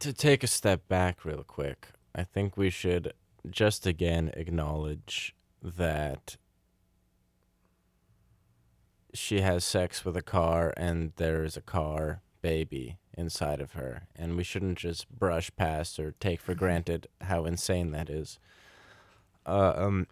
to 0.04 0.12
take 0.12 0.44
a 0.44 0.46
step 0.46 0.86
back 0.86 1.24
real 1.24 1.42
quick, 1.42 1.88
I 2.14 2.24
think 2.24 2.58
we 2.58 2.68
should 2.68 3.14
just 3.48 3.86
again 3.86 4.30
acknowledge 4.34 5.34
that 5.62 6.36
she 9.14 9.40
has 9.40 9.64
sex 9.64 10.04
with 10.04 10.14
a 10.14 10.20
car 10.20 10.74
and 10.76 11.12
there 11.16 11.42
is 11.42 11.56
a 11.56 11.62
car 11.62 12.20
baby 12.42 12.98
inside 13.16 13.60
of 13.60 13.72
her. 13.72 14.04
And 14.16 14.36
we 14.36 14.44
shouldn't 14.44 14.78
just 14.78 15.10
brush 15.10 15.50
past 15.56 15.98
or 15.98 16.14
take 16.20 16.40
for 16.40 16.54
granted 16.54 17.06
how 17.22 17.44
insane 17.44 17.90
that 17.92 18.08
is. 18.10 18.38
Uh, 19.46 19.72
um, 19.76 20.06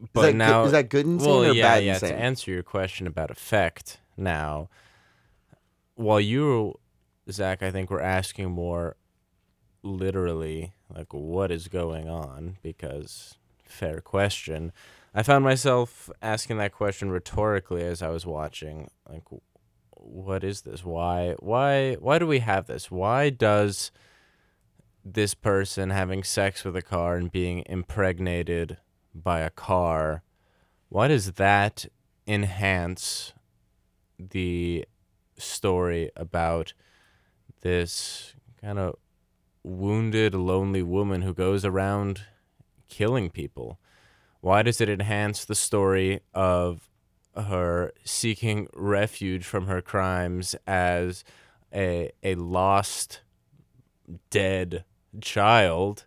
Is 0.00 0.08
but 0.12 0.22
that 0.22 0.34
now, 0.34 0.62
good, 0.62 0.66
is 0.66 0.72
that 0.72 0.88
good 0.88 1.06
insane 1.06 1.28
well, 1.28 1.44
or 1.44 1.52
yeah, 1.52 1.74
bad 1.74 1.84
yeah. 1.84 1.94
insane? 1.94 2.10
To 2.10 2.16
answer 2.16 2.50
your 2.50 2.62
question 2.62 3.06
about 3.06 3.30
effect, 3.30 3.98
now, 4.16 4.68
while 5.94 6.20
you, 6.20 6.78
Zach, 7.30 7.62
I 7.62 7.70
think 7.70 7.90
we're 7.90 8.00
asking 8.00 8.50
more 8.50 8.96
literally, 9.82 10.72
like 10.94 11.12
what 11.12 11.50
is 11.50 11.68
going 11.68 12.08
on? 12.08 12.56
Because 12.62 13.36
fair 13.64 14.00
question. 14.00 14.72
I 15.14 15.22
found 15.22 15.44
myself 15.44 16.08
asking 16.22 16.58
that 16.58 16.72
question 16.72 17.10
rhetorically 17.10 17.82
as 17.82 18.00
I 18.02 18.08
was 18.10 18.24
watching. 18.24 18.90
Like, 19.08 19.24
what 20.02 20.44
is 20.44 20.62
this? 20.62 20.84
Why? 20.84 21.34
Why? 21.38 21.94
Why 21.94 22.18
do 22.18 22.26
we 22.26 22.40
have 22.40 22.66
this? 22.66 22.90
Why 22.90 23.30
does 23.30 23.90
this 25.04 25.34
person 25.34 25.90
having 25.90 26.22
sex 26.22 26.64
with 26.64 26.76
a 26.76 26.82
car 26.82 27.16
and 27.16 27.30
being 27.30 27.62
impregnated 27.66 28.78
by 29.14 29.40
a 29.40 29.50
car? 29.50 30.22
Why 30.88 31.08
does 31.08 31.32
that 31.32 31.86
enhance 32.26 33.32
the 34.18 34.84
story 35.38 36.10
about 36.16 36.72
this 37.62 38.34
kind 38.60 38.78
of 38.78 38.96
wounded, 39.62 40.34
lonely 40.34 40.82
woman 40.82 41.22
who 41.22 41.34
goes 41.34 41.64
around 41.64 42.22
killing 42.88 43.30
people? 43.30 43.78
Why 44.40 44.62
does 44.62 44.80
it 44.80 44.88
enhance 44.88 45.44
the 45.44 45.54
story 45.54 46.20
of 46.34 46.89
her 47.44 47.92
seeking 48.04 48.68
refuge 48.74 49.44
from 49.44 49.66
her 49.66 49.80
crimes 49.80 50.54
as 50.66 51.24
a 51.72 52.10
a 52.22 52.34
lost 52.34 53.20
dead 54.30 54.84
child 55.20 56.06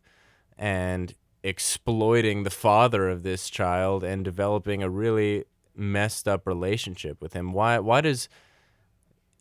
and 0.57 1.15
exploiting 1.43 2.43
the 2.43 2.49
father 2.49 3.09
of 3.09 3.23
this 3.23 3.49
child 3.49 4.03
and 4.03 4.23
developing 4.23 4.81
a 4.81 4.89
really 4.89 5.45
messed 5.75 6.27
up 6.27 6.47
relationship 6.47 7.21
with 7.21 7.33
him. 7.33 7.53
Why 7.53 7.79
why 7.79 8.01
does 8.01 8.29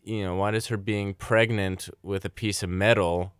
you 0.03 0.23
know 0.23 0.35
why 0.35 0.51
does 0.51 0.67
her 0.67 0.77
being 0.77 1.13
pregnant 1.13 1.89
with 2.01 2.25
a 2.25 2.29
piece 2.29 2.63
of 2.63 2.69
metal 2.69 3.33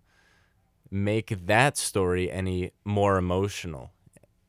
make 0.90 1.46
that 1.48 1.78
story 1.78 2.32
any 2.32 2.72
more 2.86 3.18
emotional 3.18 3.92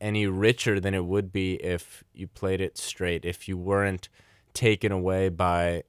any 0.01 0.27
richer 0.27 0.79
than 0.79 0.93
it 0.93 1.05
would 1.05 1.31
be 1.31 1.55
if 1.55 2.03
you 2.13 2.27
played 2.27 2.61
it 2.61 2.77
straight 2.77 3.25
if 3.25 3.47
you 3.47 3.57
weren't 3.57 4.09
taken 4.53 4.91
away 4.91 5.29
by 5.29 5.83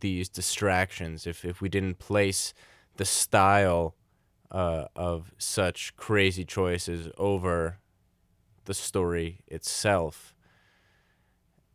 these 0.00 0.28
distractions 0.28 1.26
if 1.26 1.44
if 1.44 1.60
we 1.60 1.68
didn't 1.68 1.98
place 1.98 2.54
the 2.96 3.04
style 3.04 3.94
uh, 4.50 4.86
of 4.94 5.32
such 5.36 5.96
crazy 5.96 6.44
choices 6.44 7.10
over 7.18 7.78
the 8.66 8.74
story 8.74 9.40
itself. 9.48 10.34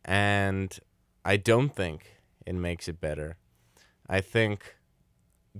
And 0.04 0.76
i 1.24 1.36
don't 1.36 1.76
think 1.76 2.16
it 2.46 2.54
makes 2.54 2.88
it 2.88 3.00
better. 3.00 3.36
I 4.08 4.22
think 4.22 4.76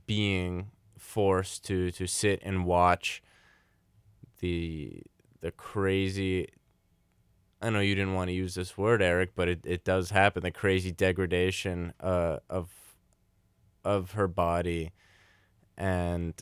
being 0.06 0.70
forced 0.96 1.64
to 1.66 1.90
to 1.90 2.06
sit 2.06 2.40
and 2.42 2.64
watch 2.64 3.22
the 4.38 5.02
the 5.40 5.50
crazy 5.50 6.48
I 7.62 7.70
know 7.70 7.80
you 7.80 7.94
didn't 7.94 8.14
want 8.14 8.28
to 8.28 8.34
use 8.34 8.54
this 8.54 8.78
word, 8.78 9.02
Eric, 9.02 9.32
but 9.36 9.48
it, 9.48 9.66
it 9.66 9.84
does 9.84 10.10
happen. 10.10 10.42
The 10.42 10.50
crazy 10.50 10.92
degradation 10.92 11.92
uh, 12.00 12.38
of 12.48 12.70
of 13.84 14.12
her 14.12 14.28
body, 14.28 14.92
and 15.76 16.34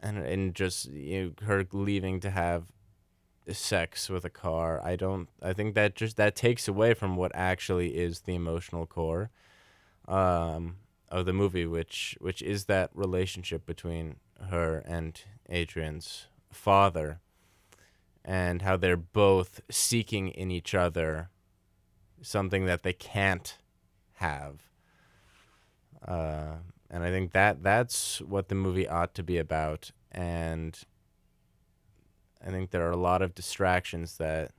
and 0.00 0.18
and 0.18 0.54
just 0.54 0.86
you 0.86 1.34
know, 1.40 1.46
her 1.46 1.66
leaving 1.72 2.20
to 2.20 2.30
have 2.30 2.66
sex 3.50 4.08
with 4.08 4.24
a 4.24 4.30
car. 4.30 4.80
I 4.84 4.94
don't. 4.94 5.28
I 5.42 5.52
think 5.52 5.74
that 5.74 5.96
just 5.96 6.16
that 6.16 6.36
takes 6.36 6.68
away 6.68 6.94
from 6.94 7.16
what 7.16 7.32
actually 7.34 7.96
is 7.96 8.20
the 8.20 8.36
emotional 8.36 8.86
core 8.86 9.30
um, 10.06 10.76
of 11.08 11.26
the 11.26 11.32
movie, 11.32 11.66
which 11.66 12.16
which 12.20 12.40
is 12.40 12.66
that 12.66 12.90
relationship 12.94 13.66
between 13.66 14.16
her 14.50 14.78
and 14.86 15.20
Adrian's 15.48 16.26
father 16.52 17.20
and 18.24 18.62
how 18.62 18.76
they're 18.76 18.96
both 18.96 19.60
seeking 19.70 20.28
in 20.28 20.50
each 20.50 20.74
other 20.74 21.30
something 22.20 22.66
that 22.66 22.82
they 22.82 22.92
can't 22.92 23.58
have. 24.14 24.62
Uh, 26.06 26.56
and 26.90 27.02
I 27.02 27.10
think 27.10 27.32
that 27.32 27.62
that's 27.62 28.20
what 28.20 28.48
the 28.48 28.54
movie 28.54 28.88
ought 28.88 29.14
to 29.14 29.22
be 29.22 29.38
about. 29.38 29.90
And 30.10 30.78
I 32.44 32.50
think 32.50 32.70
there 32.70 32.86
are 32.86 32.92
a 32.92 32.96
lot 32.96 33.22
of 33.22 33.34
distractions 33.34 34.16
that, 34.18 34.52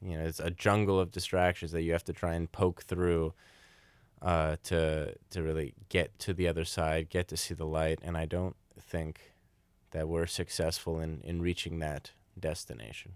you 0.00 0.16
know, 0.16 0.24
it's 0.24 0.40
a 0.40 0.50
jungle 0.50 0.98
of 1.00 1.10
distractions 1.10 1.72
that 1.72 1.82
you 1.82 1.92
have 1.92 2.04
to 2.04 2.12
try 2.12 2.34
and 2.34 2.50
poke 2.50 2.82
through 2.82 3.34
uh, 4.22 4.56
to 4.64 5.14
to 5.30 5.42
really 5.42 5.74
get 5.88 6.18
to 6.20 6.32
the 6.32 6.48
other 6.48 6.64
side, 6.64 7.08
get 7.10 7.28
to 7.28 7.36
see 7.36 7.54
the 7.54 7.66
light. 7.66 8.00
And 8.02 8.16
I 8.16 8.26
don't 8.26 8.56
think 8.80 9.32
that 9.90 10.08
we're 10.08 10.26
successful 10.26 11.00
in, 11.00 11.20
in 11.22 11.40
reaching 11.40 11.78
that 11.78 12.12
destination. 12.38 13.12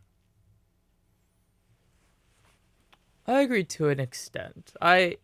I 3.26 3.40
agree 3.40 3.64
to 3.64 3.88
an 3.88 4.00
extent. 4.00 4.72
I 4.80 5.18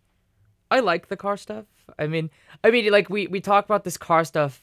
I 0.71 0.81
like 0.81 1.09
the 1.09 1.17
car 1.17 1.37
stuff. 1.37 1.67
I 1.99 2.07
mean, 2.07 2.31
I 2.63 2.71
mean, 2.71 2.91
like 2.93 3.11
we 3.11 3.27
we 3.27 3.41
talk 3.41 3.65
about 3.65 3.85
this 3.85 3.97
car 3.97 4.25
stuff. 4.25 4.63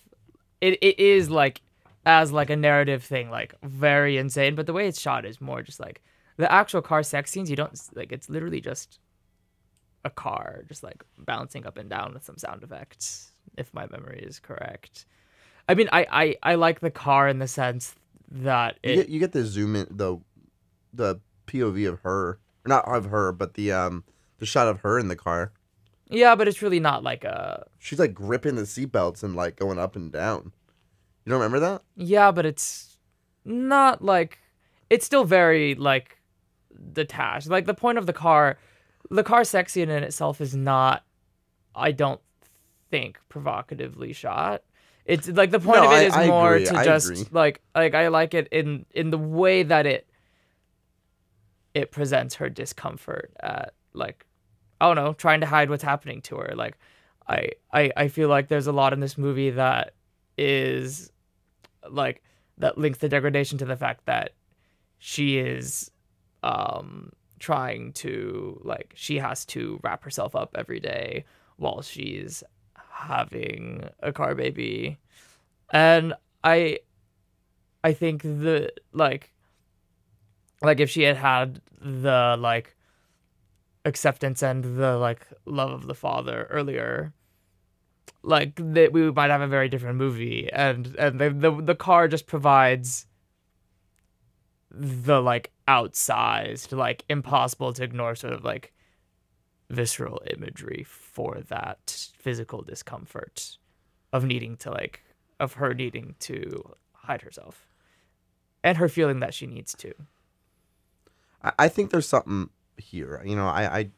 It 0.62 0.78
it 0.82 1.00
is 1.00 1.30
like 1.30 1.62
as 2.06 2.32
like 2.32 2.50
a 2.50 2.56
narrative 2.56 3.04
thing, 3.04 3.30
like 3.30 3.56
very 3.64 4.18
insane. 4.18 4.56
But 4.56 4.68
the 4.68 4.74
way 4.74 4.88
it's 4.88 5.02
shot 5.02 5.26
is 5.26 5.42
more 5.42 5.62
just 5.62 5.80
like 5.80 6.02
the 6.38 6.52
actual 6.52 6.82
car 6.82 7.04
sex 7.04 7.32
scenes. 7.32 7.50
You 7.50 7.56
don't 7.56 7.78
like. 7.94 8.12
It's 8.12 8.30
literally 8.30 8.62
just 8.62 9.00
a 10.06 10.10
car, 10.10 10.64
just 10.68 10.84
like 10.84 11.04
bouncing 11.18 11.66
up 11.66 11.78
and 11.78 11.90
down 11.90 12.14
with 12.14 12.24
some 12.24 12.38
sound 12.38 12.64
effects, 12.64 13.32
if 13.58 13.74
my 13.74 13.88
memory 13.88 14.24
is 14.26 14.40
correct. 14.40 15.06
I 15.68 15.76
mean, 15.76 15.90
I 15.92 16.06
I 16.12 16.52
I 16.52 16.56
like 16.56 16.80
the 16.80 16.92
car 16.92 17.28
in 17.28 17.40
the 17.40 17.48
sense 17.48 17.96
that 18.32 18.78
You 18.84 18.96
get, 18.96 19.10
you 19.10 19.20
get 19.20 19.32
the 19.32 19.46
zoom 19.46 19.76
in 19.76 19.88
the 19.90 20.18
the 20.94 21.20
POV 21.48 21.90
of 21.90 22.00
her, 22.02 22.40
not 22.66 22.86
of 22.88 23.06
her, 23.06 23.32
but 23.32 23.56
the 23.56 23.72
um 23.72 24.04
the 24.40 24.46
shot 24.46 24.68
of 24.68 24.82
her 24.82 25.00
in 25.00 25.08
the 25.08 25.16
car. 25.16 25.52
Yeah, 26.10 26.36
but 26.36 26.48
it's 26.48 26.62
really 26.62 26.80
not 26.80 27.04
like 27.04 27.24
a. 27.24 27.66
She's 27.80 28.00
like 28.00 28.14
gripping 28.14 28.56
the 28.56 28.64
seatbelts 28.64 29.24
and 29.24 29.36
like 29.36 29.56
going 29.56 29.80
up 29.80 29.96
and 29.96 30.12
down. 30.12 30.52
You 31.26 31.32
don't 31.32 31.40
remember 31.40 31.60
that? 31.60 31.82
Yeah, 31.96 32.32
but 32.32 32.46
it's 32.46 32.98
not 33.44 34.04
like. 34.04 34.40
It's 34.90 35.06
still 35.06 35.24
very 35.24 35.74
like 35.74 36.20
detached. 36.94 37.48
Like 37.48 37.66
the 37.66 37.74
point 37.74 37.98
of 37.98 38.06
the 38.06 38.14
car, 38.14 38.60
the 39.10 39.24
car 39.24 39.44
sex 39.44 39.74
scene 39.74 39.90
in 39.90 40.04
itself 40.04 40.42
is 40.42 40.56
not. 40.56 41.04
I 41.76 41.92
don't 41.92 42.22
think 42.92 43.20
provocatively 43.28 44.14
shot. 44.14 44.64
It's 45.06 45.28
like 45.28 45.52
the 45.52 45.60
point 45.60 45.78
No, 45.82 45.86
of 45.86 45.92
it 45.92 45.96
I- 45.96 46.02
is 46.04 46.14
I 46.16 46.28
more 46.28 46.56
agree, 46.56 46.66
to 46.68 46.76
I 46.78 46.84
just 46.86 47.10
agree. 47.12 47.26
like 47.32 47.62
like 47.76 47.94
I 47.94 48.08
like 48.08 48.34
it 48.34 48.48
in 48.52 48.86
in 48.92 49.12
the 49.12 49.18
way 49.18 49.62
that 49.64 49.86
it 49.86 50.08
it 51.74 51.92
presents 51.92 52.36
her 52.36 52.50
discomfort 52.50 53.32
at 53.42 53.74
like 53.94 54.26
I 54.82 54.88
don't 54.88 54.96
know, 54.96 55.14
trying 55.14 55.40
to 55.42 55.46
hide 55.48 55.70
what's 55.70 55.84
happening 55.84 56.22
to 56.24 56.38
her. 56.38 56.54
Like 56.56 56.78
I 57.28 57.50
I 57.72 57.92
I 57.96 58.08
feel 58.08 58.30
like 58.30 58.48
there's 58.48 58.68
a 58.68 58.72
lot 58.72 58.94
in 58.94 59.00
this 59.00 59.18
movie 59.18 59.52
that 59.52 59.94
is 60.38 61.12
like 61.90 62.22
that 62.58 62.78
links 62.78 63.00
the 63.00 63.10
degradation 63.10 63.58
to 63.60 63.66
the 63.66 63.76
fact 63.78 64.06
that 64.06 64.32
she 64.98 65.38
is 65.38 65.92
um 66.44 67.12
trying 67.40 67.92
to 67.94 68.60
like 68.64 68.92
she 68.96 69.18
has 69.20 69.46
to 69.46 69.80
wrap 69.84 70.04
herself 70.04 70.36
up 70.36 70.56
every 70.58 70.80
day 70.80 71.26
while 71.58 71.82
she's 71.82 72.44
having 72.96 73.90
a 74.02 74.12
car 74.12 74.36
baby. 74.36 74.98
And 75.72 76.14
i 76.44 76.78
i 77.84 77.92
think 77.92 78.22
the 78.22 78.72
like 78.94 79.34
like 80.62 80.80
if 80.80 80.90
she 80.90 81.02
had 81.02 81.18
had 81.18 81.60
the 81.82 82.36
like 82.40 82.76
acceptance 83.84 84.44
and 84.44 84.64
the 84.78 84.96
like 84.98 85.26
love 85.46 85.72
of 85.72 85.88
the 85.88 85.96
father 85.96 86.48
earlier 86.52 87.14
like 88.26 88.56
that 88.56 88.92
we 88.92 89.12
might 89.12 89.30
have 89.30 89.42
a 89.42 89.48
very 89.48 89.70
different 89.70 89.98
movie. 89.98 90.50
And 90.52 90.96
and 90.98 91.20
the, 91.20 91.30
the 91.30 91.52
the 91.62 91.76
car 91.76 92.08
just 92.08 92.28
provides 92.28 93.06
the 94.72 95.22
like 95.22 95.52
outsized 95.68 96.76
like 96.76 97.06
impossible 97.08 97.74
to 97.74 97.84
ignore 97.84 98.16
sort 98.16 98.34
of 98.34 98.44
like 98.44 98.74
visceral 99.70 100.22
imagery 100.28 100.86
for 100.88 101.40
that 101.50 102.10
physical 102.18 102.62
discomfort 102.62 103.58
of 104.14 104.24
needing 104.24 104.56
to 104.58 104.72
like 104.72 105.04
of 105.40 105.54
her 105.54 105.74
needing 105.74 106.16
to 106.20 106.76
hide 106.94 107.22
herself 107.22 107.68
and 108.64 108.78
her 108.78 108.88
feeling 108.88 109.20
that 109.20 109.34
she 109.34 109.46
needs 109.46 109.74
to 109.74 109.94
I, 111.46 111.52
I 111.60 111.68
think 111.70 111.92
there's 111.92 112.08
something 112.08 112.50
here. 112.78 113.22
You 113.24 113.36
know, 113.36 113.48
I, 113.48 113.80
I 113.80 113.90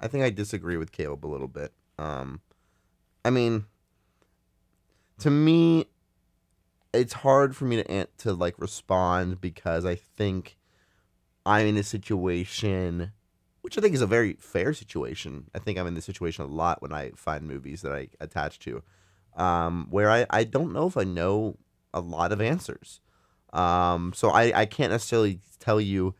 I 0.00 0.08
think 0.08 0.24
I 0.24 0.30
disagree 0.30 0.76
with 0.76 0.92
Caleb 0.92 1.26
a 1.26 1.28
little 1.28 1.48
bit. 1.48 1.72
Um, 1.98 2.40
I 3.24 3.30
mean, 3.30 3.66
to 5.18 5.30
me, 5.30 5.86
it's 6.92 7.12
hard 7.12 7.54
for 7.54 7.64
me 7.64 7.82
to 7.82 8.08
to 8.18 8.32
like 8.32 8.58
respond 8.58 9.40
because 9.40 9.84
I 9.84 9.96
think 9.96 10.56
I'm 11.44 11.66
in 11.66 11.76
a 11.76 11.82
situation, 11.82 13.12
which 13.62 13.78
I 13.78 13.80
think 13.80 13.94
is 13.94 14.02
a 14.02 14.06
very 14.06 14.34
fair 14.34 14.74
situation. 14.74 15.50
I 15.54 15.58
think 15.58 15.78
I'm 15.78 15.86
in 15.86 15.94
this 15.94 16.04
situation 16.04 16.44
a 16.44 16.48
lot 16.48 16.82
when 16.82 16.92
I 16.92 17.10
find 17.16 17.46
movies 17.46 17.82
that 17.82 17.92
I 17.92 18.08
attach 18.20 18.58
to, 18.60 18.82
um, 19.36 19.86
where 19.90 20.10
I 20.10 20.26
I 20.30 20.44
don't 20.44 20.72
know 20.72 20.86
if 20.86 20.96
I 20.96 21.04
know 21.04 21.56
a 21.94 22.00
lot 22.00 22.32
of 22.32 22.40
answers. 22.40 23.00
Um, 23.52 24.12
so 24.14 24.30
I 24.30 24.60
I 24.60 24.66
can't 24.66 24.92
necessarily 24.92 25.40
tell 25.58 25.80
you 25.80 26.14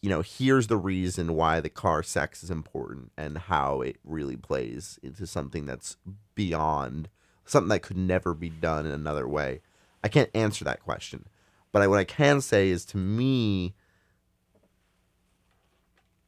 you 0.00 0.08
know, 0.08 0.22
here's 0.22 0.68
the 0.68 0.76
reason 0.76 1.34
why 1.34 1.60
the 1.60 1.68
car 1.68 2.02
sex 2.02 2.44
is 2.44 2.50
important 2.50 3.10
and 3.16 3.36
how 3.36 3.80
it 3.80 3.96
really 4.04 4.36
plays 4.36 4.98
into 5.02 5.26
something 5.26 5.66
that's 5.66 5.96
beyond 6.34 7.08
something 7.44 7.68
that 7.68 7.82
could 7.82 7.96
never 7.96 8.34
be 8.34 8.48
done 8.48 8.86
in 8.86 8.92
another 8.92 9.26
way. 9.26 9.60
I 10.04 10.08
can't 10.08 10.30
answer 10.34 10.64
that 10.64 10.82
question. 10.82 11.26
But 11.72 11.82
I, 11.82 11.88
what 11.88 11.98
I 11.98 12.04
can 12.04 12.40
say 12.40 12.68
is 12.68 12.84
to 12.86 12.96
me, 12.96 13.74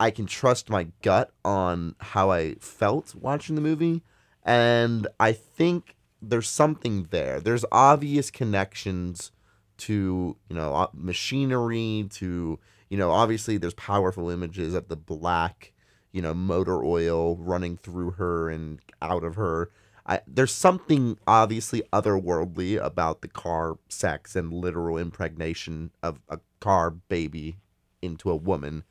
I 0.01 0.11
can 0.11 0.25
trust 0.25 0.71
my 0.71 0.89
gut 1.03 1.31
on 1.45 1.95
how 2.01 2.31
I 2.31 2.55
felt 2.55 3.15
watching 3.15 3.55
the 3.55 3.61
movie. 3.61 4.03
And 4.43 5.07
I 5.21 5.33
think 5.33 5.95
there's 6.23 6.49
something 6.49 7.09
there. 7.11 7.39
There's 7.39 7.67
obvious 7.71 8.31
connections 8.31 9.31
to, 9.79 10.37
you 10.49 10.57
know, 10.57 10.89
machinery, 10.95 12.07
to, 12.13 12.59
you 12.89 12.99
know, 12.99 13.11
obviously 13.11 13.59
there's 13.59 13.75
powerful 13.75 14.31
images 14.31 14.73
of 14.73 14.89
the 14.89 14.97
black, 14.97 15.73
you 16.13 16.23
know, 16.23 16.33
motor 16.33 16.83
oil 16.83 17.37
running 17.37 17.77
through 17.77 18.13
her 18.13 18.49
and 18.49 18.81
out 19.03 19.23
of 19.23 19.37
her. 19.37 19.71
I, 20.07 20.21
there's 20.27 20.53
something 20.53 21.19
obviously 21.27 21.83
otherworldly 21.93 22.83
about 22.83 23.21
the 23.21 23.29
car 23.29 23.79
sex 23.91 24.35
and 24.35 24.51
literal 24.53 24.97
impregnation 24.97 25.91
of 26.03 26.21
a 26.31 26.41
car 26.59 26.91
baby 26.91 27.59
into 28.01 28.31
a 28.31 28.37
woman. 28.37 28.85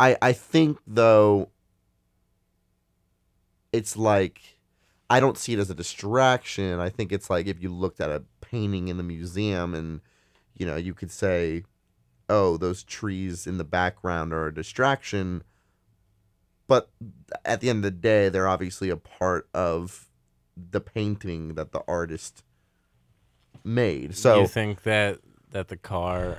I 0.00 0.16
I 0.20 0.32
think 0.32 0.78
though 0.86 1.50
it's 3.72 3.96
like 3.96 4.40
I 5.10 5.20
don't 5.20 5.38
see 5.38 5.54
it 5.54 5.58
as 5.58 5.70
a 5.70 5.74
distraction. 5.74 6.80
I 6.80 6.90
think 6.90 7.12
it's 7.12 7.30
like 7.30 7.46
if 7.46 7.62
you 7.62 7.70
looked 7.70 8.00
at 8.00 8.10
a 8.10 8.22
painting 8.40 8.88
in 8.88 8.96
the 8.96 9.02
museum 9.02 9.74
and 9.74 10.00
you 10.54 10.66
know, 10.66 10.76
you 10.76 10.92
could 10.92 11.10
say, 11.10 11.64
"Oh, 12.28 12.56
those 12.56 12.82
trees 12.82 13.46
in 13.46 13.58
the 13.58 13.64
background 13.64 14.32
are 14.32 14.48
a 14.48 14.54
distraction." 14.54 15.44
But 16.66 16.90
at 17.44 17.60
the 17.60 17.70
end 17.70 17.78
of 17.78 17.82
the 17.84 17.90
day, 17.98 18.28
they're 18.28 18.48
obviously 18.48 18.90
a 18.90 18.96
part 18.96 19.48
of 19.54 20.08
the 20.56 20.80
painting 20.80 21.54
that 21.54 21.72
the 21.72 21.82
artist 21.88 22.42
made. 23.64 24.16
So 24.16 24.40
you 24.40 24.46
think 24.46 24.82
that 24.82 25.20
that 25.50 25.68
the 25.68 25.76
car 25.76 26.38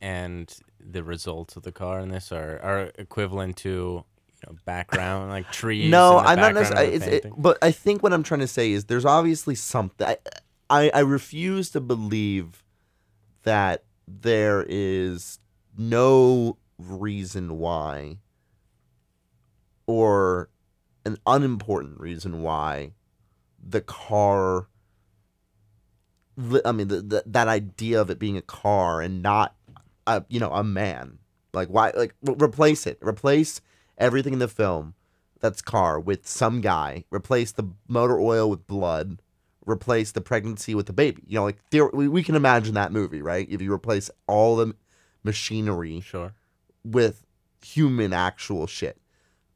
and 0.00 0.52
the 0.84 1.02
results 1.02 1.56
of 1.56 1.62
the 1.62 1.72
car 1.72 2.00
in 2.00 2.10
this 2.10 2.32
are, 2.32 2.58
are 2.60 2.92
equivalent 2.96 3.56
to 3.58 3.68
you 3.68 4.42
know 4.46 4.56
background 4.64 5.30
like 5.30 5.50
trees? 5.52 5.90
no, 5.90 6.18
I'm 6.18 6.38
not 6.38 6.54
necessarily. 6.54 6.94
it, 6.94 7.26
but 7.36 7.58
I 7.62 7.70
think 7.70 8.02
what 8.02 8.12
I'm 8.12 8.22
trying 8.22 8.40
to 8.40 8.48
say 8.48 8.72
is 8.72 8.86
there's 8.86 9.04
obviously 9.04 9.54
something. 9.54 10.06
I, 10.06 10.16
I 10.68 10.90
I 10.94 11.00
refuse 11.00 11.70
to 11.70 11.80
believe 11.80 12.62
that 13.42 13.84
there 14.06 14.64
is 14.68 15.38
no 15.76 16.56
reason 16.78 17.58
why, 17.58 18.18
or 19.86 20.50
an 21.04 21.18
unimportant 21.26 22.00
reason 22.00 22.42
why, 22.42 22.92
the 23.62 23.80
car. 23.80 24.68
I 26.64 26.72
mean, 26.72 26.88
the, 26.88 27.02
the, 27.02 27.22
that 27.26 27.48
idea 27.48 28.00
of 28.00 28.08
it 28.08 28.18
being 28.18 28.38
a 28.38 28.42
car 28.42 29.02
and 29.02 29.22
not, 29.22 29.54
a, 30.16 30.26
you 30.28 30.40
know, 30.40 30.50
a 30.52 30.62
man. 30.64 31.18
Like 31.52 31.68
why? 31.68 31.90
Like 31.96 32.14
re- 32.22 32.36
replace 32.40 32.86
it. 32.86 32.98
Replace 33.02 33.60
everything 33.98 34.32
in 34.32 34.38
the 34.38 34.48
film 34.48 34.94
that's 35.40 35.62
car 35.62 35.98
with 35.98 36.26
some 36.26 36.60
guy. 36.60 37.04
Replace 37.10 37.52
the 37.52 37.64
motor 37.88 38.18
oil 38.20 38.48
with 38.50 38.66
blood. 38.66 39.20
Replace 39.66 40.12
the 40.12 40.20
pregnancy 40.20 40.74
with 40.74 40.86
the 40.86 40.92
baby. 40.92 41.22
You 41.26 41.36
know, 41.38 41.44
like 41.44 41.58
we, 41.92 42.08
we 42.08 42.22
can 42.22 42.34
imagine 42.34 42.74
that 42.74 42.92
movie, 42.92 43.22
right? 43.22 43.46
If 43.50 43.60
you 43.60 43.72
replace 43.72 44.10
all 44.26 44.56
the 44.56 44.74
machinery 45.22 46.00
Sure. 46.00 46.32
with 46.84 47.24
human 47.62 48.12
actual 48.12 48.66
shit. 48.66 48.96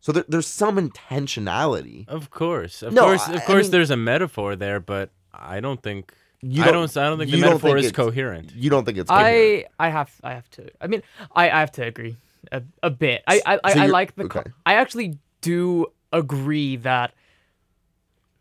So 0.00 0.12
there, 0.12 0.24
there's 0.28 0.46
some 0.46 0.76
intentionality. 0.76 2.06
Of 2.08 2.30
course, 2.30 2.82
of 2.82 2.92
No, 2.92 3.02
course, 3.04 3.26
I- 3.28 3.34
of 3.34 3.40
I 3.40 3.44
course. 3.44 3.62
mean- 3.64 3.70
there's 3.72 3.90
a 3.90 3.96
metaphor 3.96 4.56
there, 4.56 4.78
but 4.80 5.10
I 5.32 5.60
don't 5.60 5.82
think 5.82 6.12
You 6.46 6.62
I 6.62 6.70
don't. 6.72 6.94
I 6.96 7.08
don't 7.08 7.18
think 7.18 7.30
the 7.30 7.40
don't 7.40 7.48
metaphor 7.50 7.74
think 7.76 7.86
is 7.86 7.92
coherent. 7.92 8.52
You 8.54 8.68
don't 8.68 8.84
think 8.84 8.98
it's 8.98 9.08
coherent. 9.10 9.66
I 9.78 9.86
I 9.86 9.88
have 9.88 10.12
I 10.22 10.32
have 10.34 10.48
to. 10.50 10.68
I 10.80 10.86
mean, 10.88 11.02
I 11.34 11.46
I 11.50 11.60
have 11.60 11.72
to 11.72 11.82
agree 11.84 12.16
a, 12.52 12.62
a 12.82 12.90
bit. 12.90 13.22
I 13.26 13.40
I, 13.46 13.60
I, 13.64 13.72
So 13.72 13.78
I 13.78 13.82
you're- 13.84 13.92
like 13.92 14.14
the. 14.16 14.28
co- 14.28 14.40
okay. 14.40 14.50
I 14.66 14.74
actually 14.74 15.18
do 15.40 15.86
agree 16.12 16.76
that. 16.76 17.14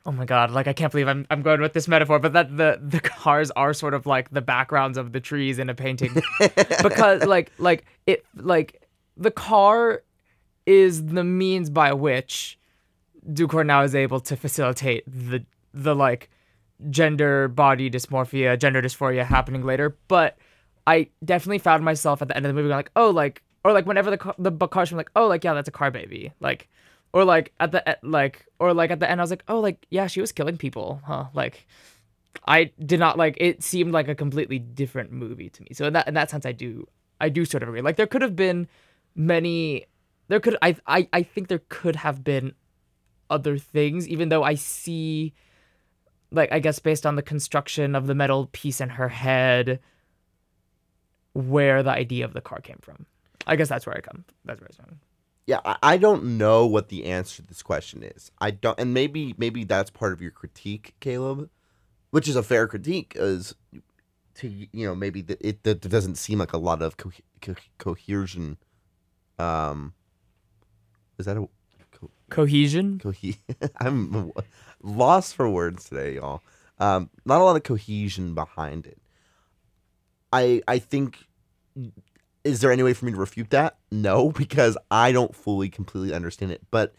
Oh 0.06 0.12
my 0.12 0.26
god! 0.26 0.52
Like 0.52 0.68
I 0.68 0.74
can't 0.74 0.92
believe 0.92 1.08
I'm 1.08 1.26
I'm 1.32 1.42
going 1.42 1.62
with 1.62 1.72
this 1.72 1.88
metaphor, 1.88 2.20
but 2.20 2.34
that 2.34 2.58
the 2.58 2.78
the 2.82 3.00
cars 3.00 3.52
are 3.52 3.74
sort 3.74 3.94
of 3.94 4.06
like 4.06 4.32
the 4.32 4.42
backgrounds 4.42 4.98
of 4.98 5.14
the 5.14 5.22
trees 5.22 5.60
in 5.60 5.70
a 5.70 5.74
painting, 5.74 6.14
because 6.84 7.24
like 7.24 7.54
like 7.58 7.86
it 8.06 8.26
like 8.36 8.82
the 9.16 9.32
car 9.32 10.04
is 10.66 11.06
the 11.06 11.24
means 11.24 11.70
by 11.70 11.94
which 11.94 12.60
Ducournau 13.32 13.86
is 13.86 13.96
able 13.96 14.20
to 14.20 14.36
facilitate 14.36 15.06
the 15.08 15.46
the 15.74 15.96
like 15.96 16.30
gender 16.90 17.48
body 17.48 17.90
dysmorphia, 17.90 18.58
gender 18.58 18.82
dysphoria 18.82 19.26
happening 19.26 19.64
later. 19.64 19.98
But 20.08 20.38
I 20.86 21.10
definitely 21.24 21.60
found 21.60 21.84
myself 21.84 22.22
at 22.22 22.28
the 22.28 22.36
end 22.36 22.46
of 22.46 22.50
the 22.50 22.54
movie 22.54 22.70
going 22.70 22.78
like, 22.78 22.92
oh, 22.96 23.10
like 23.10 23.42
or 23.64 23.72
like 23.72 23.86
whenever 23.86 24.10
the 24.10 24.18
car, 24.18 24.36
the 24.38 24.52
cars 24.68 24.90
from 24.90 24.98
like, 24.98 25.12
oh, 25.16 25.28
like 25.28 25.44
yeah, 25.44 25.54
that's 25.54 25.70
a 25.70 25.72
car 25.72 25.92
baby, 25.92 26.34
like, 26.40 26.70
or 27.14 27.24
like 27.24 27.54
at 27.60 27.72
the 27.72 27.98
like 28.04 28.46
or 28.60 28.74
like 28.74 28.92
at 28.92 29.00
the 29.00 29.10
end, 29.10 29.22
I 29.22 29.24
was 29.24 29.30
like, 29.30 29.44
oh, 29.48 29.60
like 29.60 29.86
yeah, 29.90 30.08
she 30.08 30.22
was 30.22 30.32
killing 30.32 30.58
people, 30.58 31.02
huh? 31.06 31.26
Like, 31.34 31.66
I 32.46 32.72
did 32.86 33.00
not 33.00 33.18
like 33.18 33.38
it. 33.40 33.64
Seemed 33.64 33.94
like 33.94 34.08
a 34.08 34.16
completely 34.16 34.60
different 34.60 35.12
movie 35.12 35.50
to 35.50 35.62
me. 35.64 35.70
So 35.74 35.86
in 35.86 35.94
that 35.94 36.08
in 36.08 36.14
that 36.16 36.30
sense, 36.30 36.46
I 36.46 36.52
do 36.52 36.88
I 37.22 37.30
do 37.30 37.46
sort 37.46 37.64
of 37.64 37.70
agree. 37.70 37.82
Like 37.82 37.96
there 37.96 38.08
could 38.08 38.22
have 38.22 38.36
been 38.36 38.68
many 39.16 39.86
there 40.28 40.40
could 40.40 40.58
I 40.62 40.76
I 40.88 41.08
I 41.14 41.24
think 41.24 41.48
there 41.48 41.62
could 41.70 41.96
have 41.98 42.24
been 42.24 42.54
other 43.30 43.58
things, 43.58 44.08
even 44.08 44.30
though 44.30 44.44
I 44.44 44.56
see 44.56 45.34
like 46.34 46.52
I 46.52 46.60
guess 46.60 46.80
based 46.80 47.06
on 47.06 47.16
the 47.16 47.22
construction 47.22 47.96
of 47.96 48.08
the 48.08 48.16
metal 48.16 48.50
piece 48.52 48.82
in 48.82 48.90
her 48.90 49.10
head 49.10 49.80
where 51.34 51.82
the 51.82 51.92
idea 51.92 52.26
of 52.26 52.34
the 52.34 52.42
car 52.42 52.60
came 52.60 52.80
from. 52.82 53.06
I 53.48 53.56
guess 53.56 53.70
that's 53.70 53.86
where 53.86 53.96
I 53.96 54.02
come. 54.02 54.26
That's 54.46 54.60
where 54.60 54.70
I 54.74 54.84
come. 54.84 55.00
Yeah, 55.46 55.60
I, 55.66 55.78
I 55.84 55.98
don't 55.98 56.38
know 56.38 56.66
what 56.66 56.90
the 56.90 57.06
answer 57.06 57.42
to 57.42 57.48
this 57.48 57.62
question 57.62 58.04
is. 58.04 58.32
I 58.40 58.52
don't, 58.52 58.80
and 58.80 58.94
maybe 58.94 59.36
maybe 59.38 59.64
that's 59.64 59.90
part 59.90 60.14
of 60.14 60.22
your 60.22 60.32
critique, 60.32 60.96
Caleb, 61.00 61.50
which 62.12 62.28
is 62.28 62.36
a 62.36 62.44
fair 62.44 62.68
critique, 62.68 63.14
is 63.16 63.56
to 64.36 64.48
you 64.48 64.86
know 64.86 64.96
maybe 64.96 65.22
that 65.22 65.40
it 65.42 65.64
that 65.64 65.82
doesn't 65.82 66.16
seem 66.16 66.40
like 66.40 66.54
a 66.54 66.58
lot 66.58 66.82
of 66.82 66.98
co- 66.98 67.12
co- 67.42 67.56
cohesion. 67.78 68.58
Um, 69.38 69.94
is 71.18 71.26
that 71.26 71.38
a 71.38 71.48
Cohesion? 72.34 73.00
cohe- 73.00 73.38
I'm 73.80 74.32
lost 74.82 75.36
for 75.36 75.50
words 75.50 75.86
today, 75.88 76.16
y'all. 76.16 76.42
Um, 76.80 77.10
not 77.26 77.40
a 77.40 77.44
lot 77.44 77.56
of 77.56 77.64
cohesion 77.64 78.34
behind 78.34 78.86
it. 78.88 78.98
I 80.32 80.62
I 80.68 80.80
think 80.80 81.28
is 82.44 82.60
there 82.60 82.72
any 82.72 82.84
way 82.84 82.94
for 82.94 83.06
me 83.06 83.12
to 83.12 83.18
refute 83.18 83.52
that? 83.52 83.78
No, 83.92 84.32
because 84.38 84.78
I 84.92 85.12
don't 85.12 85.36
fully 85.36 85.70
completely 85.70 86.14
understand 86.14 86.52
it. 86.52 86.62
But 86.72 86.94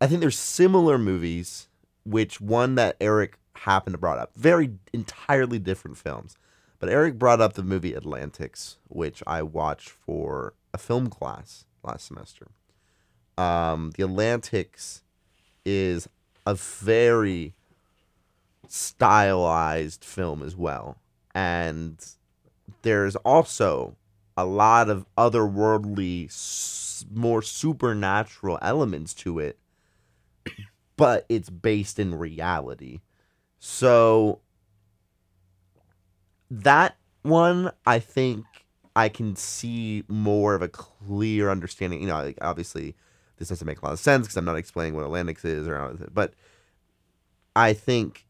I 0.00 0.06
think 0.06 0.20
there's 0.20 0.38
similar 0.38 0.98
movies, 0.98 1.68
which 2.04 2.40
one 2.40 2.74
that 2.74 2.96
Eric 3.00 3.38
happened 3.54 3.94
to 3.94 3.98
brought 3.98 4.18
up, 4.18 4.32
very 4.34 4.72
entirely 4.92 5.58
different 5.58 5.96
films. 5.98 6.36
But 6.80 6.88
Eric 6.88 7.16
brought 7.16 7.40
up 7.40 7.52
the 7.52 7.62
movie 7.62 7.94
Atlantics, 7.94 8.78
which 8.88 9.22
I 9.24 9.42
watched 9.42 9.90
for 9.90 10.54
a 10.74 10.78
film 10.78 11.08
class 11.10 11.64
last 11.84 12.06
semester. 12.06 12.48
Um, 13.38 13.92
the 13.96 14.04
Atlantics 14.04 15.02
is 15.64 16.08
a 16.46 16.54
very 16.54 17.54
stylized 18.68 20.04
film 20.04 20.42
as 20.42 20.56
well. 20.56 20.96
And 21.34 22.04
there's 22.82 23.16
also 23.16 23.96
a 24.36 24.44
lot 24.44 24.88
of 24.88 25.06
otherworldly, 25.16 26.30
more 27.12 27.42
supernatural 27.42 28.58
elements 28.62 29.12
to 29.14 29.38
it, 29.38 29.58
but 30.96 31.26
it's 31.28 31.50
based 31.50 31.98
in 31.98 32.14
reality. 32.14 33.00
So 33.58 34.40
that 36.50 36.96
one, 37.22 37.72
I 37.86 37.98
think 37.98 38.44
I 38.94 39.08
can 39.08 39.36
see 39.36 40.04
more 40.08 40.54
of 40.54 40.62
a 40.62 40.68
clear 40.68 41.50
understanding. 41.50 42.00
You 42.00 42.08
know, 42.08 42.22
like 42.22 42.38
obviously 42.40 42.94
this 43.42 43.48
doesn't 43.48 43.66
make 43.66 43.82
a 43.82 43.84
lot 43.84 43.92
of 43.92 43.98
sense 43.98 44.26
because 44.26 44.36
I'm 44.36 44.44
not 44.44 44.56
explaining 44.56 44.94
what 44.94 45.04
Atlantics 45.04 45.44
is 45.44 45.66
or 45.66 45.76
anything, 45.84 46.10
but 46.14 46.34
I 47.56 47.72
think 47.72 48.24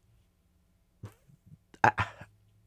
I, 1.83 1.91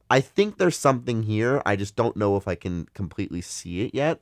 I 0.09 0.21
think 0.21 0.59
there's 0.59 0.79
something 0.79 1.25
here. 1.25 1.61
I 1.67 1.75
just 1.75 1.97
don't 1.97 2.17
know 2.17 2.37
if 2.37 2.47
I 2.47 2.55
can 2.55 2.87
completely 2.95 3.41
see 3.41 3.83
it 3.83 3.95
yet. 3.95 4.21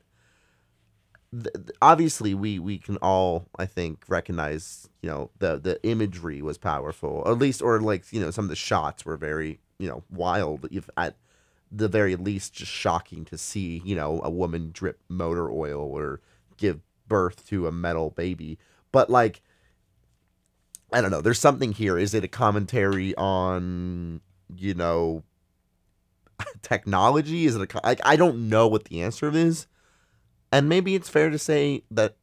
Th- 1.32 1.52
th- 1.54 1.76
obviously, 1.82 2.32
we 2.34 2.58
we 2.58 2.78
can 2.78 2.96
all 2.98 3.46
I 3.58 3.66
think 3.66 4.04
recognize 4.08 4.88
you 5.02 5.10
know 5.10 5.30
the 5.38 5.58
the 5.58 5.84
imagery 5.86 6.40
was 6.40 6.56
powerful, 6.56 7.22
at 7.26 7.38
least 7.38 7.60
or 7.60 7.78
like 7.80 8.10
you 8.10 8.20
know 8.20 8.30
some 8.30 8.46
of 8.46 8.48
the 8.48 8.56
shots 8.56 9.04
were 9.04 9.18
very 9.18 9.60
you 9.78 9.88
know 9.88 10.02
wild. 10.10 10.66
If 10.70 10.88
at 10.96 11.16
the 11.70 11.88
very 11.88 12.16
least, 12.16 12.54
just 12.54 12.72
shocking 12.72 13.26
to 13.26 13.36
see 13.36 13.82
you 13.84 13.94
know 13.94 14.22
a 14.24 14.30
woman 14.30 14.70
drip 14.72 15.00
motor 15.10 15.50
oil 15.50 15.82
or 15.82 16.20
give 16.56 16.80
birth 17.14 17.46
to 17.46 17.68
a 17.68 17.70
metal 17.70 18.10
baby. 18.10 18.58
But 18.90 19.08
like 19.08 19.40
I 20.92 21.00
don't 21.00 21.12
know. 21.12 21.20
There's 21.20 21.38
something 21.38 21.70
here. 21.70 21.96
Is 21.96 22.12
it 22.12 22.24
a 22.24 22.28
commentary 22.28 23.14
on, 23.14 24.20
you 24.56 24.74
know, 24.74 25.22
technology? 26.62 27.46
Is 27.46 27.54
it 27.54 27.72
a 27.72 27.80
like 27.86 28.00
I 28.04 28.16
don't 28.16 28.48
know 28.48 28.66
what 28.66 28.86
the 28.86 29.00
answer 29.00 29.30
is, 29.30 29.68
and 30.50 30.68
maybe 30.68 30.96
it's 30.96 31.08
fair 31.08 31.30
to 31.30 31.38
say 31.38 31.84
that 31.88 32.16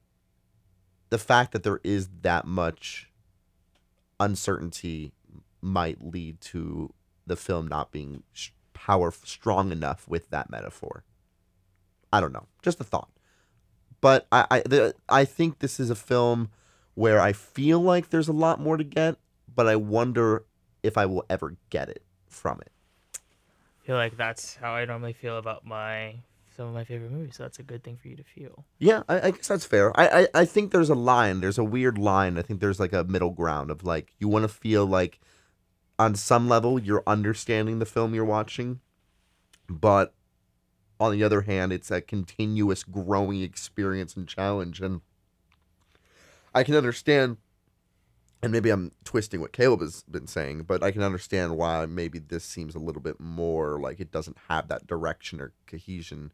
the 1.09 1.17
fact 1.17 1.53
that 1.53 1.63
there 1.63 1.79
is 1.85 2.09
that 2.21 2.45
much 2.45 3.09
uncertainty 4.19 5.13
might 5.61 6.03
lead 6.03 6.41
to 6.41 6.93
the 7.25 7.37
film 7.37 7.65
not 7.65 7.93
being 7.93 8.23
sh- 8.33 8.49
power 8.73 9.13
strong 9.23 9.71
enough 9.71 10.05
with 10.05 10.29
that 10.31 10.49
metaphor. 10.49 11.05
I 12.11 12.19
don't 12.19 12.33
know. 12.33 12.47
Just 12.61 12.81
a 12.81 12.83
thought. 12.83 13.09
But 14.01 14.27
I 14.31 14.45
I 14.49 14.59
the, 14.61 14.95
I 15.07 15.25
think 15.25 15.59
this 15.59 15.79
is 15.79 15.89
a 15.89 15.95
film 15.95 16.49
where 16.95 17.21
I 17.21 17.33
feel 17.33 17.79
like 17.79 18.09
there's 18.09 18.27
a 18.27 18.33
lot 18.33 18.59
more 18.59 18.77
to 18.77 18.83
get, 18.83 19.15
but 19.55 19.67
I 19.67 19.75
wonder 19.75 20.43
if 20.83 20.97
I 20.97 21.05
will 21.05 21.25
ever 21.29 21.55
get 21.69 21.89
it 21.89 22.03
from 22.27 22.59
it. 22.61 22.71
I 23.15 23.85
feel 23.85 23.95
like 23.95 24.17
that's 24.17 24.55
how 24.55 24.73
I 24.73 24.85
normally 24.85 25.13
feel 25.13 25.37
about 25.37 25.65
my 25.65 26.15
some 26.55 26.67
of 26.67 26.73
my 26.73 26.83
favorite 26.83 27.11
movies. 27.11 27.35
So 27.35 27.43
that's 27.43 27.59
a 27.59 27.63
good 27.63 27.83
thing 27.83 27.97
for 27.97 28.07
you 28.07 28.15
to 28.15 28.23
feel. 28.23 28.65
Yeah, 28.77 29.03
I, 29.07 29.27
I 29.27 29.31
guess 29.31 29.47
that's 29.47 29.65
fair. 29.65 29.97
I, 29.99 30.21
I 30.21 30.41
I 30.41 30.45
think 30.45 30.71
there's 30.71 30.89
a 30.89 30.95
line. 30.95 31.41
There's 31.41 31.57
a 31.57 31.63
weird 31.63 31.97
line. 31.97 32.37
I 32.37 32.41
think 32.41 32.59
there's 32.59 32.79
like 32.79 32.93
a 32.93 33.03
middle 33.03 33.31
ground 33.31 33.71
of 33.71 33.83
like 33.83 34.13
you 34.19 34.27
want 34.27 34.43
to 34.43 34.49
feel 34.49 34.85
like 34.85 35.19
on 35.97 36.15
some 36.15 36.49
level 36.49 36.79
you're 36.79 37.03
understanding 37.05 37.79
the 37.79 37.85
film 37.85 38.13
you're 38.13 38.25
watching, 38.25 38.79
but 39.69 40.13
on 41.01 41.11
the 41.11 41.23
other 41.23 41.41
hand, 41.41 41.73
it's 41.73 41.89
a 41.89 41.99
continuous 41.99 42.83
growing 42.83 43.41
experience 43.41 44.15
and 44.15 44.27
challenge. 44.27 44.79
And 44.79 45.01
I 46.53 46.63
can 46.63 46.75
understand, 46.75 47.37
and 48.43 48.51
maybe 48.51 48.69
I'm 48.69 48.91
twisting 49.03 49.41
what 49.41 49.51
Caleb 49.51 49.81
has 49.81 50.03
been 50.03 50.27
saying, 50.27 50.65
but 50.67 50.83
I 50.83 50.91
can 50.91 51.01
understand 51.01 51.57
why 51.57 51.87
maybe 51.87 52.19
this 52.19 52.43
seems 52.43 52.75
a 52.75 52.79
little 52.79 53.01
bit 53.01 53.19
more 53.19 53.79
like 53.79 53.99
it 53.99 54.11
doesn't 54.11 54.37
have 54.47 54.67
that 54.67 54.85
direction 54.85 55.41
or 55.41 55.53
cohesion 55.65 56.33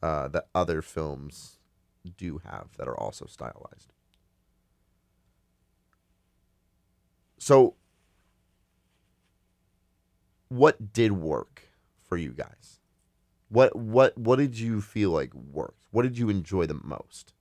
uh, 0.00 0.28
that 0.28 0.46
other 0.54 0.80
films 0.80 1.58
do 2.16 2.40
have 2.44 2.68
that 2.76 2.86
are 2.86 2.98
also 2.98 3.26
stylized. 3.26 3.92
So, 7.38 7.74
what 10.48 10.92
did 10.92 11.10
work 11.12 11.62
for 12.08 12.16
you 12.16 12.30
guys? 12.30 12.77
What 13.48 13.74
what 13.76 14.16
what 14.16 14.36
did 14.36 14.58
you 14.58 14.80
feel 14.80 15.10
like 15.10 15.34
worked? 15.34 15.84
What 15.90 16.02
did 16.02 16.18
you 16.18 16.28
enjoy 16.30 16.66
the 16.66 16.74
most? 16.82 17.34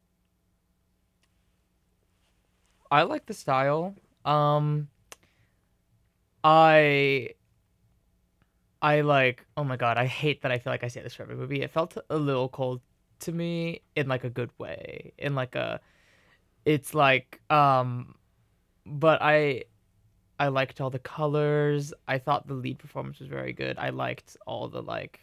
I 2.92 3.04
like 3.04 3.26
the 3.26 3.34
style. 3.34 3.96
Um 4.26 4.90
I 6.44 7.36
I 8.82 9.02
like 9.02 9.46
oh 9.58 9.64
my 9.64 9.78
god, 9.78 9.98
I 9.98 10.06
hate 10.06 10.42
that 10.42 10.52
I 10.52 10.60
feel 10.60 10.72
like 10.74 10.84
I 10.84 10.88
say 10.88 11.02
this 11.02 11.16
for 11.16 11.24
every 11.24 11.36
movie. 11.36 11.62
It 11.62 11.72
felt 11.72 11.98
a 12.10 12.18
little 12.18 12.50
cold 12.50 12.82
to 13.22 13.32
me 13.32 13.82
in 13.96 14.08
like 14.08 14.24
a 14.24 14.30
good 14.30 14.52
way. 14.60 15.14
In 15.18 15.36
like 15.36 15.56
a 15.56 15.80
it's 16.66 16.94
like 16.96 17.42
um 17.52 18.16
but 18.86 19.22
I 19.22 19.66
I 20.40 20.50
liked 20.50 20.82
all 20.82 20.92
the 20.92 21.00
colors. 21.00 21.94
I 22.08 22.20
thought 22.20 22.48
the 22.48 22.56
lead 22.56 22.80
performance 22.80 23.20
was 23.20 23.30
very 23.30 23.54
good. 23.54 23.78
I 23.80 23.90
liked 23.92 24.38
all 24.48 24.70
the 24.70 24.84
like 24.84 25.22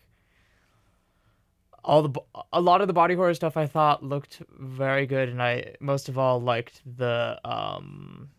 all 1.85 2.03
the 2.03 2.21
a 2.53 2.61
lot 2.61 2.81
of 2.81 2.87
the 2.89 2.95
body 2.95 3.15
horror 3.15 3.35
stuff 3.35 3.57
I 3.57 3.67
thought 3.67 4.03
looked 4.03 4.43
very 4.59 5.07
good, 5.07 5.29
and 5.29 5.43
I 5.43 5.75
most 5.81 6.09
of 6.09 6.19
all 6.19 6.41
liked 6.41 6.81
the 6.97 7.39
um 7.45 8.31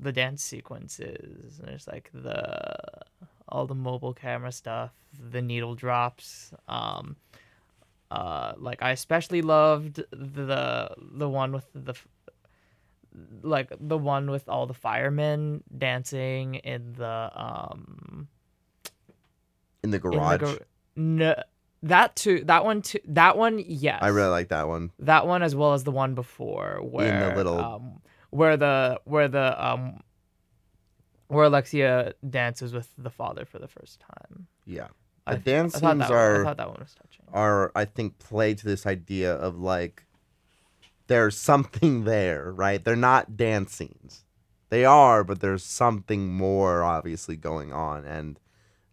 the 0.00 0.12
dance 0.12 0.42
sequences. 0.42 1.58
There's 1.62 1.86
like 1.86 2.10
the 2.12 2.82
all 3.48 3.66
the 3.66 3.74
mobile 3.74 4.14
camera 4.14 4.50
stuff, 4.50 4.92
the 5.30 5.42
needle 5.42 5.74
drops. 5.74 6.52
Um, 6.68 7.16
uh, 8.10 8.54
like 8.56 8.82
I 8.82 8.90
especially 8.90 9.42
loved 9.42 9.96
the 10.10 10.94
the 10.98 11.28
one 11.28 11.52
with 11.52 11.66
the 11.74 11.94
like 13.42 13.72
the 13.78 13.98
one 13.98 14.30
with 14.30 14.48
all 14.48 14.66
the 14.66 14.74
firemen 14.74 15.62
dancing 15.76 16.54
in 16.56 16.94
the 16.94 17.30
um 17.34 18.28
In 19.82 19.90
the 19.90 19.96
in 19.98 20.10
the 20.10 20.16
garage, 20.16 20.40
gar- 20.40 20.58
no 20.96 21.34
that 21.84 22.14
too 22.16 22.44
that 22.44 22.64
one 22.64 22.80
too 22.82 22.98
that 23.06 23.36
one 23.36 23.58
yes 23.66 23.98
I 24.02 24.08
really 24.08 24.30
like 24.30 24.48
that 24.48 24.68
one. 24.68 24.90
that 25.00 25.26
one 25.26 25.42
as 25.42 25.54
well 25.54 25.74
as 25.74 25.82
the 25.84 25.90
one 25.90 26.14
before 26.14 26.78
where 26.82 27.30
the 27.30 27.36
little- 27.36 27.58
um 27.58 28.00
where 28.30 28.56
the 28.56 29.00
where 29.04 29.28
the 29.28 29.64
um 29.64 30.02
where 31.28 31.44
Alexia 31.46 32.12
dances 32.28 32.72
with 32.74 32.88
the 32.98 33.08
father 33.10 33.44
for 33.46 33.58
the 33.58 33.66
first 33.68 34.00
time. 34.00 34.46
Yeah, 34.66 34.88
I 35.26 35.34
the 35.34 35.40
th- 35.40 35.44
dance 35.44 35.76
I 35.76 35.78
scenes 35.80 35.98
that, 36.00 36.10
I 36.12 36.44
thought 36.44 36.56
that 36.58 36.68
one 36.68 36.78
was 36.78 36.94
touching. 36.94 37.24
are 37.32 37.72
I 37.74 37.84
think 37.86 38.18
play 38.18 38.54
to 38.54 38.64
this 38.64 38.86
idea 38.86 39.34
of 39.34 39.58
like 39.58 40.04
there's 41.06 41.36
something 41.36 42.04
there, 42.04 42.52
right? 42.52 42.82
They're 42.84 42.96
not 42.96 43.36
dance 43.36 43.74
scenes. 43.74 44.24
They 44.68 44.84
are, 44.84 45.24
but 45.24 45.40
there's 45.40 45.64
something 45.64 46.32
more 46.32 46.82
obviously 46.82 47.36
going 47.36 47.72
on 47.72 48.04
and 48.04 48.38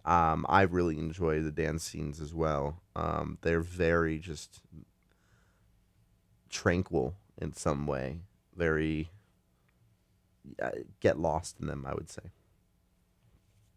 um, 0.05 0.45
I 0.49 0.63
really 0.63 0.97
enjoy 0.97 1.41
the 1.41 1.51
dance 1.51 1.83
scenes 1.83 2.19
as 2.19 2.33
well. 2.33 2.81
Um, 2.95 3.37
they're 3.41 3.61
very 3.61 4.17
just 4.17 4.61
tranquil 6.49 7.15
in 7.37 7.53
some 7.53 7.85
way. 7.85 8.19
Very 8.55 9.09
uh, 10.61 10.69
get 10.99 11.19
lost 11.19 11.57
in 11.59 11.67
them, 11.67 11.85
I 11.87 11.93
would 11.93 12.09
say. 12.09 12.31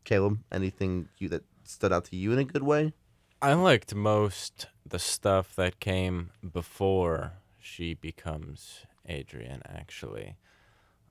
Caleb, 0.05 0.41
anything 0.51 1.09
you 1.18 1.29
that 1.29 1.45
stood 1.64 1.93
out 1.93 2.07
to 2.07 2.16
you 2.16 2.33
in 2.33 2.39
a 2.39 2.45
good 2.45 2.62
way? 2.62 2.93
I 3.41 3.55
liked 3.55 3.95
most 3.95 4.66
the 4.87 4.99
stuff 4.99 5.55
that 5.57 5.81
came 5.81 6.31
before 6.53 7.33
she 7.61 7.95
becomes 7.95 8.87
Adrian. 9.07 9.62
Actually, 9.66 10.37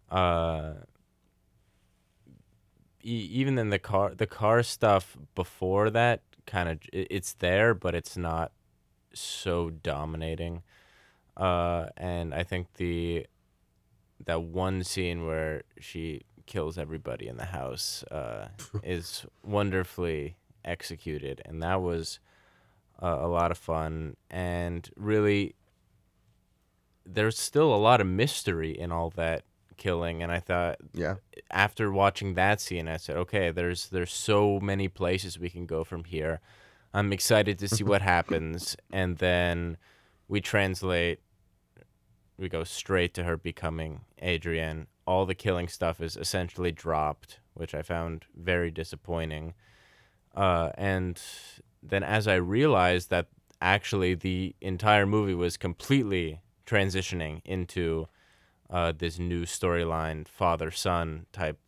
uh, 0.09 0.73
e- 3.03 3.29
even 3.31 3.57
in 3.57 3.69
the 3.69 3.79
car, 3.79 4.13
the 4.15 4.27
car 4.27 4.63
stuff 4.63 5.17
before 5.35 5.89
that 5.89 6.21
kind 6.45 6.69
of 6.69 6.79
it's 6.91 7.33
there, 7.33 7.73
but 7.73 7.95
it's 7.95 8.17
not 8.17 8.51
so 9.13 9.69
dominating. 9.69 10.63
Uh, 11.37 11.87
and 11.97 12.33
I 12.33 12.43
think 12.43 12.73
the 12.73 13.25
that 14.25 14.43
one 14.43 14.83
scene 14.83 15.25
where 15.25 15.63
she 15.79 16.21
kills 16.45 16.77
everybody 16.77 17.27
in 17.27 17.37
the 17.37 17.45
house 17.45 18.03
uh, 18.11 18.49
is 18.83 19.25
wonderfully 19.43 20.35
executed, 20.63 21.41
and 21.45 21.61
that 21.63 21.81
was 21.81 22.19
uh, 23.01 23.17
a 23.19 23.27
lot 23.27 23.51
of 23.51 23.57
fun. 23.57 24.15
And 24.29 24.89
really, 24.95 25.55
there's 27.05 27.37
still 27.37 27.73
a 27.73 27.77
lot 27.77 28.01
of 28.01 28.07
mystery 28.07 28.77
in 28.77 28.91
all 28.91 29.09
that 29.11 29.43
killing, 29.81 30.21
and 30.23 30.31
I 30.31 30.39
thought 30.39 30.77
Yeah. 30.93 31.15
after 31.49 31.91
watching 31.91 32.35
that 32.35 32.61
scene, 32.61 32.87
I 32.87 32.97
said, 32.97 33.15
okay, 33.17 33.51
there's 33.51 33.89
there's 33.89 34.13
so 34.13 34.59
many 34.59 34.87
places 34.87 35.39
we 35.39 35.49
can 35.49 35.65
go 35.65 35.83
from 35.83 36.03
here. 36.03 36.39
I'm 36.93 37.11
excited 37.11 37.57
to 37.59 37.67
see 37.67 37.83
what 37.91 38.01
happens, 38.01 38.77
and 38.91 39.17
then 39.17 39.77
we 40.27 40.39
translate. 40.41 41.19
We 42.37 42.47
go 42.49 42.63
straight 42.63 43.13
to 43.15 43.23
her 43.23 43.37
becoming 43.37 44.01
Adrian. 44.19 44.87
All 45.05 45.25
the 45.25 45.35
killing 45.35 45.67
stuff 45.67 45.99
is 46.01 46.15
essentially 46.17 46.71
dropped, 46.71 47.39
which 47.53 47.73
I 47.75 47.81
found 47.81 48.25
very 48.35 48.71
disappointing. 48.71 49.53
Uh, 50.35 50.69
and 50.77 51.21
then, 51.83 52.03
as 52.03 52.27
I 52.27 52.35
realized 52.35 53.09
that 53.09 53.27
actually 53.61 54.13
the 54.15 54.55
entire 54.61 55.05
movie 55.05 55.35
was 55.35 55.57
completely 55.57 56.39
transitioning 56.65 57.41
into 57.45 58.07
uh, 58.71 58.93
this 58.97 59.19
new 59.19 59.45
storyline, 59.45 60.27
father 60.27 60.71
son 60.71 61.25
type 61.31 61.59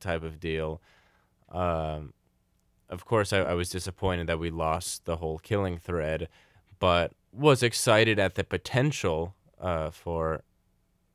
type 0.00 0.22
of 0.22 0.40
deal. 0.40 0.80
Um, 1.48 2.12
of 2.88 3.04
course, 3.04 3.32
I, 3.32 3.38
I 3.38 3.54
was 3.54 3.70
disappointed 3.70 4.26
that 4.26 4.40
we 4.40 4.50
lost 4.50 5.04
the 5.04 5.16
whole 5.16 5.38
killing 5.38 5.78
thread, 5.78 6.28
but 6.78 7.12
was 7.32 7.62
excited 7.62 8.18
at 8.18 8.34
the 8.34 8.44
potential 8.44 9.34
uh, 9.60 9.90
for 9.90 10.42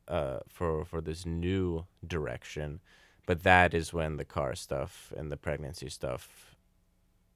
uh, 0.08 0.38
for 0.48 0.84
for 0.84 1.00
this 1.00 1.26
new 1.26 1.84
direction. 2.06 2.80
But 3.26 3.42
that 3.42 3.74
is 3.74 3.92
when 3.92 4.16
the 4.16 4.24
car 4.24 4.54
stuff 4.54 5.12
and 5.16 5.30
the 5.30 5.36
pregnancy 5.36 5.90
stuff 5.90 6.54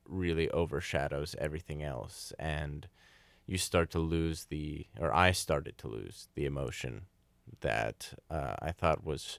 really 0.09 0.49
overshadows 0.51 1.37
everything 1.39 1.83
else, 1.83 2.33
and 2.39 2.89
you 3.47 3.59
start 3.59 3.91
to 3.91 3.99
lose 3.99 4.45
the, 4.45 4.87
or 4.99 5.13
I 5.13 5.33
started 5.33 5.77
to 5.79 5.89
lose 5.89 6.29
the 6.37 6.45
emotion 6.45 7.07
that 7.61 8.15
uh, 8.31 8.55
I 8.61 8.73
thought 8.73 9.05
was 9.05 9.39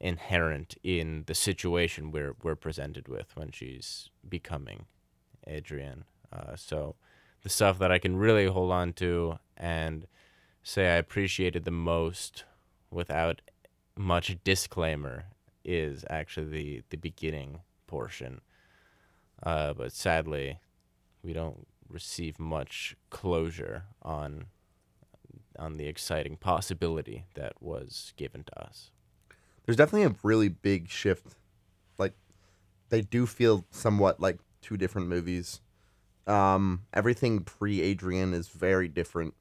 inherent 0.00 0.76
in 0.82 1.24
the 1.26 1.34
situation 1.34 2.10
we're 2.10 2.34
we're 2.42 2.54
presented 2.54 3.08
with 3.08 3.34
when 3.34 3.50
she's 3.50 4.10
becoming 4.28 4.86
Adrian. 5.46 6.04
Uh, 6.32 6.54
so 6.56 6.96
the 7.42 7.48
stuff 7.48 7.78
that 7.78 7.90
I 7.90 7.98
can 7.98 8.16
really 8.16 8.46
hold 8.46 8.72
on 8.72 8.92
to 8.94 9.38
and 9.56 10.06
say 10.62 10.88
I 10.88 10.96
appreciated 10.96 11.64
the 11.64 11.70
most 11.70 12.44
without 12.90 13.40
much 13.96 14.36
disclaimer 14.44 15.24
is 15.64 16.04
actually 16.10 16.48
the 16.48 16.82
the 16.90 16.96
beginning 16.96 17.60
portion. 17.86 18.40
Uh, 19.42 19.72
but 19.72 19.92
sadly, 19.92 20.60
we 21.22 21.32
don't 21.32 21.66
receive 21.88 22.38
much 22.38 22.96
closure 23.10 23.84
on 24.02 24.46
on 25.58 25.76
the 25.76 25.86
exciting 25.86 26.36
possibility 26.36 27.24
that 27.34 27.54
was 27.60 28.12
given 28.16 28.44
to 28.44 28.62
us. 28.62 28.90
There's 29.64 29.76
definitely 29.76 30.04
a 30.04 30.16
really 30.22 30.48
big 30.48 30.88
shift. 30.88 31.34
Like 31.98 32.14
they 32.88 33.00
do 33.00 33.26
feel 33.26 33.64
somewhat 33.70 34.20
like 34.20 34.38
two 34.62 34.76
different 34.76 35.08
movies. 35.08 35.60
Um, 36.26 36.82
everything 36.92 37.40
pre 37.40 37.80
Adrian 37.80 38.34
is 38.34 38.48
very 38.48 38.88
different. 38.88 39.34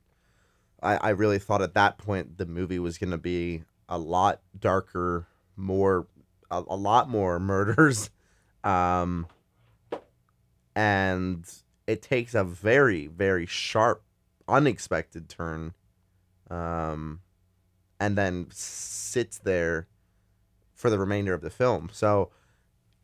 I, 0.82 0.97
I 0.97 1.09
really 1.09 1.39
thought 1.39 1.61
at 1.61 1.74
that 1.74 1.97
point 1.97 2.38
the 2.38 2.45
movie 2.45 2.80
was 2.80 2.97
gonna 2.97 3.18
be 3.18 3.63
a 3.88 3.97
lot 3.97 4.41
darker, 4.59 5.28
more 5.55 6.07
a, 6.49 6.63
a 6.68 6.76
lot 6.76 7.09
more 7.09 7.39
murders. 7.39 8.09
Um 8.63 9.28
and 10.76 11.47
it 11.88 12.01
takes 12.01 12.34
a 12.36 12.43
very, 12.43 13.07
very 13.07 13.45
sharp, 13.45 14.03
unexpected 14.47 15.30
turn. 15.30 15.74
Um 16.50 17.22
and 18.00 18.18
then 18.18 18.48
sits 18.52 19.38
there 19.39 19.88
for 20.74 20.89
the 20.89 21.00
remainder 21.00 21.34
of 21.34 21.41
the 21.41 21.50
film. 21.50 21.89
So, 21.91 22.32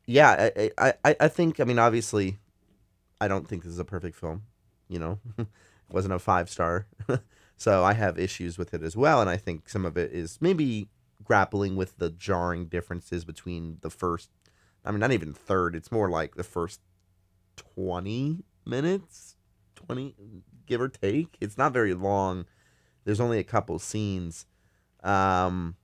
yeah, 0.05 0.51
I, 0.57 0.71
I, 0.77 1.15
I- 1.21 1.27
think, 1.27 1.59
I 1.59 1.63
mean, 1.63 1.79
obviously, 1.79 2.39
I 3.19 3.27
don't 3.27 3.47
think 3.47 3.63
this 3.63 3.71
is 3.73 3.79
a 3.79 3.85
perfect 3.85 4.17
film. 4.17 4.43
You 4.89 4.99
know, 4.99 5.19
it 5.37 5.47
wasn't 5.89 6.13
a 6.13 6.19
five 6.19 6.49
star. 6.49 6.87
so 7.57 7.83
I 7.83 7.93
have 7.93 8.19
issues 8.19 8.57
with 8.57 8.73
it 8.73 8.83
as 8.83 8.97
well. 8.97 9.21
And 9.21 9.29
I 9.29 9.37
think 9.37 9.69
some 9.69 9.85
of 9.85 9.97
it 9.97 10.11
is 10.11 10.39
maybe 10.41 10.89
grappling 11.23 11.75
with 11.75 11.97
the 11.97 12.09
jarring 12.09 12.65
differences 12.67 13.25
between 13.25 13.77
the 13.81 13.89
first, 13.89 14.29
I 14.83 14.91
mean, 14.91 14.99
not 14.99 15.11
even 15.11 15.33
third, 15.33 15.75
it's 15.75 15.91
more 15.91 16.09
like 16.09 16.35
the 16.35 16.43
first 16.43 16.81
20 17.55 18.43
minutes, 18.65 19.35
20, 19.75 20.15
give 20.65 20.81
or 20.81 20.89
take. 20.89 21.37
It's 21.39 21.57
not 21.57 21.73
very 21.73 21.93
long. 21.93 22.45
There's 23.03 23.19
only 23.19 23.39
a 23.39 23.43
couple 23.43 23.79
scenes. 23.79 24.45
Um, 25.03 25.75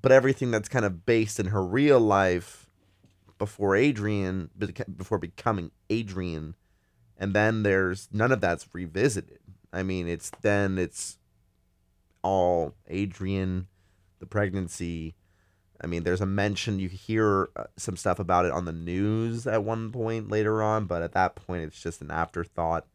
but 0.00 0.12
everything 0.12 0.50
that's 0.50 0.68
kind 0.68 0.84
of 0.84 1.04
based 1.04 1.38
in 1.38 1.46
her 1.46 1.64
real 1.64 2.00
life 2.00 2.70
before 3.38 3.76
Adrian, 3.76 4.50
before 4.96 5.18
becoming 5.18 5.70
Adrian, 5.90 6.54
and 7.18 7.34
then 7.34 7.62
there's 7.62 8.08
none 8.12 8.32
of 8.32 8.40
that's 8.40 8.66
revisited. 8.72 9.38
I 9.72 9.82
mean, 9.82 10.08
it's 10.08 10.30
then 10.42 10.78
it's 10.78 11.18
all 12.22 12.74
Adrian, 12.88 13.68
the 14.18 14.26
pregnancy. 14.26 15.14
I 15.82 15.86
mean, 15.88 16.04
there's 16.04 16.20
a 16.20 16.26
mention 16.26 16.78
you 16.78 16.88
hear 16.88 17.50
uh, 17.56 17.64
some 17.76 17.96
stuff 17.96 18.18
about 18.18 18.44
it 18.44 18.52
on 18.52 18.64
the 18.64 18.72
news 18.72 19.46
at 19.46 19.64
one 19.64 19.90
point 19.90 20.30
later 20.30 20.62
on, 20.62 20.86
but 20.86 21.02
at 21.02 21.12
that 21.12 21.34
point, 21.34 21.64
it's 21.64 21.82
just 21.82 22.00
an 22.00 22.10
afterthought. 22.10 22.86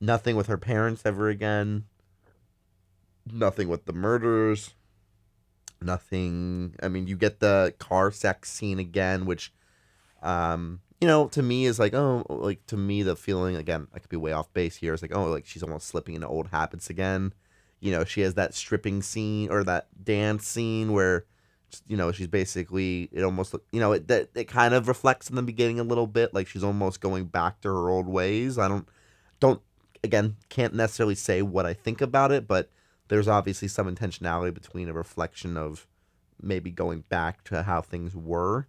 Nothing 0.00 0.36
with 0.36 0.46
her 0.46 0.58
parents 0.58 1.02
ever 1.04 1.28
again. 1.28 1.86
Nothing 3.30 3.68
with 3.68 3.86
the 3.86 3.92
murders. 3.92 4.74
Nothing 5.82 6.74
i 6.82 6.88
mean 6.88 7.06
you 7.06 7.16
get 7.16 7.40
the 7.40 7.74
car 7.78 8.10
sex 8.10 8.50
scene 8.50 8.78
again 8.78 9.26
which 9.26 9.52
um 10.22 10.80
you 11.02 11.06
know 11.06 11.28
to 11.28 11.42
me 11.42 11.66
is 11.66 11.78
like 11.78 11.92
oh 11.92 12.24
like 12.30 12.64
to 12.66 12.78
me 12.78 13.02
the 13.02 13.14
feeling 13.14 13.56
again 13.56 13.86
i 13.92 13.98
could 13.98 14.08
be 14.08 14.16
way 14.16 14.32
off 14.32 14.50
base 14.54 14.76
here 14.76 14.94
is 14.94 15.02
like 15.02 15.14
oh 15.14 15.26
like 15.26 15.44
she's 15.44 15.62
almost 15.62 15.86
slipping 15.86 16.14
into 16.14 16.26
old 16.26 16.48
habits 16.48 16.88
again. 16.88 17.32
You 17.78 17.92
know 17.92 18.04
she 18.04 18.22
has 18.22 18.34
that 18.34 18.54
stripping 18.54 19.02
scene 19.02 19.50
or 19.50 19.62
that 19.64 19.88
dance 20.02 20.48
scene 20.48 20.92
where 20.92 21.26
you 21.86 21.96
know 21.96 22.10
she's 22.10 22.26
basically 22.26 23.10
it 23.12 23.22
almost 23.22 23.54
you 23.70 23.78
know 23.78 23.92
it 23.92 24.08
that 24.08 24.30
it 24.34 24.44
kind 24.44 24.72
of 24.72 24.88
reflects 24.88 25.28
in 25.28 25.36
the 25.36 25.42
beginning 25.42 25.78
a 25.78 25.84
little 25.84 26.06
bit 26.06 26.32
like 26.32 26.46
she's 26.48 26.64
almost 26.64 27.02
going 27.02 27.26
back 27.26 27.60
to 27.60 27.68
her 27.68 27.90
old 27.90 28.06
ways. 28.06 28.58
I 28.58 28.66
don't 28.66 28.88
don't 29.40 29.60
again 30.02 30.36
can't 30.48 30.74
necessarily 30.74 31.14
say 31.14 31.42
what 31.42 31.66
i 31.66 31.74
think 31.74 32.00
about 32.00 32.30
it 32.30 32.46
but 32.46 32.70
there's 33.08 33.28
obviously 33.28 33.68
some 33.68 33.94
intentionality 33.94 34.52
between 34.52 34.88
a 34.88 34.92
reflection 34.92 35.56
of 35.56 35.86
maybe 36.42 36.70
going 36.70 37.04
back 37.08 37.44
to 37.44 37.62
how 37.62 37.80
things 37.80 38.14
were 38.14 38.66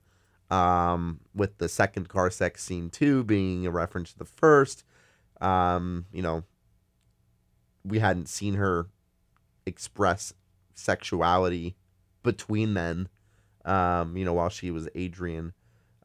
um, 0.50 1.20
with 1.34 1.58
the 1.58 1.68
second 1.68 2.08
car 2.08 2.30
sex 2.30 2.64
scene 2.64 2.90
too 2.90 3.24
being 3.24 3.66
a 3.66 3.72
reference 3.72 4.14
to 4.14 4.20
the 4.20 4.26
first. 4.26 4.84
Um, 5.42 6.06
you 6.12 6.22
know 6.22 6.44
we 7.84 8.00
hadn't 8.00 8.28
seen 8.28 8.56
her 8.56 8.88
express 9.66 10.34
sexuality 10.74 11.76
between 12.24 12.74
then 12.74 13.08
um, 13.66 14.18
you 14.18 14.26
know 14.26 14.34
while 14.34 14.50
she 14.50 14.72
was 14.72 14.90
adrian 14.96 15.54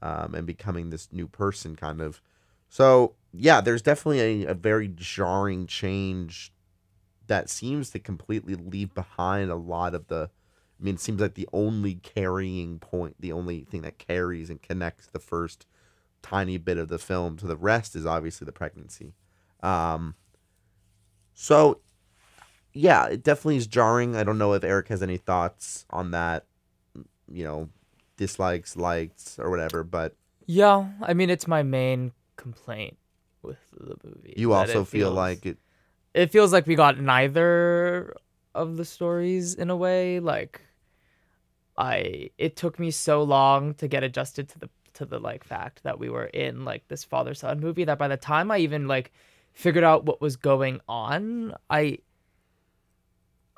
um, 0.00 0.34
and 0.34 0.46
becoming 0.46 0.90
this 0.90 1.08
new 1.12 1.28
person 1.28 1.76
kind 1.76 2.00
of. 2.00 2.20
So 2.68 3.14
yeah 3.32 3.60
there's 3.60 3.82
definitely 3.82 4.44
a, 4.44 4.50
a 4.50 4.54
very 4.54 4.88
jarring 4.88 5.66
change 5.66 6.52
that 7.32 7.48
seems 7.48 7.88
to 7.88 7.98
completely 7.98 8.54
leave 8.54 8.92
behind 8.94 9.50
a 9.50 9.54
lot 9.56 9.94
of 9.94 10.08
the 10.08 10.28
I 10.78 10.84
mean, 10.84 10.96
it 10.96 11.00
seems 11.00 11.18
like 11.18 11.32
the 11.32 11.48
only 11.52 11.94
carrying 11.94 12.78
point, 12.78 13.16
the 13.20 13.32
only 13.32 13.60
thing 13.64 13.82
that 13.82 13.96
carries 13.96 14.50
and 14.50 14.60
connects 14.60 15.06
the 15.06 15.18
first 15.18 15.64
tiny 16.20 16.58
bit 16.58 16.76
of 16.76 16.88
the 16.88 16.98
film 16.98 17.38
to 17.38 17.46
the 17.46 17.56
rest 17.56 17.96
is 17.96 18.04
obviously 18.04 18.44
the 18.44 18.52
pregnancy. 18.52 19.14
Um, 19.62 20.14
so 21.32 21.80
yeah, 22.74 23.06
it 23.06 23.22
definitely 23.22 23.56
is 23.56 23.66
jarring. 23.66 24.14
I 24.14 24.24
don't 24.24 24.36
know 24.38 24.52
if 24.52 24.62
Eric 24.62 24.88
has 24.88 25.02
any 25.02 25.16
thoughts 25.16 25.86
on 25.88 26.10
that. 26.10 26.44
You 27.30 27.44
know, 27.44 27.68
dislikes, 28.18 28.76
likes, 28.76 29.38
or 29.38 29.48
whatever. 29.48 29.84
But 29.84 30.16
Yeah, 30.44 30.86
I 31.00 31.14
mean 31.14 31.30
it's 31.30 31.46
my 31.48 31.62
main 31.62 32.12
complaint 32.36 32.98
with 33.40 33.56
the 33.70 33.96
movie. 34.04 34.34
you 34.36 34.52
also 34.52 34.84
feel 34.84 35.06
feels- 35.06 35.16
like 35.16 35.46
it. 35.46 35.56
It 36.14 36.30
feels 36.30 36.52
like 36.52 36.66
we 36.66 36.74
got 36.74 36.98
neither 36.98 38.14
of 38.54 38.76
the 38.76 38.84
stories 38.84 39.54
in 39.54 39.70
a 39.70 39.76
way. 39.76 40.20
Like 40.20 40.60
I 41.76 42.30
it 42.38 42.56
took 42.56 42.78
me 42.78 42.90
so 42.90 43.22
long 43.22 43.74
to 43.74 43.88
get 43.88 44.02
adjusted 44.02 44.48
to 44.50 44.58
the 44.58 44.70
to 44.94 45.06
the 45.06 45.18
like 45.18 45.42
fact 45.44 45.82
that 45.84 45.98
we 45.98 46.10
were 46.10 46.26
in 46.26 46.64
like 46.64 46.86
this 46.88 47.02
father 47.04 47.34
son 47.34 47.60
movie 47.60 47.84
that 47.84 47.98
by 47.98 48.08
the 48.08 48.16
time 48.16 48.50
I 48.50 48.58
even 48.58 48.86
like 48.88 49.12
figured 49.52 49.84
out 49.84 50.04
what 50.04 50.20
was 50.20 50.36
going 50.36 50.80
on, 50.88 51.54
I 51.70 51.98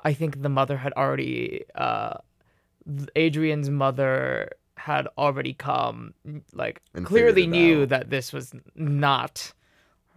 I 0.01 0.13
think 0.13 0.41
the 0.41 0.49
mother 0.49 0.77
had 0.77 0.93
already 0.93 1.65
uh 1.75 2.17
Adrian's 3.15 3.69
mother 3.69 4.51
had 4.77 5.07
already 5.17 5.53
come 5.53 6.13
like 6.53 6.81
And 6.93 7.05
clearly 7.05 7.47
knew 7.47 7.83
out. 7.83 7.89
that 7.89 8.09
this 8.09 8.31
was 8.31 8.53
not 8.75 9.51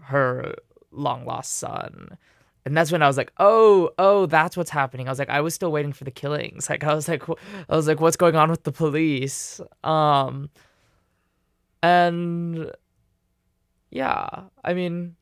her 0.03 0.55
long 0.91 1.25
lost 1.25 1.59
son. 1.59 2.17
And 2.65 2.77
that's 2.77 2.93
when 2.93 3.03
I 3.03 3.07
was 3.07 3.17
like, 3.17 3.33
"Oh, 3.39 3.91
oh, 3.99 4.27
that's 4.27 4.57
what's 4.57 4.71
happening." 4.71 5.09
I 5.09 5.11
was 5.11 5.19
like, 5.19 5.31
I 5.31 5.41
was 5.41 5.55
still 5.55 5.73
waiting 5.73 5.93
for 5.93 6.05
the 6.05 6.11
killings. 6.11 6.69
Like 6.69 6.85
I 6.85 6.95
was 6.95 7.09
like 7.09 7.29
I 7.29 7.77
was 7.77 7.89
like, 7.89 8.01
"What's 8.01 8.17
going 8.17 8.37
on 8.37 8.51
with 8.51 8.65
the 8.65 8.73
police?" 8.73 9.61
Um 9.85 10.51
and 11.83 12.73
yeah, 13.91 14.29
I 14.65 14.75
mean 14.75 15.17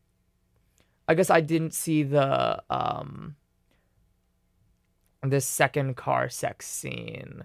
I 1.09 1.14
guess 1.14 1.31
I 1.31 1.41
didn't 1.41 1.75
see 1.75 2.03
the 2.03 2.62
um 2.71 3.37
this 5.23 5.47
second 5.47 5.97
car 5.97 6.29
sex 6.29 6.67
scene 6.67 7.45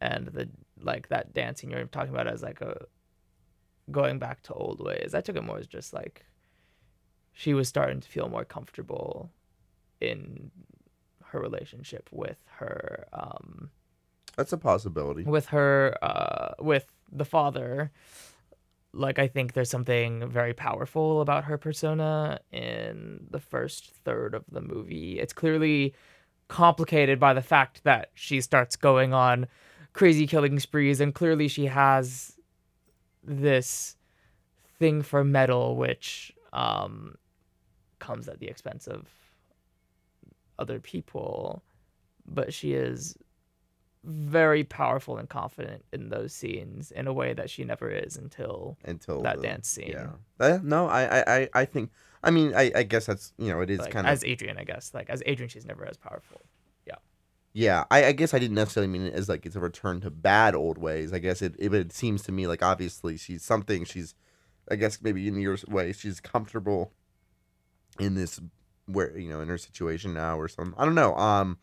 and 0.00 0.28
the 0.28 0.48
like 0.80 1.08
that 1.08 1.32
dancing 1.34 1.70
you're 1.70 1.84
talking 1.86 2.12
about 2.14 2.28
as 2.28 2.42
like 2.42 2.60
a 2.60 2.86
going 3.90 4.18
back 4.18 4.42
to 4.44 4.54
old 4.54 4.84
ways. 4.84 5.14
I 5.14 5.20
took 5.20 5.36
it 5.36 5.44
more 5.44 5.58
as 5.58 5.66
just 5.66 5.92
like 5.92 6.24
she 7.38 7.54
was 7.54 7.68
starting 7.68 8.00
to 8.00 8.08
feel 8.08 8.28
more 8.28 8.44
comfortable 8.44 9.30
in 10.00 10.50
her 11.26 11.38
relationship 11.40 12.08
with 12.10 12.38
her 12.56 13.06
um 13.12 13.70
That's 14.36 14.52
a 14.52 14.58
possibility. 14.58 15.22
with 15.22 15.46
her 15.46 15.96
uh 16.02 16.54
with 16.58 16.86
the 17.12 17.24
father 17.24 17.92
like 18.92 19.18
i 19.20 19.28
think 19.28 19.52
there's 19.52 19.70
something 19.70 20.28
very 20.28 20.52
powerful 20.52 21.20
about 21.20 21.44
her 21.44 21.56
persona 21.58 22.40
in 22.50 23.26
the 23.30 23.38
first 23.40 23.92
third 24.04 24.34
of 24.34 24.44
the 24.50 24.60
movie 24.60 25.20
it's 25.20 25.32
clearly 25.32 25.94
complicated 26.48 27.20
by 27.20 27.32
the 27.34 27.42
fact 27.42 27.84
that 27.84 28.10
she 28.14 28.40
starts 28.40 28.74
going 28.74 29.12
on 29.14 29.46
crazy 29.92 30.26
killing 30.26 30.58
sprees 30.58 31.00
and 31.00 31.14
clearly 31.14 31.46
she 31.46 31.66
has 31.66 32.36
this 33.22 33.96
thing 34.80 35.02
for 35.02 35.22
metal 35.22 35.76
which 35.76 36.32
um 36.52 37.14
comes 38.08 38.28
at 38.28 38.38
the 38.40 38.48
expense 38.48 38.86
of 38.96 39.02
other 40.58 40.78
people 40.80 41.62
but 42.26 42.52
she 42.52 42.72
is 42.74 43.16
very 44.04 44.64
powerful 44.64 45.18
and 45.18 45.28
confident 45.28 45.84
in 45.92 46.08
those 46.08 46.32
scenes 46.32 46.90
in 46.92 47.06
a 47.06 47.12
way 47.12 47.34
that 47.34 47.48
she 47.50 47.64
never 47.64 47.90
is 47.90 48.16
until 48.16 48.76
Until 48.84 49.22
that 49.22 49.36
the- 49.36 49.42
dance 49.42 49.68
scene. 49.68 49.90
Yeah. 49.98 50.10
Uh, 50.38 50.58
no, 50.62 50.86
I, 50.88 51.02
I, 51.20 51.22
I- 51.40 51.48
I 51.54 51.64
think. 51.64 51.90
I 52.22 52.30
mean, 52.30 52.54
I, 52.54 52.70
I 52.74 52.82
guess 52.84 53.06
that's 53.06 53.32
you 53.38 53.48
know, 53.50 53.60
it 53.60 53.70
is 53.70 53.80
like, 53.80 53.90
kind 53.92 54.06
of 54.06 54.12
as 54.12 54.24
Adrian, 54.24 54.56
I 54.58 54.64
guess. 54.64 54.92
Like 54.94 55.08
as 55.10 55.22
Adrian, 55.26 55.48
she's 55.48 55.66
never 55.66 55.84
as 55.86 55.96
powerful. 55.96 56.40
Yeah. 56.86 56.96
Yeah, 57.52 57.84
I, 57.90 58.06
I 58.06 58.12
guess 58.12 58.32
I 58.34 58.38
didn't 58.38 58.54
necessarily 58.54 58.90
mean 58.92 59.02
it 59.06 59.14
as 59.14 59.28
like 59.28 59.44
it's 59.46 59.56
a 59.56 59.60
return 59.60 60.00
to 60.02 60.10
bad 60.10 60.54
old 60.54 60.78
ways. 60.78 61.12
I 61.12 61.18
guess 61.18 61.42
it, 61.42 61.54
it, 61.58 61.74
it 61.74 61.92
seems 61.92 62.22
to 62.24 62.32
me 62.32 62.46
like 62.46 62.62
obviously 62.62 63.16
she's 63.16 63.42
something. 63.44 63.84
She's, 63.84 64.14
I 64.70 64.76
guess 64.76 65.00
maybe 65.02 65.26
in 65.28 65.36
your 65.40 65.58
way, 65.68 65.92
she's 65.92 66.20
comfortable 66.20 66.92
in 67.98 68.14
this 68.14 68.40
where 68.86 69.16
you 69.16 69.28
know 69.28 69.40
in 69.40 69.48
her 69.48 69.58
situation 69.58 70.14
now 70.14 70.38
or 70.38 70.48
something. 70.48 70.74
I 70.78 70.84
don't 70.84 70.94
know. 70.94 71.14
Um, 71.16 71.58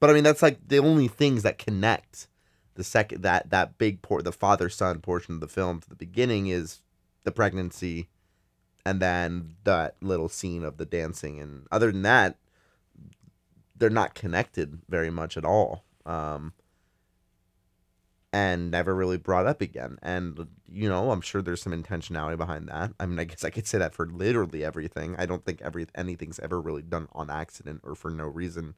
but 0.00 0.10
I 0.10 0.12
mean 0.12 0.24
that's 0.24 0.42
like 0.42 0.58
the 0.66 0.78
only 0.78 1.08
things 1.08 1.42
that 1.42 1.58
connect 1.58 2.28
the 2.74 2.84
second 2.84 3.22
that 3.22 3.50
that 3.50 3.78
big 3.78 4.02
port 4.02 4.24
the 4.24 4.32
father 4.32 4.68
son 4.68 5.00
portion 5.00 5.34
of 5.34 5.40
the 5.40 5.48
film 5.48 5.80
to 5.80 5.88
the 5.88 5.94
beginning 5.94 6.48
is 6.48 6.80
the 7.24 7.32
pregnancy, 7.32 8.08
and 8.84 9.00
then 9.00 9.56
that 9.64 9.96
little 10.02 10.28
scene 10.28 10.64
of 10.64 10.76
the 10.76 10.84
dancing. 10.84 11.40
And 11.40 11.66
other 11.72 11.90
than 11.90 12.02
that, 12.02 12.36
they're 13.76 13.90
not 13.90 14.14
connected 14.14 14.80
very 14.88 15.10
much 15.10 15.36
at 15.36 15.44
all 15.44 15.84
um 16.06 16.52
and 18.34 18.68
never 18.68 18.92
really 18.92 19.16
brought 19.16 19.46
up 19.46 19.60
again. 19.60 19.96
And 20.02 20.48
you 20.68 20.88
know 20.88 21.12
i'm 21.12 21.20
sure 21.20 21.40
there's 21.40 21.62
some 21.62 21.72
intentionality 21.72 22.36
behind 22.36 22.68
that. 22.68 22.92
I 22.98 23.06
mean 23.06 23.20
i 23.20 23.24
guess 23.24 23.44
i 23.44 23.50
could 23.50 23.66
say 23.66 23.78
that 23.78 23.94
for 23.94 24.06
literally 24.06 24.64
everything. 24.64 25.14
I 25.16 25.24
don't 25.24 25.44
think 25.44 25.62
every 25.62 25.86
anything's 25.94 26.40
ever 26.40 26.60
really 26.60 26.82
done 26.82 27.06
on 27.12 27.30
accident 27.30 27.82
or 27.84 27.94
for 27.94 28.10
no 28.10 28.24
reason. 28.24 28.74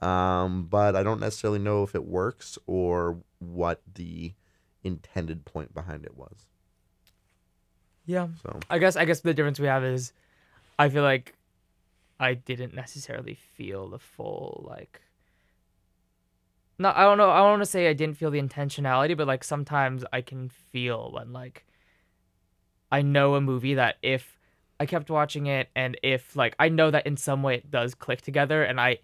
Um 0.00 0.66
but 0.70 0.94
i 0.94 1.02
don't 1.02 1.18
necessarily 1.18 1.58
know 1.58 1.82
if 1.82 1.96
it 1.96 2.04
works 2.04 2.58
or 2.66 3.18
what 3.40 3.82
the 3.92 4.34
intended 4.84 5.44
point 5.44 5.74
behind 5.74 6.04
it 6.04 6.16
was. 6.16 6.46
Yeah. 8.06 8.28
so. 8.40 8.60
I 8.70 8.78
guess 8.78 8.94
I 8.94 9.04
guess 9.04 9.20
the 9.20 9.34
difference 9.34 9.58
we 9.58 9.66
have 9.66 9.82
is 9.82 10.12
I 10.78 10.88
feel 10.88 11.02
like 11.02 11.34
I 12.20 12.34
didn't 12.34 12.72
necessarily 12.72 13.34
feel 13.34 13.88
the 13.88 13.98
full 13.98 14.64
like 14.68 15.02
no, 16.82 16.92
I 16.94 17.02
don't 17.04 17.18
know. 17.18 17.30
I 17.30 17.38
don't 17.38 17.50
want 17.50 17.62
to 17.62 17.66
say 17.66 17.88
I 17.88 17.92
didn't 17.92 18.16
feel 18.16 18.30
the 18.30 18.40
intentionality, 18.40 19.16
but 19.16 19.26
like 19.26 19.44
sometimes 19.44 20.04
I 20.12 20.20
can 20.20 20.48
feel 20.48 21.10
when 21.12 21.32
like 21.32 21.64
I 22.90 23.02
know 23.02 23.34
a 23.36 23.40
movie 23.40 23.74
that 23.74 23.96
if 24.02 24.38
I 24.78 24.86
kept 24.86 25.08
watching 25.10 25.46
it 25.46 25.68
and 25.74 25.96
if 26.02 26.36
like 26.36 26.54
I 26.58 26.68
know 26.68 26.90
that 26.90 27.06
in 27.06 27.16
some 27.16 27.42
way 27.42 27.54
it 27.56 27.70
does 27.70 27.94
click 27.94 28.20
together 28.22 28.62
and 28.62 28.80
I 28.80 28.98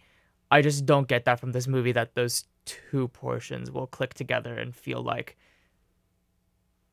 I 0.51 0.63
just 0.63 0.85
don't 0.87 1.09
get 1.09 1.25
that 1.27 1.41
from 1.41 1.53
this 1.53 1.67
movie 1.67 1.93
that 1.93 2.15
those 2.15 2.45
two 2.65 3.09
portions 3.09 3.71
will 3.71 3.87
click 3.87 4.13
together 4.15 4.55
and 4.59 4.75
feel 4.75 5.03
like 5.03 5.37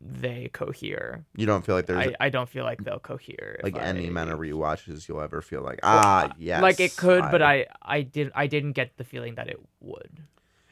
they 0.02 0.50
cohere. 0.54 1.26
you 1.36 1.46
don't 1.46 1.66
feel 1.66 1.74
like 1.76 1.86
there's 1.88 2.08
I, 2.20 2.26
I 2.26 2.30
don't 2.30 2.48
feel 2.50 2.64
like 2.64 2.84
they'll 2.84 3.00
cohere. 3.00 3.60
like 3.64 3.78
any 3.78 4.06
I- 4.06 4.10
amount 4.10 4.30
of 4.30 4.40
rewatches 4.40 5.08
you'll 5.08 5.22
ever 5.22 5.42
feel 5.42 5.62
like 5.62 5.80
ah 5.84 6.30
yes 6.38 6.62
Like 6.62 6.80
it 6.80 6.96
could, 6.96 7.22
but 7.32 7.42
I 7.42 7.66
I 7.82 8.02
did 8.02 8.32
I 8.36 8.48
didn't 8.48 8.74
get 8.74 8.98
the 8.98 9.04
feeling 9.04 9.36
that 9.36 9.48
it 9.48 9.60
would. 9.80 10.22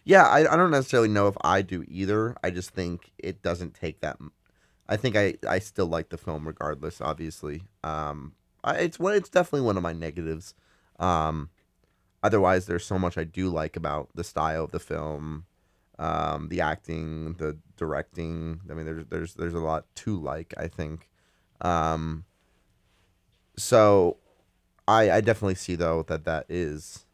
Yeah, 0.05 0.23
I, 0.23 0.39
I 0.51 0.55
don't 0.57 0.71
necessarily 0.71 1.07
know 1.09 1.27
if 1.27 1.35
I 1.43 1.61
do 1.61 1.83
either. 1.87 2.35
I 2.43 2.49
just 2.49 2.71
think 2.71 3.11
it 3.17 3.41
doesn't 3.41 3.73
take 3.73 4.01
that. 4.01 4.17
I 4.89 4.97
think 4.97 5.15
I, 5.15 5.35
I 5.47 5.59
still 5.59 5.87
like 5.87 6.09
the 6.09 6.17
film 6.17 6.45
regardless. 6.45 6.99
Obviously, 6.99 7.63
um, 7.83 8.33
I, 8.63 8.75
it's 8.75 8.99
one. 8.99 9.13
It's 9.13 9.29
definitely 9.29 9.65
one 9.65 9.77
of 9.77 9.83
my 9.83 9.93
negatives. 9.93 10.53
Um, 10.99 11.49
otherwise, 12.23 12.65
there's 12.65 12.85
so 12.85 12.99
much 12.99 13.17
I 13.17 13.23
do 13.23 13.49
like 13.49 13.77
about 13.77 14.09
the 14.15 14.23
style 14.23 14.65
of 14.65 14.71
the 14.71 14.79
film, 14.79 15.45
um, 15.99 16.49
the 16.49 16.61
acting, 16.61 17.33
the 17.35 17.57
directing. 17.77 18.61
I 18.69 18.73
mean, 18.73 18.85
there's 18.85 19.05
there's 19.07 19.33
there's 19.35 19.53
a 19.53 19.59
lot 19.59 19.85
to 19.97 20.19
like. 20.21 20.53
I 20.57 20.67
think. 20.67 21.09
Um, 21.61 22.25
so, 23.57 24.17
I 24.87 25.11
I 25.11 25.21
definitely 25.21 25.55
see 25.55 25.75
though 25.75 26.03
that 26.03 26.25
that 26.25 26.45
is 26.49 27.05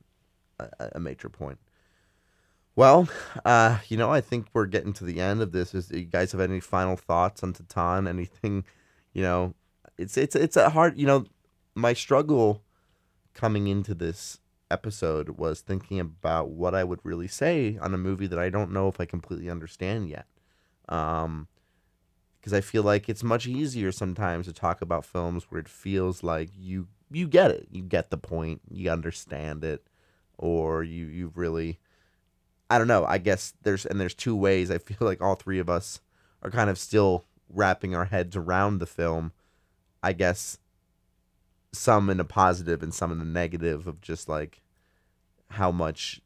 a, 0.59 0.69
a 0.95 0.99
major 0.99 1.29
point. 1.29 1.59
Well, 2.79 3.09
uh, 3.43 3.79
you 3.89 3.97
know, 3.97 4.09
I 4.09 4.21
think 4.21 4.47
we're 4.53 4.65
getting 4.65 4.93
to 4.93 5.03
the 5.03 5.19
end 5.19 5.41
of 5.41 5.51
this. 5.51 5.75
Is 5.75 5.91
you 5.91 6.05
guys 6.05 6.31
have 6.31 6.39
any 6.39 6.61
final 6.61 6.95
thoughts 6.95 7.43
on 7.43 7.51
Titane? 7.51 8.07
Anything, 8.07 8.63
you 9.11 9.21
know, 9.21 9.53
it's 9.97 10.15
it's 10.15 10.33
it's 10.33 10.55
a 10.55 10.69
hard. 10.69 10.97
You 10.97 11.05
know, 11.05 11.25
my 11.75 11.91
struggle 11.91 12.63
coming 13.33 13.67
into 13.67 13.93
this 13.93 14.39
episode 14.71 15.31
was 15.31 15.59
thinking 15.59 15.99
about 15.99 16.51
what 16.51 16.73
I 16.73 16.85
would 16.85 17.01
really 17.03 17.27
say 17.27 17.77
on 17.81 17.93
a 17.93 17.97
movie 17.97 18.27
that 18.27 18.39
I 18.39 18.49
don't 18.49 18.71
know 18.71 18.87
if 18.87 19.01
I 19.01 19.05
completely 19.05 19.49
understand 19.49 20.07
yet. 20.07 20.27
Um, 20.87 21.49
because 22.39 22.53
I 22.53 22.61
feel 22.61 22.83
like 22.83 23.09
it's 23.09 23.23
much 23.25 23.45
easier 23.45 23.91
sometimes 23.91 24.47
to 24.47 24.53
talk 24.53 24.81
about 24.81 25.03
films 25.03 25.47
where 25.49 25.59
it 25.59 25.67
feels 25.67 26.23
like 26.23 26.49
you 26.57 26.87
you 27.11 27.27
get 27.27 27.51
it, 27.51 27.67
you 27.69 27.81
get 27.81 28.09
the 28.09 28.17
point, 28.17 28.61
you 28.71 28.89
understand 28.89 29.65
it, 29.65 29.85
or 30.37 30.81
you 30.81 31.07
you 31.07 31.33
really 31.35 31.77
I 32.69 32.77
don't 32.77 32.87
know. 32.87 33.05
I 33.05 33.17
guess 33.17 33.53
there's 33.63 33.85
and 33.85 33.99
there's 33.99 34.13
two 34.13 34.35
ways. 34.35 34.69
I 34.69 34.77
feel 34.79 34.97
like 35.01 35.21
all 35.21 35.35
three 35.35 35.59
of 35.59 35.69
us 35.69 36.01
are 36.43 36.51
kind 36.51 36.69
of 36.69 36.77
still 36.77 37.25
wrapping 37.49 37.95
our 37.95 38.05
heads 38.05 38.35
around 38.35 38.79
the 38.79 38.85
film. 38.85 39.31
I 40.03 40.13
guess 40.13 40.57
some 41.71 42.09
in 42.09 42.19
a 42.19 42.25
positive 42.25 42.81
and 42.81 42.93
some 42.93 43.11
in 43.11 43.19
the 43.19 43.25
negative 43.25 43.87
of 43.87 44.01
just 44.01 44.27
like 44.29 44.61
how 45.51 45.71
much 45.71 46.21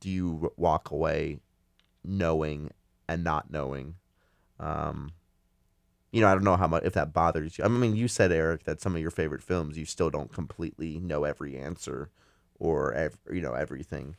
do 0.00 0.10
you 0.10 0.52
walk 0.56 0.90
away 0.90 1.40
knowing 2.04 2.70
and 3.08 3.24
not 3.24 3.50
knowing. 3.50 3.96
Um 4.58 5.12
you 6.12 6.20
know, 6.20 6.28
I 6.28 6.34
don't 6.34 6.44
know 6.44 6.56
how 6.56 6.68
much 6.68 6.84
if 6.84 6.92
that 6.92 7.12
bothers 7.12 7.58
you. 7.58 7.64
I 7.64 7.68
mean, 7.68 7.96
you 7.96 8.06
said 8.06 8.30
Eric 8.30 8.62
that 8.64 8.80
some 8.80 8.94
of 8.94 9.02
your 9.02 9.10
favorite 9.10 9.42
films 9.42 9.76
you 9.76 9.84
still 9.84 10.10
don't 10.10 10.32
completely 10.32 11.00
know 11.00 11.24
every 11.24 11.58
answer 11.58 12.10
or 12.60 13.10
you 13.32 13.40
know 13.40 13.54
everything 13.54 14.14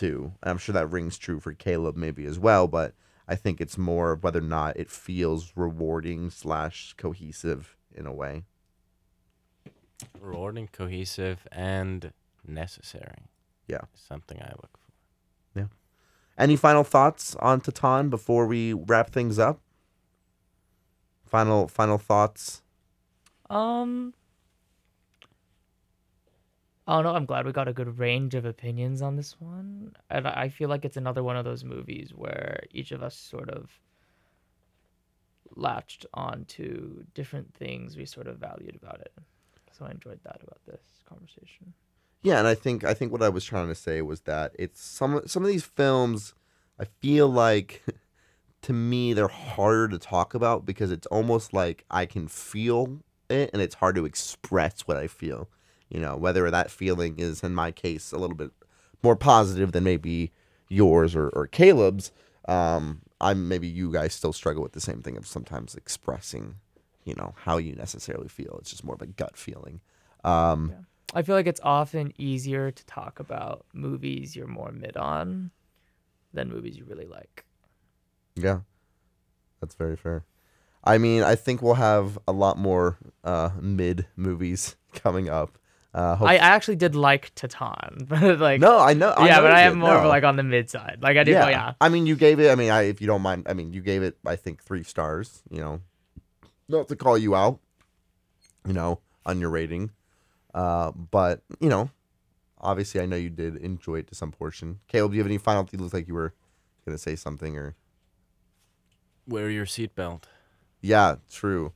too. 0.00 0.32
And 0.42 0.50
I'm 0.50 0.58
sure 0.58 0.72
that 0.72 0.90
rings 0.90 1.18
true 1.18 1.40
for 1.40 1.52
Caleb 1.52 1.94
maybe 1.94 2.24
as 2.24 2.38
well, 2.38 2.66
but 2.66 2.94
I 3.28 3.34
think 3.34 3.60
it's 3.60 3.76
more 3.76 4.12
of 4.12 4.24
whether 4.24 4.38
or 4.38 4.42
not 4.42 4.78
it 4.78 4.90
feels 4.90 5.52
rewarding 5.54 6.30
slash 6.30 6.94
cohesive 6.96 7.76
in 7.94 8.06
a 8.06 8.12
way. 8.12 8.44
Rewarding, 10.18 10.68
cohesive, 10.72 11.46
and 11.52 12.12
necessary. 12.46 13.28
Yeah. 13.68 13.82
something 13.94 14.40
I 14.40 14.48
look 14.48 14.70
for. 14.72 15.60
Yeah. 15.60 15.66
Any 16.38 16.56
final 16.56 16.82
thoughts 16.82 17.36
on 17.36 17.60
Titane 17.60 18.08
before 18.08 18.46
we 18.46 18.72
wrap 18.72 19.10
things 19.10 19.38
up? 19.38 19.60
Final 21.26 21.68
final 21.68 21.98
thoughts. 21.98 22.62
Um, 23.48 24.14
I 24.16 24.19
Oh, 26.90 26.94
don't 26.94 27.04
know. 27.04 27.14
I'm 27.14 27.24
glad 27.24 27.46
we 27.46 27.52
got 27.52 27.68
a 27.68 27.72
good 27.72 28.00
range 28.00 28.34
of 28.34 28.44
opinions 28.44 29.00
on 29.00 29.14
this 29.14 29.40
one, 29.40 29.92
and 30.10 30.26
I 30.26 30.48
feel 30.48 30.68
like 30.68 30.84
it's 30.84 30.96
another 30.96 31.22
one 31.22 31.36
of 31.36 31.44
those 31.44 31.62
movies 31.62 32.12
where 32.12 32.64
each 32.72 32.90
of 32.90 33.00
us 33.00 33.14
sort 33.14 33.48
of 33.48 33.70
latched 35.54 36.04
on 36.14 36.46
to 36.46 37.04
different 37.14 37.54
things 37.54 37.96
we 37.96 38.04
sort 38.04 38.26
of 38.26 38.38
valued 38.38 38.74
about 38.74 39.00
it. 39.02 39.12
So 39.70 39.84
I 39.84 39.92
enjoyed 39.92 40.18
that 40.24 40.40
about 40.42 40.58
this 40.66 40.80
conversation. 41.08 41.74
Yeah, 42.22 42.38
and 42.38 42.48
I 42.48 42.56
think 42.56 42.82
I 42.82 42.92
think 42.92 43.12
what 43.12 43.22
I 43.22 43.28
was 43.28 43.44
trying 43.44 43.68
to 43.68 43.74
say 43.76 44.02
was 44.02 44.22
that 44.22 44.56
it's 44.58 44.82
some 44.82 45.22
some 45.26 45.44
of 45.44 45.48
these 45.48 45.64
films 45.64 46.34
I 46.76 46.86
feel 47.00 47.28
like 47.28 47.84
to 48.62 48.72
me 48.72 49.12
they're 49.12 49.28
harder 49.28 49.86
to 49.86 49.98
talk 50.00 50.34
about 50.34 50.66
because 50.66 50.90
it's 50.90 51.06
almost 51.06 51.52
like 51.52 51.84
I 51.88 52.06
can 52.06 52.26
feel 52.26 52.98
it 53.28 53.50
and 53.52 53.62
it's 53.62 53.76
hard 53.76 53.94
to 53.94 54.04
express 54.06 54.80
what 54.88 54.96
I 54.96 55.06
feel. 55.06 55.48
You 55.90 56.00
know, 56.00 56.16
whether 56.16 56.50
that 56.50 56.70
feeling 56.70 57.18
is 57.18 57.42
in 57.42 57.54
my 57.54 57.70
case 57.72 58.12
a 58.12 58.18
little 58.18 58.36
bit 58.36 58.52
more 59.02 59.16
positive 59.16 59.72
than 59.72 59.84
maybe 59.84 60.32
yours 60.68 61.14
or, 61.14 61.28
or 61.30 61.46
Caleb's. 61.46 62.12
Um, 62.48 63.02
I'm 63.20 63.48
maybe 63.48 63.68
you 63.68 63.92
guys 63.92 64.14
still 64.14 64.32
struggle 64.32 64.62
with 64.62 64.72
the 64.72 64.80
same 64.80 65.02
thing 65.02 65.16
of 65.16 65.26
sometimes 65.26 65.74
expressing, 65.74 66.56
you 67.04 67.14
know, 67.14 67.34
how 67.44 67.58
you 67.58 67.74
necessarily 67.74 68.28
feel. 68.28 68.56
It's 68.60 68.70
just 68.70 68.84
more 68.84 68.94
of 68.94 69.02
a 69.02 69.06
gut 69.06 69.36
feeling. 69.36 69.80
Um, 70.24 70.72
I 71.12 71.22
feel 71.22 71.34
like 71.34 71.46
it's 71.46 71.60
often 71.62 72.12
easier 72.18 72.70
to 72.70 72.86
talk 72.86 73.20
about 73.20 73.66
movies 73.72 74.36
you're 74.36 74.46
more 74.46 74.70
mid 74.72 74.96
on 74.96 75.50
than 76.32 76.48
movies 76.48 76.76
you 76.76 76.84
really 76.84 77.06
like. 77.06 77.44
Yeah, 78.36 78.60
that's 79.60 79.74
very 79.74 79.96
fair. 79.96 80.24
I 80.82 80.98
mean, 80.98 81.22
I 81.22 81.34
think 81.34 81.60
we'll 81.60 81.74
have 81.74 82.18
a 82.26 82.32
lot 82.32 82.56
more 82.56 82.96
uh, 83.22 83.50
mid 83.60 84.06
movies 84.16 84.76
coming 84.94 85.28
up. 85.28 85.58
Uh, 85.92 86.16
I, 86.20 86.34
I 86.34 86.36
actually 86.36 86.76
did 86.76 86.94
like 86.94 87.34
Titane, 87.34 88.06
but 88.08 88.38
like 88.38 88.60
no, 88.60 88.78
I 88.78 88.94
know. 88.94 89.10
I 89.10 89.26
yeah, 89.26 89.36
know 89.36 89.42
but 89.42 89.52
I 89.52 89.62
did, 89.64 89.72
am 89.72 89.78
more 89.78 89.94
of 89.96 90.06
like 90.06 90.22
on 90.22 90.36
the 90.36 90.44
mid 90.44 90.70
side. 90.70 90.98
Like 91.02 91.16
I 91.16 91.24
did, 91.24 91.32
yeah. 91.32 91.46
oh 91.46 91.48
yeah, 91.48 91.72
I 91.80 91.88
mean, 91.88 92.06
you 92.06 92.14
gave 92.14 92.38
it. 92.38 92.50
I 92.50 92.54
mean, 92.54 92.70
I, 92.70 92.82
if 92.82 93.00
you 93.00 93.08
don't 93.08 93.22
mind, 93.22 93.46
I 93.48 93.54
mean, 93.54 93.72
you 93.72 93.80
gave 93.80 94.02
it. 94.02 94.16
I 94.24 94.36
think 94.36 94.62
three 94.62 94.84
stars. 94.84 95.42
You 95.50 95.60
know, 95.60 95.80
not 96.68 96.86
to 96.88 96.96
call 96.96 97.18
you 97.18 97.34
out. 97.34 97.58
You 98.66 98.72
know, 98.72 99.00
on 99.26 99.40
your 99.40 99.50
rating, 99.50 99.90
uh, 100.54 100.92
but 100.92 101.42
you 101.58 101.68
know, 101.68 101.90
obviously, 102.60 103.00
I 103.00 103.06
know 103.06 103.16
you 103.16 103.30
did 103.30 103.56
enjoy 103.56 103.96
it 103.96 104.06
to 104.08 104.14
some 104.14 104.30
portion. 104.30 104.78
Caleb, 104.86 105.10
do 105.10 105.16
you 105.16 105.22
have 105.22 105.28
any 105.30 105.38
final? 105.38 105.68
You 105.72 105.78
look 105.78 105.92
like 105.92 106.06
you 106.06 106.14
were 106.14 106.34
gonna 106.84 106.98
say 106.98 107.16
something, 107.16 107.56
or 107.56 107.74
Wear 109.26 109.50
your 109.50 109.66
seatbelt. 109.66 110.24
yeah, 110.80 111.16
true. 111.30 111.72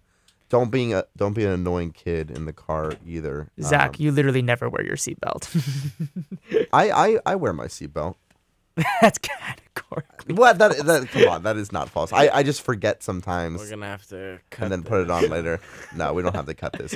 Don't 0.51 0.71
being 0.71 0.95
a 0.95 1.05
don't 1.17 1.33
be 1.33 1.45
an 1.45 1.51
annoying 1.53 1.91
kid 1.93 2.31
in 2.31 2.45
the 2.45 2.53
car 2.53 2.93
either. 3.07 3.51
Zach, 3.61 3.91
Um, 3.91 3.95
you 3.99 4.13
literally 4.13 4.43
never 4.43 4.69
wear 4.69 4.85
your 4.85 4.97
seatbelt. 4.97 5.49
I, 6.73 6.91
I 6.91 7.19
I 7.27 7.35
wear 7.37 7.53
my 7.53 7.67
seatbelt. 7.67 8.17
That's 9.01 9.19
categorically. 9.19 10.35
What 10.35 10.59
that 10.59 10.77
that 10.87 11.09
come 11.09 11.29
on, 11.29 11.43
that 11.45 11.57
is 11.57 11.73
not 11.73 11.89
false. 11.89 12.13
I, 12.13 12.29
I 12.29 12.43
just 12.43 12.63
forget 12.63 13.03
sometimes 13.03 13.61
We're 13.61 13.71
gonna 13.71 13.87
have 13.87 14.07
to 14.09 14.41
cut 14.51 14.65
and 14.65 14.73
then 14.73 14.83
that. 14.83 14.89
put 14.89 15.01
it 15.01 15.11
on 15.11 15.29
later. 15.29 15.61
No, 15.97 16.13
we 16.13 16.23
don't 16.23 16.35
have 16.35 16.47
to 16.47 16.55
cut 16.55 16.73
this. 16.75 16.95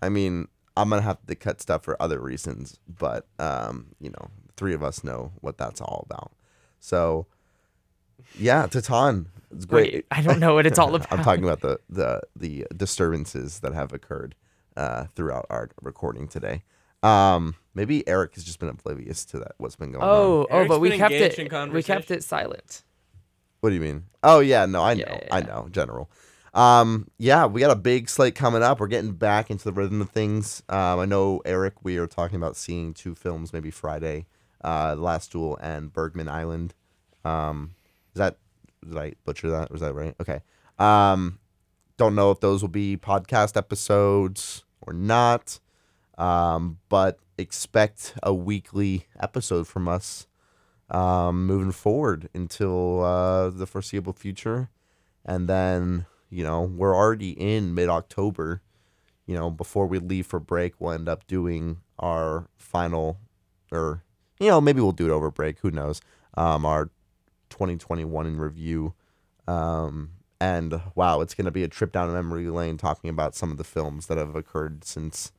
I 0.00 0.08
mean, 0.08 0.48
I'm 0.76 0.88
gonna 0.90 1.02
have 1.02 1.24
to 1.26 1.34
cut 1.34 1.60
stuff 1.60 1.84
for 1.84 2.00
other 2.02 2.20
reasons, 2.20 2.78
but 2.88 3.26
um, 3.38 3.86
you 4.00 4.10
know, 4.10 4.30
three 4.56 4.74
of 4.74 4.82
us 4.82 5.02
know 5.04 5.32
what 5.40 5.56
that's 5.56 5.80
all 5.80 6.04
about. 6.08 6.32
So, 6.80 7.26
yeah, 8.38 8.66
Titane, 8.66 9.26
it's 9.50 9.64
great. 9.64 9.92
Wait, 9.92 10.06
I 10.10 10.22
don't 10.22 10.40
know 10.40 10.54
what 10.54 10.66
it's 10.66 10.78
all 10.78 10.94
about. 10.94 11.12
I'm 11.12 11.22
talking 11.24 11.44
about 11.44 11.60
the 11.60 11.80
the 11.88 12.20
the 12.36 12.66
disturbances 12.76 13.60
that 13.60 13.72
have 13.74 13.92
occurred 13.92 14.34
uh, 14.76 15.04
throughout 15.14 15.46
our 15.50 15.70
recording 15.82 16.28
today. 16.28 16.62
Um, 17.02 17.54
maybe 17.74 18.06
Eric 18.06 18.34
has 18.34 18.44
just 18.44 18.58
been 18.58 18.68
oblivious 18.68 19.24
to 19.26 19.38
that. 19.38 19.52
What's 19.58 19.76
been 19.76 19.92
going 19.92 20.04
on? 20.04 20.10
Oh, 20.10 20.46
oh, 20.50 20.68
but 20.68 20.80
we 20.80 20.96
kept 20.96 21.12
it. 21.12 21.72
We 21.72 21.82
kept 21.82 22.10
it 22.10 22.22
silent. 22.22 22.82
What 23.60 23.70
do 23.70 23.74
you 23.74 23.80
mean? 23.80 24.04
Oh 24.22 24.40
yeah, 24.40 24.66
no, 24.66 24.82
I 24.82 24.94
know, 24.94 25.04
Yeah, 25.06 25.18
yeah, 25.22 25.34
I 25.34 25.40
know, 25.40 25.68
general. 25.70 26.10
Um, 26.52 27.08
yeah, 27.18 27.46
we 27.46 27.60
got 27.60 27.70
a 27.70 27.76
big 27.76 28.08
slate 28.08 28.34
coming 28.34 28.62
up. 28.62 28.80
We're 28.80 28.88
getting 28.88 29.12
back 29.12 29.50
into 29.50 29.64
the 29.64 29.72
rhythm 29.72 30.00
of 30.00 30.10
things. 30.10 30.62
Um, 30.68 30.98
I 30.98 31.04
know 31.04 31.42
Eric. 31.44 31.74
We 31.84 31.96
are 31.98 32.06
talking 32.06 32.36
about 32.36 32.56
seeing 32.56 32.92
two 32.92 33.14
films 33.14 33.52
maybe 33.52 33.70
Friday, 33.70 34.26
uh, 34.64 34.96
Last 34.98 35.32
Duel 35.32 35.58
and 35.60 35.92
Bergman 35.92 36.28
Island. 36.28 36.74
Um, 37.24 37.74
is 38.14 38.18
that 38.18 38.38
did 38.86 38.96
I 38.96 39.12
butcher 39.24 39.50
that? 39.50 39.70
Was 39.70 39.80
that 39.80 39.94
right? 39.94 40.14
Okay. 40.20 40.40
Um, 40.78 41.38
don't 41.96 42.14
know 42.14 42.30
if 42.30 42.40
those 42.40 42.62
will 42.62 42.68
be 42.68 42.96
podcast 42.96 43.56
episodes 43.56 44.64
or 44.80 44.92
not. 44.92 45.60
Um, 46.16 46.78
but 46.90 47.18
expect 47.38 48.14
a 48.22 48.34
weekly 48.34 49.06
episode 49.18 49.66
from 49.66 49.88
us 49.88 50.26
um, 50.90 51.46
moving 51.46 51.72
forward 51.72 52.28
until 52.34 53.02
uh, 53.02 53.48
the 53.50 53.66
foreseeable 53.66 54.12
future. 54.12 54.68
And 55.24 55.48
then, 55.48 56.06
you 56.28 56.44
know, 56.44 56.62
we're 56.62 56.94
already 56.94 57.30
in 57.30 57.74
mid 57.74 57.88
October. 57.88 58.60
You 59.26 59.34
know, 59.36 59.50
before 59.50 59.86
we 59.86 59.98
leave 59.98 60.26
for 60.26 60.40
break, 60.40 60.74
we'll 60.78 60.92
end 60.92 61.08
up 61.08 61.26
doing 61.26 61.78
our 61.98 62.48
final, 62.56 63.18
or, 63.70 64.02
you 64.40 64.48
know, 64.48 64.60
maybe 64.60 64.80
we'll 64.80 64.92
do 64.92 65.06
it 65.06 65.12
over 65.12 65.30
break. 65.30 65.60
Who 65.60 65.70
knows? 65.70 66.00
Um, 66.34 66.66
our 66.66 66.90
2021 67.50 68.26
in 68.26 68.38
review. 68.38 68.94
Um, 69.46 70.10
and 70.40 70.80
wow, 70.94 71.20
it's 71.20 71.34
going 71.34 71.44
to 71.44 71.50
be 71.50 71.64
a 71.64 71.68
trip 71.68 71.92
down 71.92 72.12
memory 72.12 72.48
lane 72.48 72.78
talking 72.78 73.10
about 73.10 73.34
some 73.34 73.50
of 73.50 73.58
the 73.58 73.64
films 73.64 74.06
that 74.06 74.16
have 74.16 74.34
occurred 74.34 74.84
since 74.84 75.32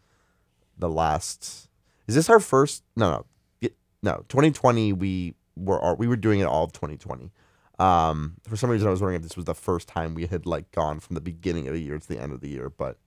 the 0.78 0.90
last. 0.90 1.70
Is 2.08 2.16
this 2.16 2.30
our 2.30 2.40
first? 2.40 2.84
No, 2.96 3.26
no, 3.62 3.70
no. 4.04 4.26
2020. 4.30 4.94
We 4.94 5.34
were 5.56 5.96
we 5.96 6.08
were 6.08 6.16
doing 6.16 6.40
it 6.40 6.46
all 6.46 6.64
of 6.64 6.74
2020. 6.74 7.32
Um, 7.80 8.36
for 8.48 8.56
some 8.56 8.70
reason, 8.70 8.88
I 8.88 8.92
was 8.92 9.02
wondering 9.02 9.18
if 9.18 9.24
this 9.24 9.36
was 9.36 9.46
the 9.46 9.56
first 9.56 9.88
time 9.88 10.14
we 10.14 10.28
had 10.28 10.46
like 10.46 10.72
gone 10.72 11.00
from 11.00 11.16
the 11.16 11.22
beginning 11.22 11.68
of 11.68 11.74
the 11.74 11.82
year 11.82 11.98
to 11.98 12.08
the 12.08 12.20
end 12.20 12.32
of 12.32 12.42
the 12.42 12.50
year. 12.50 12.70
But 12.70 12.98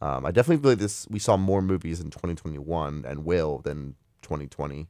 um, 0.00 0.26
I 0.26 0.32
definitely 0.32 0.62
feel 0.62 0.72
like 0.72 0.80
this. 0.80 1.06
We 1.08 1.20
saw 1.20 1.36
more 1.36 1.62
movies 1.62 2.00
in 2.00 2.10
2021 2.10 3.04
and 3.06 3.24
will 3.24 3.58
than 3.58 3.94
2020. 4.22 4.88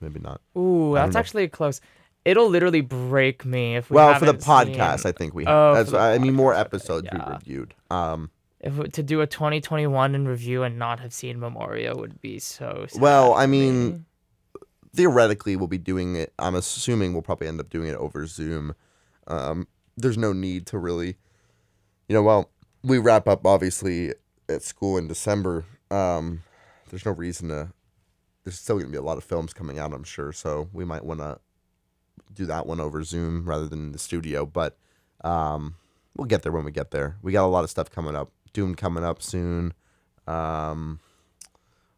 Maybe 0.00 0.18
not. 0.18 0.40
Ooh, 0.58 0.94
that's 0.94 1.14
know. 1.14 1.20
actually 1.20 1.46
close. 1.48 1.80
It'll 2.24 2.48
literally 2.48 2.80
break 2.82 3.44
me 3.44 3.76
if 3.76 3.90
we 3.90 3.96
well, 3.96 4.16
for 4.18 4.26
the 4.26 4.34
podcast, 4.34 5.00
seen- 5.00 5.08
I 5.08 5.12
think 5.12 5.34
we. 5.34 5.44
Oh, 5.46 5.74
Have. 5.74 5.86
for 5.86 5.92
That's 5.92 5.94
I 5.94 6.18
mean 6.18 6.34
more 6.34 6.54
podcast, 6.54 6.60
episodes 6.60 7.08
we 7.12 7.18
reviewed. 7.32 7.74
Um, 7.90 8.30
if 8.60 8.92
to 8.92 9.02
do 9.02 9.20
a 9.20 9.26
2021 9.26 10.14
in 10.14 10.28
review 10.28 10.62
and 10.62 10.78
not 10.78 11.00
have 11.00 11.12
seen 11.12 11.40
Memoria 11.40 11.96
would 11.96 12.20
be 12.20 12.38
so. 12.38 12.86
Sad 12.88 13.00
Well, 13.02 13.34
I 13.34 13.46
mean, 13.46 13.90
me. 13.92 14.00
theoretically 14.94 15.56
we'll 15.56 15.66
be 15.66 15.78
doing 15.78 16.16
it 16.16 16.32
i'm 16.38 16.54
assuming 16.54 17.12
we'll 17.12 17.22
probably 17.22 17.48
end 17.48 17.58
up 17.58 17.70
doing 17.70 17.88
it 17.88 17.96
over 17.96 18.26
zoom 18.26 18.74
um, 19.26 19.66
there's 19.96 20.18
no 20.18 20.32
need 20.32 20.66
to 20.66 20.76
really 20.78 21.16
you 22.08 22.14
know 22.14 22.22
well 22.22 22.50
we 22.84 22.98
wrap 22.98 23.26
up 23.26 23.46
obviously 23.46 24.12
at 24.48 24.62
school 24.62 24.98
in 24.98 25.08
december 25.08 25.64
um, 25.90 26.42
there's 26.90 27.06
no 27.06 27.12
reason 27.12 27.48
to 27.48 27.72
there's 28.44 28.58
still 28.58 28.76
going 28.76 28.86
to 28.86 28.92
be 28.92 28.98
a 28.98 29.02
lot 29.02 29.16
of 29.16 29.24
films 29.24 29.54
coming 29.54 29.78
out 29.78 29.92
i'm 29.94 30.04
sure 30.04 30.30
so 30.32 30.68
we 30.72 30.84
might 30.84 31.04
want 31.04 31.20
to 31.20 31.38
do 32.34 32.46
that 32.46 32.66
one 32.66 32.80
over 32.80 33.02
zoom 33.02 33.44
rather 33.44 33.68
than 33.68 33.78
in 33.86 33.92
the 33.92 33.98
studio 33.98 34.44
but 34.46 34.76
um, 35.24 35.74
we'll 36.16 36.26
get 36.26 36.42
there 36.42 36.52
when 36.52 36.64
we 36.64 36.72
get 36.72 36.90
there 36.90 37.16
we 37.22 37.32
got 37.32 37.44
a 37.44 37.46
lot 37.46 37.64
of 37.64 37.70
stuff 37.70 37.90
coming 37.90 38.16
up 38.16 38.30
Dune 38.52 38.74
coming 38.74 39.04
up 39.04 39.22
soon 39.22 39.72
um, 40.26 41.00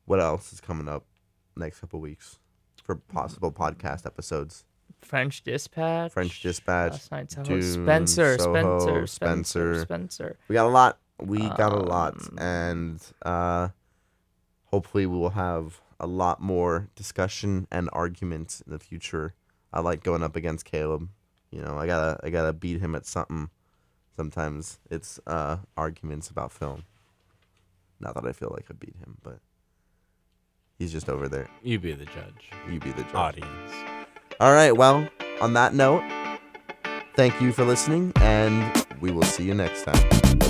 what 0.04 0.20
else 0.20 0.52
is 0.52 0.60
coming 0.60 0.88
up 0.88 1.04
next 1.56 1.80
couple 1.80 2.00
weeks 2.00 2.38
for 2.82 2.96
possible 2.96 3.50
podcast 3.50 4.06
episodes. 4.06 4.64
French 5.00 5.42
Dispatch. 5.42 6.12
French 6.12 6.42
Dispatch, 6.42 6.92
Last 6.92 7.12
Night 7.12 7.30
Soho. 7.30 7.44
Dune, 7.44 7.62
Spencer, 7.62 8.38
Soho, 8.38 8.52
Spencer, 8.52 9.06
Spencer, 9.06 9.06
Spencer. 9.06 9.84
Spencer. 9.84 10.38
We 10.48 10.54
got 10.54 10.66
a 10.66 10.68
lot. 10.68 10.98
We 11.20 11.38
got 11.38 11.72
a 11.72 11.76
lot, 11.76 12.14
Um, 12.14 12.38
and 12.38 13.02
uh, 13.24 13.68
hopefully 14.64 15.06
we 15.06 15.16
will 15.16 15.30
have 15.30 15.80
a 16.00 16.06
lot 16.06 16.40
more 16.40 16.88
discussion 16.96 17.66
and 17.70 17.88
argument 17.92 18.62
in 18.66 18.72
the 18.72 18.78
future. 18.78 19.34
I 19.74 19.80
like 19.80 20.02
going 20.02 20.22
up 20.22 20.36
against 20.36 20.64
Caleb. 20.64 21.10
You 21.50 21.60
know, 21.60 21.76
I 21.76 21.86
gotta 21.86 22.18
I 22.24 22.30
gotta 22.30 22.54
beat 22.54 22.80
him 22.80 22.94
at 22.94 23.04
something. 23.04 23.50
Sometimes 24.16 24.78
it's 24.90 25.20
uh, 25.26 25.58
arguments 25.76 26.30
about 26.30 26.50
film. 26.50 26.84
Not 28.00 28.14
that 28.14 28.24
I 28.24 28.32
feel 28.32 28.50
like 28.54 28.66
I 28.70 28.74
beat 28.74 28.96
him, 28.96 29.18
but 29.22 29.40
He's 30.78 30.92
just 30.92 31.08
over 31.08 31.28
there. 31.28 31.48
You 31.62 31.78
be 31.78 31.92
the 31.92 32.04
judge. 32.04 32.50
You 32.70 32.80
be 32.80 32.90
the 32.90 33.02
judge. 33.04 33.14
Audience. 33.14 33.72
All 34.40 34.52
right. 34.52 34.76
Well, 34.76 35.08
on 35.40 35.54
that 35.54 35.74
note, 35.74 36.02
thank 37.14 37.40
you 37.40 37.52
for 37.52 37.64
listening, 37.64 38.12
and 38.16 38.86
we 39.00 39.10
will 39.10 39.22
see 39.22 39.44
you 39.44 39.54
next 39.54 39.84
time. 39.84 40.43